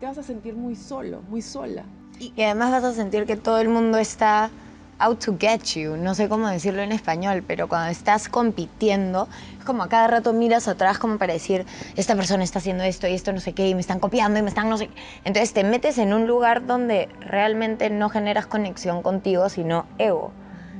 Te 0.00 0.06
vas 0.06 0.18
a 0.18 0.22
sentir 0.22 0.54
muy 0.54 0.74
solo, 0.74 1.22
muy 1.28 1.42
sola. 1.42 1.84
Y, 2.18 2.32
y 2.34 2.42
además 2.42 2.70
vas 2.70 2.84
a 2.84 2.92
sentir 2.92 3.26
que 3.26 3.36
todo 3.36 3.60
el 3.60 3.68
mundo 3.68 3.98
está 3.98 4.50
out 4.98 5.24
to 5.24 5.36
get 5.38 5.62
you, 5.76 5.96
no 5.96 6.14
sé 6.14 6.28
cómo 6.28 6.48
decirlo 6.48 6.82
en 6.82 6.92
español, 6.92 7.44
pero 7.46 7.68
cuando 7.68 7.90
estás 7.90 8.28
compitiendo, 8.28 9.28
es 9.58 9.64
como 9.64 9.84
a 9.84 9.88
cada 9.88 10.08
rato 10.08 10.32
miras 10.32 10.66
atrás 10.68 10.98
como 10.98 11.18
para 11.18 11.32
decir, 11.32 11.66
esta 11.96 12.16
persona 12.16 12.42
está 12.42 12.58
haciendo 12.58 12.84
esto 12.84 13.06
y 13.06 13.14
esto 13.14 13.32
no 13.32 13.40
sé 13.40 13.52
qué, 13.52 13.68
y 13.68 13.74
me 13.74 13.80
están 13.80 14.00
copiando 14.00 14.38
y 14.38 14.42
me 14.42 14.48
están 14.48 14.68
no 14.68 14.76
sé 14.76 14.90
Entonces 15.24 15.52
te 15.52 15.64
metes 15.64 15.98
en 15.98 16.12
un 16.12 16.26
lugar 16.26 16.66
donde 16.66 17.08
realmente 17.20 17.90
no 17.90 18.08
generas 18.08 18.46
conexión 18.46 19.02
contigo, 19.02 19.48
sino 19.48 19.86
ego. 19.98 20.32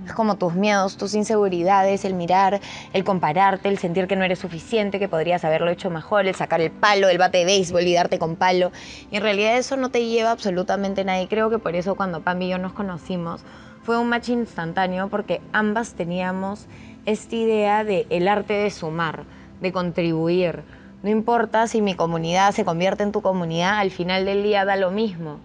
Es 0.09 0.15
como 0.15 0.37
tus 0.37 0.55
miedos, 0.55 0.97
tus 0.97 1.13
inseguridades, 1.13 2.07
el 2.07 2.15
mirar, 2.15 2.61
el 2.95 3.05
compararte, 3.05 3.69
el 3.69 3.77
sentir 3.79 4.07
que 4.07 4.17
no 4.17 4.25
eres 4.25 4.39
suficiente, 4.39 4.99
que 4.99 5.07
podrías 5.07 5.45
haberlo 5.45 5.71
hecho 5.71 5.91
mejor, 5.91 6.27
el 6.27 6.35
sacar 6.35 6.63
el 6.63 6.71
palo, 6.71 7.11
el 7.11 7.19
bate 7.19 7.39
de 7.39 7.45
béisbol 7.45 7.83
y 7.83 7.93
darte 7.93 8.19
con 8.19 8.35
palo. 8.35 8.73
Y 9.11 9.17
en 9.17 9.23
realidad 9.23 9.59
eso 9.59 9.77
no 9.77 9.91
te 9.91 10.07
lleva 10.07 10.31
absolutamente 10.31 11.03
a 11.03 11.05
nada. 11.05 11.21
Y 11.21 11.27
creo 11.27 11.51
que 11.51 11.59
por 11.59 11.77
eso 11.77 11.95
cuando 11.95 12.23
Pam 12.23 12.41
y 12.41 12.49
yo 12.49 12.57
nos 12.57 12.73
conocimos, 12.73 13.43
fue 13.89 13.97
un 13.97 14.11
match 14.11 14.29
instantáneo 14.29 15.09
porque 15.09 15.41
ambas 15.51 15.95
teníamos 15.95 16.67
esta 17.07 17.37
idea 17.37 17.85
de 17.85 18.07
el 18.11 18.29
arte 18.29 18.53
de 18.53 18.71
sumar, 18.71 19.25
de 19.63 19.73
contribuir. 19.73 20.63
No 21.03 21.09
importa 21.09 21.67
si 21.69 21.81
mi 21.81 21.95
comunidad 21.95 22.53
se 22.53 22.67
convierte 22.67 23.03
en 23.03 23.13
tu 23.13 23.23
comunidad, 23.23 23.79
al 23.79 23.91
final 23.91 24.27
del 24.27 24.43
día 24.43 24.67
da 24.67 24.77
lo 24.77 24.91
mismo. 24.91 25.39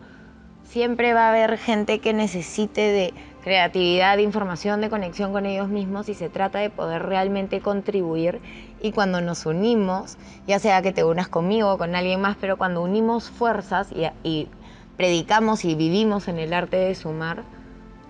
Siempre 0.65 1.13
va 1.13 1.27
a 1.27 1.29
haber 1.29 1.57
gente 1.57 1.99
que 1.99 2.11
necesite 2.11 2.81
de 2.81 3.13
creatividad, 3.45 4.17
de 4.17 4.23
información, 4.23 4.81
de 4.81 4.89
conexión 4.89 5.31
con 5.31 5.45
ellos 5.45 5.69
mismos 5.69 6.09
y 6.09 6.13
se 6.13 6.27
trata 6.27 6.59
de 6.59 6.69
poder 6.69 7.03
realmente 7.03 7.61
contribuir. 7.61 8.41
Y 8.81 8.91
cuando 8.91 9.21
nos 9.21 9.45
unimos, 9.45 10.17
ya 10.47 10.59
sea 10.59 10.81
que 10.81 10.91
te 10.91 11.05
unas 11.05 11.29
conmigo 11.29 11.71
o 11.71 11.77
con 11.77 11.95
alguien 11.95 12.19
más, 12.19 12.35
pero 12.35 12.57
cuando 12.57 12.81
unimos 12.81 13.29
fuerzas 13.29 13.87
y, 13.93 14.03
y 14.27 14.49
predicamos 14.97 15.63
y 15.63 15.75
vivimos 15.75 16.27
en 16.27 16.39
el 16.39 16.51
arte 16.51 16.75
de 16.75 16.93
sumar, 16.93 17.45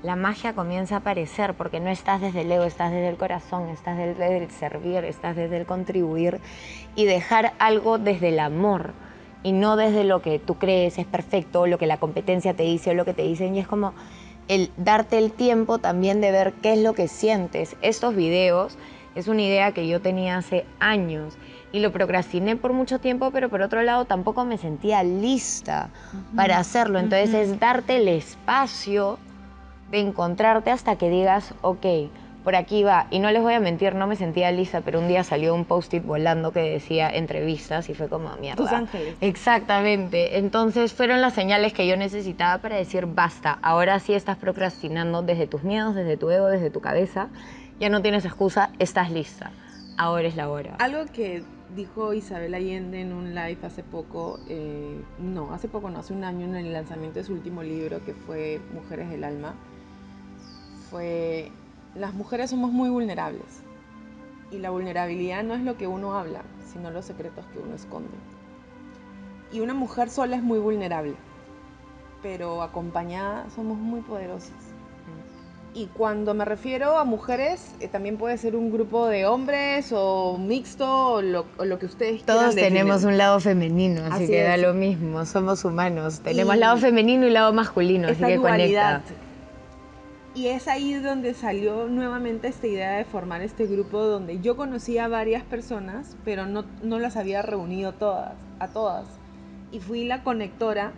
la 0.03 0.17
magia 0.17 0.53
comienza 0.53 0.95
a 0.95 0.97
aparecer 0.99 1.53
porque 1.53 1.79
no 1.79 1.89
estás 1.89 2.19
desde 2.19 2.41
el 2.41 2.51
ego, 2.51 2.65
estás 2.65 2.91
desde 2.91 3.07
el 3.07 3.15
corazón, 3.15 3.69
estás 3.69 3.97
desde 3.97 4.37
el 4.37 4.51
servir, 4.51 5.05
estás 5.05 5.37
desde 5.37 5.57
el 5.57 5.65
contribuir 5.65 6.41
y 6.95 7.05
dejar 7.05 7.53
algo 7.57 7.97
desde 7.97 8.29
el 8.29 8.39
amor 8.39 8.93
y 9.43 9.53
no 9.53 9.77
desde 9.77 10.03
lo 10.03 10.21
que 10.21 10.39
tú 10.39 10.55
crees 10.55 10.99
es 10.99 11.05
perfecto, 11.05 11.61
o 11.61 11.67
lo 11.67 11.77
que 11.77 11.87
la 11.87 11.97
competencia 11.97 12.53
te 12.53 12.63
dice 12.63 12.91
o 12.91 12.93
lo 12.93 13.05
que 13.05 13.13
te 13.13 13.23
dicen. 13.23 13.55
Y 13.55 13.59
es 13.59 13.67
como 13.67 13.93
el 14.49 14.71
darte 14.75 15.17
el 15.17 15.31
tiempo 15.31 15.77
también 15.77 16.19
de 16.19 16.31
ver 16.31 16.53
qué 16.61 16.73
es 16.73 16.79
lo 16.79 16.93
que 16.93 17.07
sientes. 17.07 17.77
Estos 17.81 18.13
videos 18.13 18.77
es 19.15 19.27
una 19.27 19.41
idea 19.41 19.71
que 19.71 19.87
yo 19.87 20.01
tenía 20.01 20.37
hace 20.37 20.65
años 20.79 21.37
y 21.71 21.79
lo 21.79 21.91
procrastiné 21.91 22.55
por 22.55 22.73
mucho 22.73 22.99
tiempo, 22.99 23.31
pero 23.31 23.49
por 23.49 23.61
otro 23.61 23.81
lado 23.83 24.05
tampoco 24.05 24.43
me 24.43 24.57
sentía 24.57 25.01
lista 25.03 25.89
para 26.35 26.57
hacerlo. 26.57 26.99
Entonces 26.99 27.33
es 27.33 27.59
darte 27.59 27.97
el 27.97 28.09
espacio 28.09 29.17
de 29.93 29.99
encontrarte 29.99 30.71
hasta 30.71 30.97
que 30.97 31.07
digas, 31.07 31.53
ok, 31.61 31.85
por 32.43 32.55
aquí 32.55 32.83
va. 32.83 33.05
Y 33.11 33.19
no 33.19 33.29
les 33.29 33.43
voy 33.43 33.53
a 33.53 33.59
mentir, 33.59 33.93
no 33.93 34.07
me 34.07 34.15
sentía 34.15 34.51
lista, 34.51 34.81
pero 34.81 34.99
un 34.99 35.07
día 35.07 35.23
salió 35.23 35.53
un 35.53 35.65
post-it 35.65 36.03
volando 36.03 36.51
que 36.51 36.61
decía 36.61 37.09
entrevistas 37.09 37.89
y 37.89 37.93
fue 37.93 38.09
como 38.09 38.35
mierda. 38.37 38.57
Tus 38.57 38.71
ángeles. 38.71 39.15
Exactamente. 39.21 40.39
Entonces 40.39 40.93
fueron 40.93 41.21
las 41.21 41.33
señales 41.33 41.73
que 41.73 41.87
yo 41.87 41.95
necesitaba 41.95 42.59
para 42.59 42.75
decir 42.75 43.05
basta. 43.05 43.59
Ahora 43.61 43.99
sí 43.99 44.13
estás 44.13 44.37
procrastinando 44.37 45.21
desde 45.21 45.45
tus 45.45 45.63
miedos, 45.63 45.93
desde 45.93 46.17
tu 46.17 46.31
ego, 46.31 46.47
desde 46.47 46.71
tu 46.71 46.81
cabeza. 46.81 47.29
Ya 47.79 47.89
no 47.89 48.01
tienes 48.01 48.25
excusa, 48.25 48.71
estás 48.79 49.11
lista. 49.11 49.51
Ahora 49.97 50.27
es 50.27 50.35
la 50.35 50.49
hora. 50.49 50.75
Algo 50.79 51.05
que 51.13 51.43
dijo 51.75 52.15
Isabel 52.15 52.55
Allende 52.55 52.99
en 52.99 53.13
un 53.13 53.35
live 53.35 53.59
hace 53.61 53.83
poco, 53.83 54.39
eh, 54.49 54.99
no, 55.19 55.53
hace 55.53 55.67
poco, 55.67 55.91
no, 55.91 55.99
hace 55.99 56.13
un 56.13 56.23
año 56.23 56.45
en 56.45 56.55
el 56.55 56.73
lanzamiento 56.73 57.19
de 57.19 57.25
su 57.25 57.33
último 57.33 57.61
libro 57.61 58.03
que 58.03 58.13
fue 58.13 58.59
Mujeres 58.73 59.09
del 59.09 59.23
Alma 59.23 59.53
fue, 60.93 61.51
las 61.95 62.13
mujeres 62.13 62.51
somos 62.51 62.71
muy 62.71 62.89
vulnerables 62.91 63.63
y 64.51 64.59
la 64.59 64.69
vulnerabilidad 64.69 65.43
no 65.43 65.55
es 65.55 65.61
lo 65.61 65.75
que 65.75 65.87
uno 65.87 66.13
habla, 66.13 66.41
sino 66.71 66.91
los 66.91 67.05
secretos 67.05 67.43
que 67.51 67.57
uno 67.57 67.73
esconde. 67.75 68.09
Y 69.51 69.59
una 69.61 69.73
mujer 69.73 70.09
sola 70.11 70.35
es 70.35 70.43
muy 70.43 70.59
vulnerable, 70.59 71.15
pero 72.21 72.61
acompañada 72.61 73.45
somos 73.55 73.77
muy 73.79 74.01
poderosas. 74.01 74.51
Y 75.75 75.87
cuando 75.87 76.35
me 76.35 76.45
refiero 76.45 76.99
a 76.99 77.03
mujeres, 77.03 77.73
eh, 77.79 77.87
también 77.87 78.17
puede 78.17 78.37
ser 78.37 78.55
un 78.55 78.71
grupo 78.71 79.07
de 79.07 79.25
hombres 79.25 79.91
o 79.91 80.37
mixto 80.37 81.13
o 81.13 81.21
lo, 81.23 81.47
o 81.57 81.65
lo 81.65 81.79
que 81.79 81.87
ustedes 81.87 82.23
Todos 82.23 82.53
quieran 82.53 82.55
tenemos 82.73 82.97
definir. 82.97 83.13
un 83.13 83.17
lado 83.17 83.39
femenino, 83.39 84.01
así, 84.05 84.13
Así 84.25 84.27
que 84.27 84.43
da 84.43 84.57
lo 84.57 84.75
mismo, 84.75 85.25
somos 85.25 85.65
humanos. 85.65 86.19
Tenemos 86.19 86.55
Y- 86.55 86.59
lado 86.59 86.77
femenino 86.77 87.25
y 87.25 87.31
lado 87.31 87.51
masculino, 87.53 88.07
así 88.09 88.23
que 88.23 88.37
dualidad. 88.37 89.01
conecta. 89.01 89.23
Y 90.35 90.47
es 90.47 90.67
ahí 90.67 90.95
donde 90.95 91.35
salió 91.35 91.87
nuevamente 91.87 92.47
esta 92.47 92.65
idea 92.65 92.97
de 92.97 93.05
formar 93.05 93.41
este 93.41 93.67
grupo 93.67 93.99
donde 93.99 94.39
yo 94.39 94.57
conocía 94.57 95.05
a 95.05 95.07
varias 95.07 95.43
personas, 95.43 96.17
pero 96.25 96.47
no, 96.47 96.65
no 96.81 96.97
las 96.97 97.17
había 97.17 97.43
reunido 97.43 97.93
todas, 97.93 98.33
a 98.57 98.67
todas. 98.69 99.05
Y 99.71 99.79
fui 99.79 100.05
la 100.05 100.23
conectora 100.23 100.91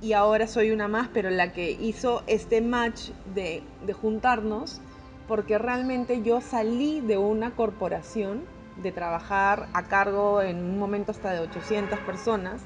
y 0.00 0.12
ahora 0.12 0.46
soy 0.46 0.70
una 0.70 0.86
más, 0.86 1.08
pero 1.12 1.30
la 1.30 1.52
que 1.52 1.72
hizo 1.72 2.22
este 2.28 2.60
match 2.60 3.10
de, 3.34 3.64
de 3.84 3.92
juntarnos, 3.92 4.80
porque 5.26 5.58
realmente 5.58 6.22
yo 6.22 6.40
salí 6.40 7.00
de 7.00 7.18
una 7.18 7.56
corporación 7.56 8.44
de 8.80 8.92
trabajar 8.92 9.66
a 9.72 9.86
cargo 9.86 10.42
en 10.42 10.58
un 10.58 10.78
momento 10.78 11.10
hasta 11.10 11.32
de 11.32 11.40
800 11.40 11.98
personas 12.00 12.62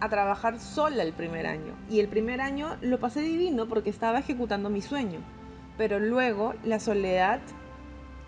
a 0.00 0.08
trabajar 0.08 0.58
sola 0.58 1.02
el 1.02 1.12
primer 1.12 1.46
año. 1.46 1.74
Y 1.88 2.00
el 2.00 2.08
primer 2.08 2.40
año 2.40 2.76
lo 2.80 2.98
pasé 2.98 3.20
divino 3.20 3.66
porque 3.66 3.90
estaba 3.90 4.18
ejecutando 4.18 4.70
mi 4.70 4.80
sueño. 4.82 5.20
Pero 5.76 5.98
luego 6.00 6.54
la 6.64 6.80
soledad, 6.80 7.40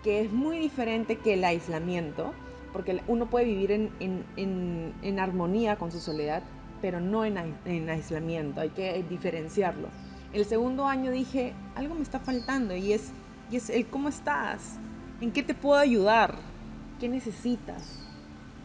que 0.03 0.21
es 0.21 0.31
muy 0.31 0.59
diferente 0.59 1.17
que 1.17 1.33
el 1.33 1.43
aislamiento, 1.43 2.33
porque 2.71 3.01
uno 3.07 3.29
puede 3.29 3.45
vivir 3.45 3.71
en, 3.71 3.91
en- 3.99 4.93
en- 5.01 5.19
armonía 5.19 5.75
con 5.75 5.91
su 5.91 5.99
soledad, 5.99 6.43
pero 6.81 6.99
no 6.99 7.23
en, 7.23 7.37
en 7.65 7.89
aislamiento, 7.89 8.59
hay 8.61 8.69
que 8.69 9.03
diferenciarlo. 9.03 9.87
El 10.33 10.45
segundo 10.45 10.87
año 10.87 11.11
dije, 11.11 11.53
algo 11.75 11.93
me 11.95 12.01
está 12.01 12.19
faltando 12.19 12.75
y 12.75 12.91
es, 12.93 13.11
y 13.51 13.55
es 13.57 13.69
el 13.69 13.87
cómo 13.87 14.09
estás, 14.09 14.79
en 15.21 15.31
qué 15.31 15.43
te 15.43 15.53
puedo 15.53 15.79
ayudar, 15.79 16.35
qué 16.99 17.07
necesitas, 17.07 18.02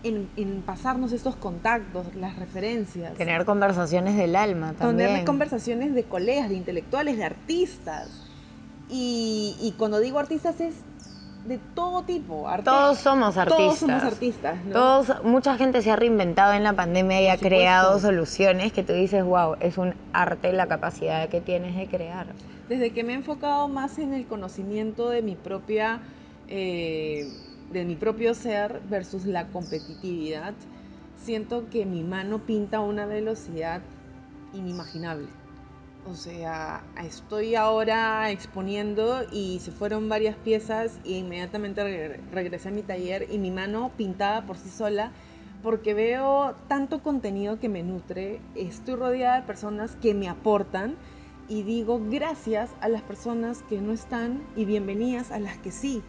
en, 0.03 0.29
en 0.37 0.63
pasarnos 0.63 1.13
estos 1.13 1.37
contactos, 1.37 2.15
las 2.15 2.37
referencias. 2.37 3.15
Tener 3.15 3.45
conversaciones 3.45 4.17
del 4.17 4.37
alma 4.37 4.75
también. 4.75 5.09
Tener 5.09 5.25
conversaciones 5.25 5.95
de 5.95 6.05
colegas, 6.05 6.49
de 6.49 6.55
intelectuales, 6.55 7.17
de 7.17 7.25
artistas. 7.25 8.25
Y, 8.89 9.57
y 9.61 9.73
cuando 9.73 10.01
digo 10.01 10.19
artistas 10.19 10.61
es 10.61 10.75
de 11.45 11.59
todo 11.75 12.03
tipo. 12.05 12.49
arte- 12.49 12.65
Todos 12.65 12.99
somos 12.99 13.37
artistas. 13.37 13.65
Todos 13.67 13.79
somos 13.79 14.03
artistas, 14.03 14.65
¿no? 14.65 14.73
Todos, 14.73 15.25
mucha 15.25 15.57
gente 15.57 15.83
se 15.83 15.91
ha 15.91 15.97
reinventado 15.97 16.53
en 16.55 16.63
la 16.65 16.73
pandemia 16.75 17.21
y 17.21 17.25
Por 17.25 17.31
ha 17.31 17.35
supuesto. 17.37 17.49
creado 17.57 17.99
soluciones 18.01 18.73
que 18.73 18.83
tú 18.83 18.93
dices, 18.93 19.25
wow, 19.25 19.57
es 19.61 19.79
un 19.79 19.95
arte 20.13 20.53
la 20.53 20.67
capacidad 20.67 21.29
que 21.29 21.41
tienes 21.41 21.77
de 21.77 21.87
crear. 21.87 22.27
Desde 22.69 22.93
que 22.93 23.03
me 23.05 23.13
he 23.13 23.17
enfocado 23.17 23.69
más 23.69 23.99
en 23.99 24.13
el 24.15 24.27
conocimiento 24.27 25.09
de 25.11 25.23
mi 25.23 25.37
propia, 25.37 26.01
eh, 26.49 27.27
de 27.71 27.85
mi 27.85 27.97
propio 27.97 28.35
ser 28.35 28.81
versus 28.89 29.25
la 29.25 29.49
competitividad, 29.49 30.55
siento 31.17 31.69
que 31.69 31.85
mi 31.85 32.05
mano 32.05 32.39
pinta 32.47 32.79
a 32.79 32.81
una 32.81 33.07
velocidad 33.07 33.83
inimaginable. 34.53 35.29
O 36.07 36.15
sea, 36.15 36.85
estoy 37.05 37.55
ahora 37.55 38.31
exponiendo 38.31 39.25
y 39.31 39.59
se 39.61 39.73
fueron 39.73 40.09
varias 40.09 40.37
piezas 40.37 40.99
y 41.05 41.17
inmediatamente 41.17 41.83
regre- 41.83 42.21
regresé 42.33 42.69
a 42.69 42.73
mi 42.73 42.83
taller 42.83 43.27
y 43.31 43.39
mi 43.39 43.51
mano 43.51 43.93
pintaba 43.97 44.47
por 44.47 44.57
sí 44.57 44.71
sola 44.71 45.13
porque 45.63 45.93
veo 45.93 46.55
tanto 46.69 47.03
contenido 47.03 47.59
que 47.59 47.69
me 47.69 47.83
nutre, 47.83 48.41
estoy 48.55 48.95
rodeada 48.95 49.41
de 49.41 49.47
personas 49.47 49.97
que 49.97 50.15
me 50.15 50.29
aportan 50.29 50.97
y 51.49 51.63
digo 51.63 52.01
gracias 52.09 52.71
a 52.81 52.89
las 52.89 53.03
personas 53.03 53.63
que 53.69 53.81
no 53.81 53.93
están 53.93 54.43
y 54.55 54.65
bienvenidas 54.65 55.31
a 55.31 55.41
las 55.41 55.59
que 55.59 55.73
sí, 55.73 56.03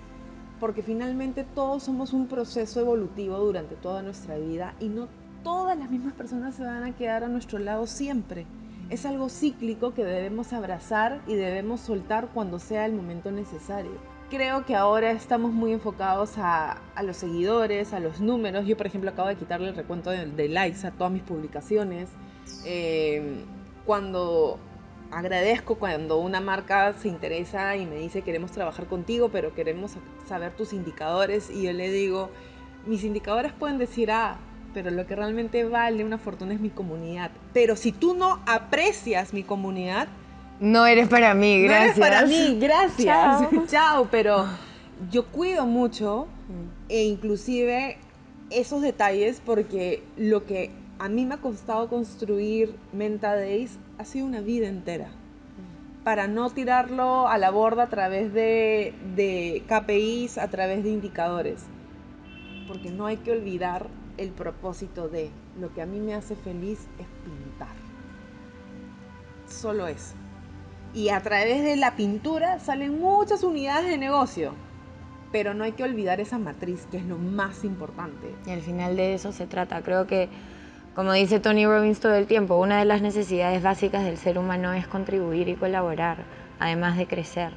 porque 0.59 0.81
finalmente 0.81 1.45
todos 1.55 1.83
somos 1.83 2.13
un 2.13 2.27
proceso 2.27 2.79
evolutivo 2.79 3.37
durante 3.37 3.75
toda 3.75 4.01
nuestra 4.01 4.37
vida 4.37 4.75
y 4.79 4.89
no 4.89 5.07
todas 5.43 5.77
las 5.77 5.89
mismas 5.89 6.13
personas 6.13 6.55
se 6.55 6.63
van 6.63 6.83
a 6.83 6.95
quedar 6.95 7.23
a 7.23 7.27
nuestro 7.27 7.59
lado 7.59 7.87
siempre. 7.87 8.45
Es 8.89 9.05
algo 9.05 9.29
cíclico 9.29 9.93
que 9.93 10.03
debemos 10.03 10.51
abrazar 10.51 11.21
y 11.27 11.35
debemos 11.35 11.81
soltar 11.81 12.29
cuando 12.33 12.59
sea 12.59 12.85
el 12.85 12.93
momento 12.93 13.31
necesario. 13.31 13.91
creo 14.29 14.63
que 14.63 14.75
ahora 14.75 15.11
estamos 15.11 15.51
muy 15.51 15.73
enfocados 15.73 16.33
a, 16.37 16.77
los 17.03 17.17
seguidores, 17.17 17.93
a 17.93 17.99
los 17.99 18.19
números. 18.19 18.67
Yo, 18.67 18.77
por 18.77 18.85
ejemplo, 18.85 19.09
acabo 19.09 19.27
de 19.27 19.35
quitarle 19.35 19.69
el 19.69 19.75
recuento 19.75 20.11
de, 20.11 20.49
likes 20.49 20.85
a 20.85 20.91
todas 20.91 21.11
mis 21.11 21.23
publicaciones. 21.23 22.09
Eh, 22.63 23.43
cuando 23.87 24.59
agradezco 25.11 25.75
cuando 25.75 26.17
una 26.19 26.41
marca 26.41 26.93
se 26.93 27.07
interesa 27.07 27.75
y 27.75 27.85
me 27.85 27.95
dice 27.95 28.21
queremos 28.21 28.51
trabajar 28.51 28.85
contigo, 28.85 29.29
pero 29.29 29.53
queremos 29.53 29.93
saber 30.27 30.51
tus 30.51 30.73
indicadores 30.73 31.49
y 31.49 31.63
yo 31.63 31.73
le 31.73 31.91
digo, 31.91 32.29
mis 32.85 33.03
indicadores 33.03 33.51
pueden 33.53 33.77
decir, 33.77 34.11
ah, 34.11 34.37
pero 34.73 34.91
lo 34.91 35.07
que 35.07 35.15
realmente 35.15 35.63
vale 35.65 36.03
una 36.03 36.17
fortuna 36.17 36.53
es 36.53 36.59
mi 36.59 36.69
comunidad. 36.69 37.31
Pero 37.53 37.75
si 37.75 37.91
tú 37.91 38.13
no 38.13 38.39
aprecias 38.45 39.33
mi 39.33 39.43
comunidad, 39.43 40.07
no 40.59 40.85
eres 40.85 41.07
para 41.07 41.33
mí, 41.33 41.63
gracias. 41.63 41.97
No 41.97 42.05
eres 42.05 42.15
para 42.15 42.27
mí, 42.27 42.59
gracias. 42.59 43.49
Chao. 43.67 44.07
pero 44.11 44.45
yo 45.09 45.25
cuido 45.27 45.65
mucho 45.65 46.27
mm. 46.49 46.89
e 46.89 47.03
inclusive 47.03 47.97
esos 48.49 48.81
detalles 48.81 49.41
porque 49.45 50.03
lo 50.17 50.45
que 50.45 50.71
a 50.99 51.07
mí 51.07 51.25
me 51.25 51.35
ha 51.35 51.37
costado 51.37 51.87
construir 51.87 52.75
Menta 52.91 53.35
Days 53.35 53.77
ha 53.99 54.05
sido 54.05 54.25
una 54.25 54.41
vida 54.41 54.67
entera. 54.67 55.11
Para 56.03 56.27
no 56.27 56.49
tirarlo 56.49 57.27
a 57.27 57.37
la 57.37 57.51
borda 57.51 57.83
a 57.83 57.89
través 57.89 58.33
de, 58.33 58.95
de 59.15 59.63
KPIs, 59.67 60.39
a 60.39 60.49
través 60.49 60.83
de 60.83 60.89
indicadores. 60.89 61.65
Porque 62.67 62.89
no 62.89 63.05
hay 63.05 63.17
que 63.17 63.31
olvidar 63.31 63.87
el 64.17 64.31
propósito 64.31 65.07
de 65.07 65.29
lo 65.59 65.71
que 65.75 65.83
a 65.83 65.85
mí 65.85 65.99
me 65.99 66.15
hace 66.15 66.35
feliz 66.35 66.87
es 66.97 67.05
pintar. 67.23 67.75
Solo 69.47 69.85
eso 69.85 70.15
y 70.93 71.09
a 71.09 71.21
través 71.21 71.63
de 71.63 71.75
la 71.75 71.95
pintura 71.95 72.59
salen 72.59 72.99
muchas 72.99 73.43
unidades 73.43 73.89
de 73.89 73.97
negocio. 73.97 74.53
Pero 75.31 75.53
no 75.53 75.63
hay 75.63 75.73
que 75.73 75.83
olvidar 75.83 76.19
esa 76.19 76.39
matriz, 76.39 76.87
que 76.89 76.97
es 76.97 77.05
lo 77.05 77.17
más 77.17 77.63
importante. 77.63 78.33
Y 78.47 78.49
al 78.49 78.61
final 78.61 78.95
de 78.95 79.13
eso 79.13 79.31
se 79.31 79.45
trata. 79.45 79.83
Creo 79.83 80.07
que, 80.07 80.27
como 80.99 81.13
dice 81.13 81.39
Tony 81.39 81.65
Robbins 81.65 82.01
todo 82.01 82.15
el 82.15 82.27
tiempo, 82.27 82.57
una 82.57 82.79
de 82.79 82.83
las 82.83 83.01
necesidades 83.01 83.63
básicas 83.63 84.03
del 84.03 84.17
ser 84.17 84.37
humano 84.37 84.73
es 84.73 84.85
contribuir 84.85 85.47
y 85.47 85.55
colaborar, 85.55 86.25
además 86.59 86.97
de 86.97 87.07
crecer. 87.07 87.53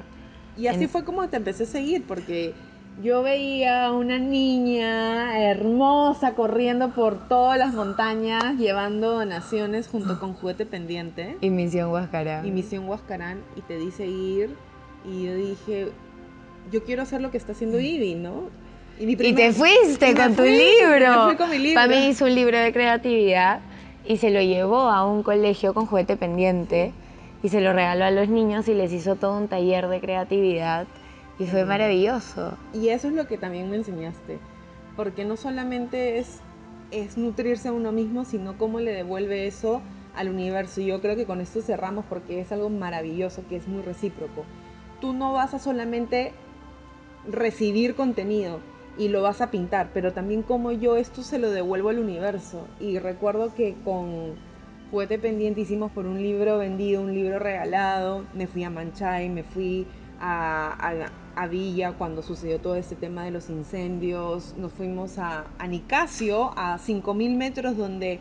Y 0.55 0.67
así 0.67 0.87
fue 0.87 1.03
como 1.03 1.27
te 1.27 1.35
empecé 1.35 1.63
a 1.63 1.65
seguir, 1.65 2.05
porque 2.07 2.53
yo 3.03 3.21
veía 3.21 3.91
una 3.91 4.17
niña 4.17 5.37
hermosa 5.45 6.35
corriendo 6.35 6.91
por 6.91 7.27
todas 7.27 7.59
las 7.59 7.73
montañas 7.73 8.55
llevando 8.57 9.11
donaciones 9.11 9.89
junto 9.89 10.21
con 10.21 10.35
juguete 10.35 10.65
pendiente. 10.65 11.35
Y 11.41 11.49
Misión 11.49 11.91
Huascarán. 11.91 12.45
Y 12.45 12.51
Misión 12.51 12.87
Huascarán 12.87 13.41
y 13.57 13.61
te 13.63 13.77
dice 13.77 14.07
ir 14.07 14.55
y 15.03 15.25
yo 15.25 15.35
dije, 15.35 15.91
yo 16.71 16.85
quiero 16.85 17.01
hacer 17.01 17.19
lo 17.19 17.29
que 17.29 17.39
está 17.39 17.51
haciendo 17.51 17.77
Ivy, 17.77 18.15
¿no? 18.15 18.62
Y, 18.99 19.15
te 19.15 19.51
fuiste 19.53 20.15
con 20.15 20.35
tu 20.35 20.43
libro. 20.43 21.27
Me 21.27 21.37
con 21.37 21.49
mi 21.49 21.57
libro. 21.57 21.75
Para 21.75 21.87
mí 21.87 22.07
hizo 22.07 22.25
un 22.25 22.35
libro 22.35 22.57
de 22.57 22.71
creatividad 22.71 23.59
y 24.05 24.17
se 24.17 24.29
lo 24.29 24.41
llevó 24.41 24.81
a 24.81 25.05
un 25.05 25.23
colegio 25.23 25.73
con 25.73 25.85
juguete 25.85 26.15
pendiente 26.15 26.93
y 27.41 27.49
se 27.49 27.61
lo 27.61 27.73
regaló 27.73 28.05
a 28.05 28.11
los 28.11 28.29
niños 28.29 28.67
y 28.67 28.73
les 28.73 28.91
hizo 28.93 29.15
todo 29.15 29.37
un 29.37 29.47
taller 29.47 29.87
de 29.87 29.99
creatividad 29.99 30.87
y 31.39 31.45
fue 31.45 31.65
maravilloso. 31.65 32.57
Y 32.73 32.89
eso 32.89 33.07
es 33.07 33.13
lo 33.13 33.27
que 33.27 33.37
también 33.37 33.69
me 33.69 33.77
enseñaste, 33.77 34.39
porque 34.95 35.25
no 35.25 35.35
solamente 35.35 36.19
es, 36.19 36.39
es 36.91 37.17
nutrirse 37.17 37.69
a 37.69 37.73
uno 37.73 37.91
mismo, 37.91 38.25
sino 38.25 38.57
cómo 38.57 38.79
le 38.79 38.93
devuelve 38.93 39.47
eso 39.47 39.81
al 40.15 40.29
universo. 40.29 40.81
Y 40.81 40.85
yo 40.85 41.01
creo 41.01 41.15
que 41.15 41.25
con 41.25 41.41
esto 41.41 41.61
cerramos 41.61 42.05
porque 42.07 42.39
es 42.39 42.51
algo 42.51 42.69
maravilloso, 42.69 43.43
que 43.49 43.55
es 43.55 43.67
muy 43.67 43.81
recíproco. 43.81 44.45
Tú 45.01 45.13
no 45.13 45.33
vas 45.33 45.53
a 45.53 45.59
solamente 45.59 46.31
recibir 47.27 47.95
contenido 47.95 48.59
y 48.97 49.07
lo 49.07 49.21
vas 49.21 49.41
a 49.41 49.49
pintar, 49.49 49.89
pero 49.93 50.13
también 50.13 50.43
como 50.43 50.71
yo 50.71 50.97
esto 50.97 51.23
se 51.23 51.39
lo 51.39 51.49
devuelvo 51.49 51.89
al 51.89 51.99
universo. 51.99 52.67
Y 52.79 52.99
recuerdo 52.99 53.53
que 53.55 53.75
con 53.83 54.35
Juguete 54.91 55.17
Pendiente 55.17 55.61
hicimos 55.61 55.91
por 55.91 56.05
un 56.05 56.21
libro 56.21 56.59
vendido, 56.59 57.01
un 57.01 57.13
libro 57.13 57.39
regalado, 57.39 58.25
me 58.33 58.45
fui 58.47 58.63
a 58.63 58.69
Manchay, 58.69 59.29
me 59.29 59.43
fui 59.43 59.87
a, 60.19 61.09
Villa 61.49 61.93
cuando 61.93 62.21
sucedió 62.21 62.59
todo 62.59 62.75
este 62.75 62.95
tema 62.95 63.25
de 63.25 63.31
los 63.31 63.49
incendios. 63.49 64.53
Nos 64.57 64.71
fuimos 64.71 65.17
a, 65.17 65.45
a 65.57 65.67
Nicasio, 65.67 66.51
a 66.55 66.77
5.000 66.77 67.35
metros 67.35 67.75
donde 67.75 68.19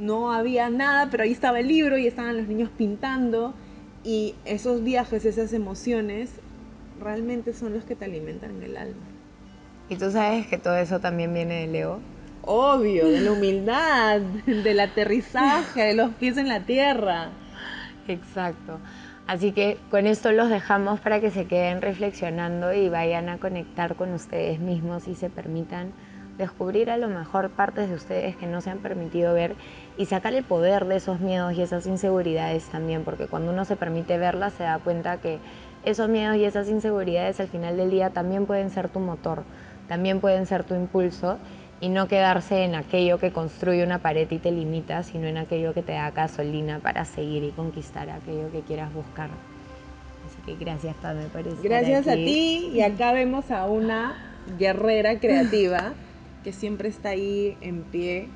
no 0.00 0.32
había 0.32 0.68
nada, 0.68 1.08
pero 1.10 1.22
ahí 1.22 1.32
estaba 1.32 1.60
el 1.60 1.68
libro 1.68 1.96
y 1.98 2.06
estaban 2.06 2.36
los 2.36 2.48
niños 2.48 2.70
pintando. 2.76 3.54
Y 4.02 4.34
esos 4.44 4.82
viajes, 4.82 5.24
esas 5.24 5.52
emociones, 5.52 6.30
realmente 7.00 7.52
son 7.52 7.74
los 7.74 7.84
que 7.84 7.94
te 7.94 8.04
alimentan 8.04 8.56
en 8.56 8.62
el 8.64 8.76
alma. 8.76 9.17
¿Y 9.90 9.96
tú 9.96 10.10
sabes 10.10 10.46
que 10.46 10.58
todo 10.58 10.76
eso 10.76 11.00
también 11.00 11.32
viene 11.32 11.62
de 11.62 11.66
Leo? 11.66 12.00
Obvio, 12.42 13.06
de 13.06 13.20
la 13.20 13.32
humildad, 13.32 14.20
del 14.46 14.80
aterrizaje, 14.80 15.82
de 15.82 15.94
los 15.94 16.12
pies 16.14 16.36
en 16.36 16.48
la 16.48 16.60
tierra. 16.60 17.28
Exacto. 18.06 18.78
Así 19.26 19.52
que 19.52 19.78
con 19.90 20.06
esto 20.06 20.32
los 20.32 20.48
dejamos 20.48 21.00
para 21.00 21.20
que 21.20 21.30
se 21.30 21.46
queden 21.46 21.82
reflexionando 21.82 22.72
y 22.72 22.88
vayan 22.88 23.28
a 23.28 23.38
conectar 23.38 23.94
con 23.94 24.12
ustedes 24.14 24.58
mismos 24.58 25.06
y 25.06 25.14
se 25.14 25.28
permitan 25.28 25.92
descubrir 26.38 26.88
a 26.88 26.96
lo 26.96 27.08
mejor 27.08 27.50
partes 27.50 27.90
de 27.90 27.96
ustedes 27.96 28.36
que 28.36 28.46
no 28.46 28.60
se 28.60 28.70
han 28.70 28.78
permitido 28.78 29.34
ver 29.34 29.54
y 29.98 30.06
sacar 30.06 30.32
el 30.32 30.44
poder 30.44 30.86
de 30.86 30.96
esos 30.96 31.20
miedos 31.20 31.52
y 31.54 31.62
esas 31.62 31.86
inseguridades 31.86 32.64
también, 32.70 33.04
porque 33.04 33.26
cuando 33.26 33.52
uno 33.52 33.64
se 33.64 33.76
permite 33.76 34.16
verlas 34.16 34.54
se 34.54 34.62
da 34.62 34.78
cuenta 34.78 35.20
que 35.20 35.40
esos 35.84 36.08
miedos 36.08 36.36
y 36.36 36.44
esas 36.44 36.68
inseguridades 36.68 37.40
al 37.40 37.48
final 37.48 37.76
del 37.76 37.90
día 37.90 38.10
también 38.10 38.46
pueden 38.46 38.70
ser 38.70 38.88
tu 38.88 39.00
motor, 39.00 39.42
también 39.88 40.20
pueden 40.20 40.46
ser 40.46 40.64
tu 40.64 40.74
impulso 40.74 41.38
y 41.80 41.88
no 41.88 42.08
quedarse 42.08 42.64
en 42.64 42.74
aquello 42.74 43.18
que 43.18 43.32
construye 43.32 43.84
una 43.84 44.00
pared 44.00 44.30
y 44.30 44.38
te 44.38 44.50
limita, 44.50 45.02
sino 45.02 45.26
en 45.26 45.38
aquello 45.38 45.74
que 45.74 45.82
te 45.82 45.92
da 45.92 46.10
gasolina 46.10 46.80
para 46.80 47.04
seguir 47.04 47.44
y 47.44 47.50
conquistar 47.50 48.10
aquello 48.10 48.50
que 48.50 48.60
quieras 48.60 48.92
buscar. 48.92 49.30
Así 50.26 50.42
que 50.44 50.56
gracias, 50.62 50.94
Pame, 50.96 51.24
por 51.26 51.46
estar 51.46 51.62
Gracias 51.62 52.08
a 52.08 52.14
ti 52.14 52.70
y 52.72 52.80
acá 52.82 53.12
vemos 53.12 53.50
a 53.50 53.66
una 53.66 54.16
guerrera 54.58 55.18
creativa 55.20 55.92
que 56.44 56.52
siempre 56.52 56.88
está 56.88 57.10
ahí 57.10 57.56
en 57.60 57.82
pie, 57.84 58.28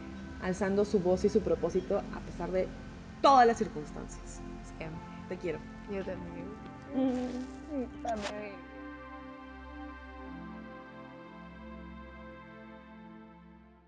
alzando 0.43 0.85
su 0.85 1.01
voz 1.01 1.25
y 1.25 1.29
su 1.29 1.41
propósito 1.41 1.99
a 1.99 2.21
pesar 2.21 2.51
de 2.51 2.69
todas 3.21 3.47
las 3.47 3.59
circunstancias. 3.59 4.41
te 5.29 5.37
quiero. 5.37 5.59
Yo 5.91 6.03
también. 6.05 6.43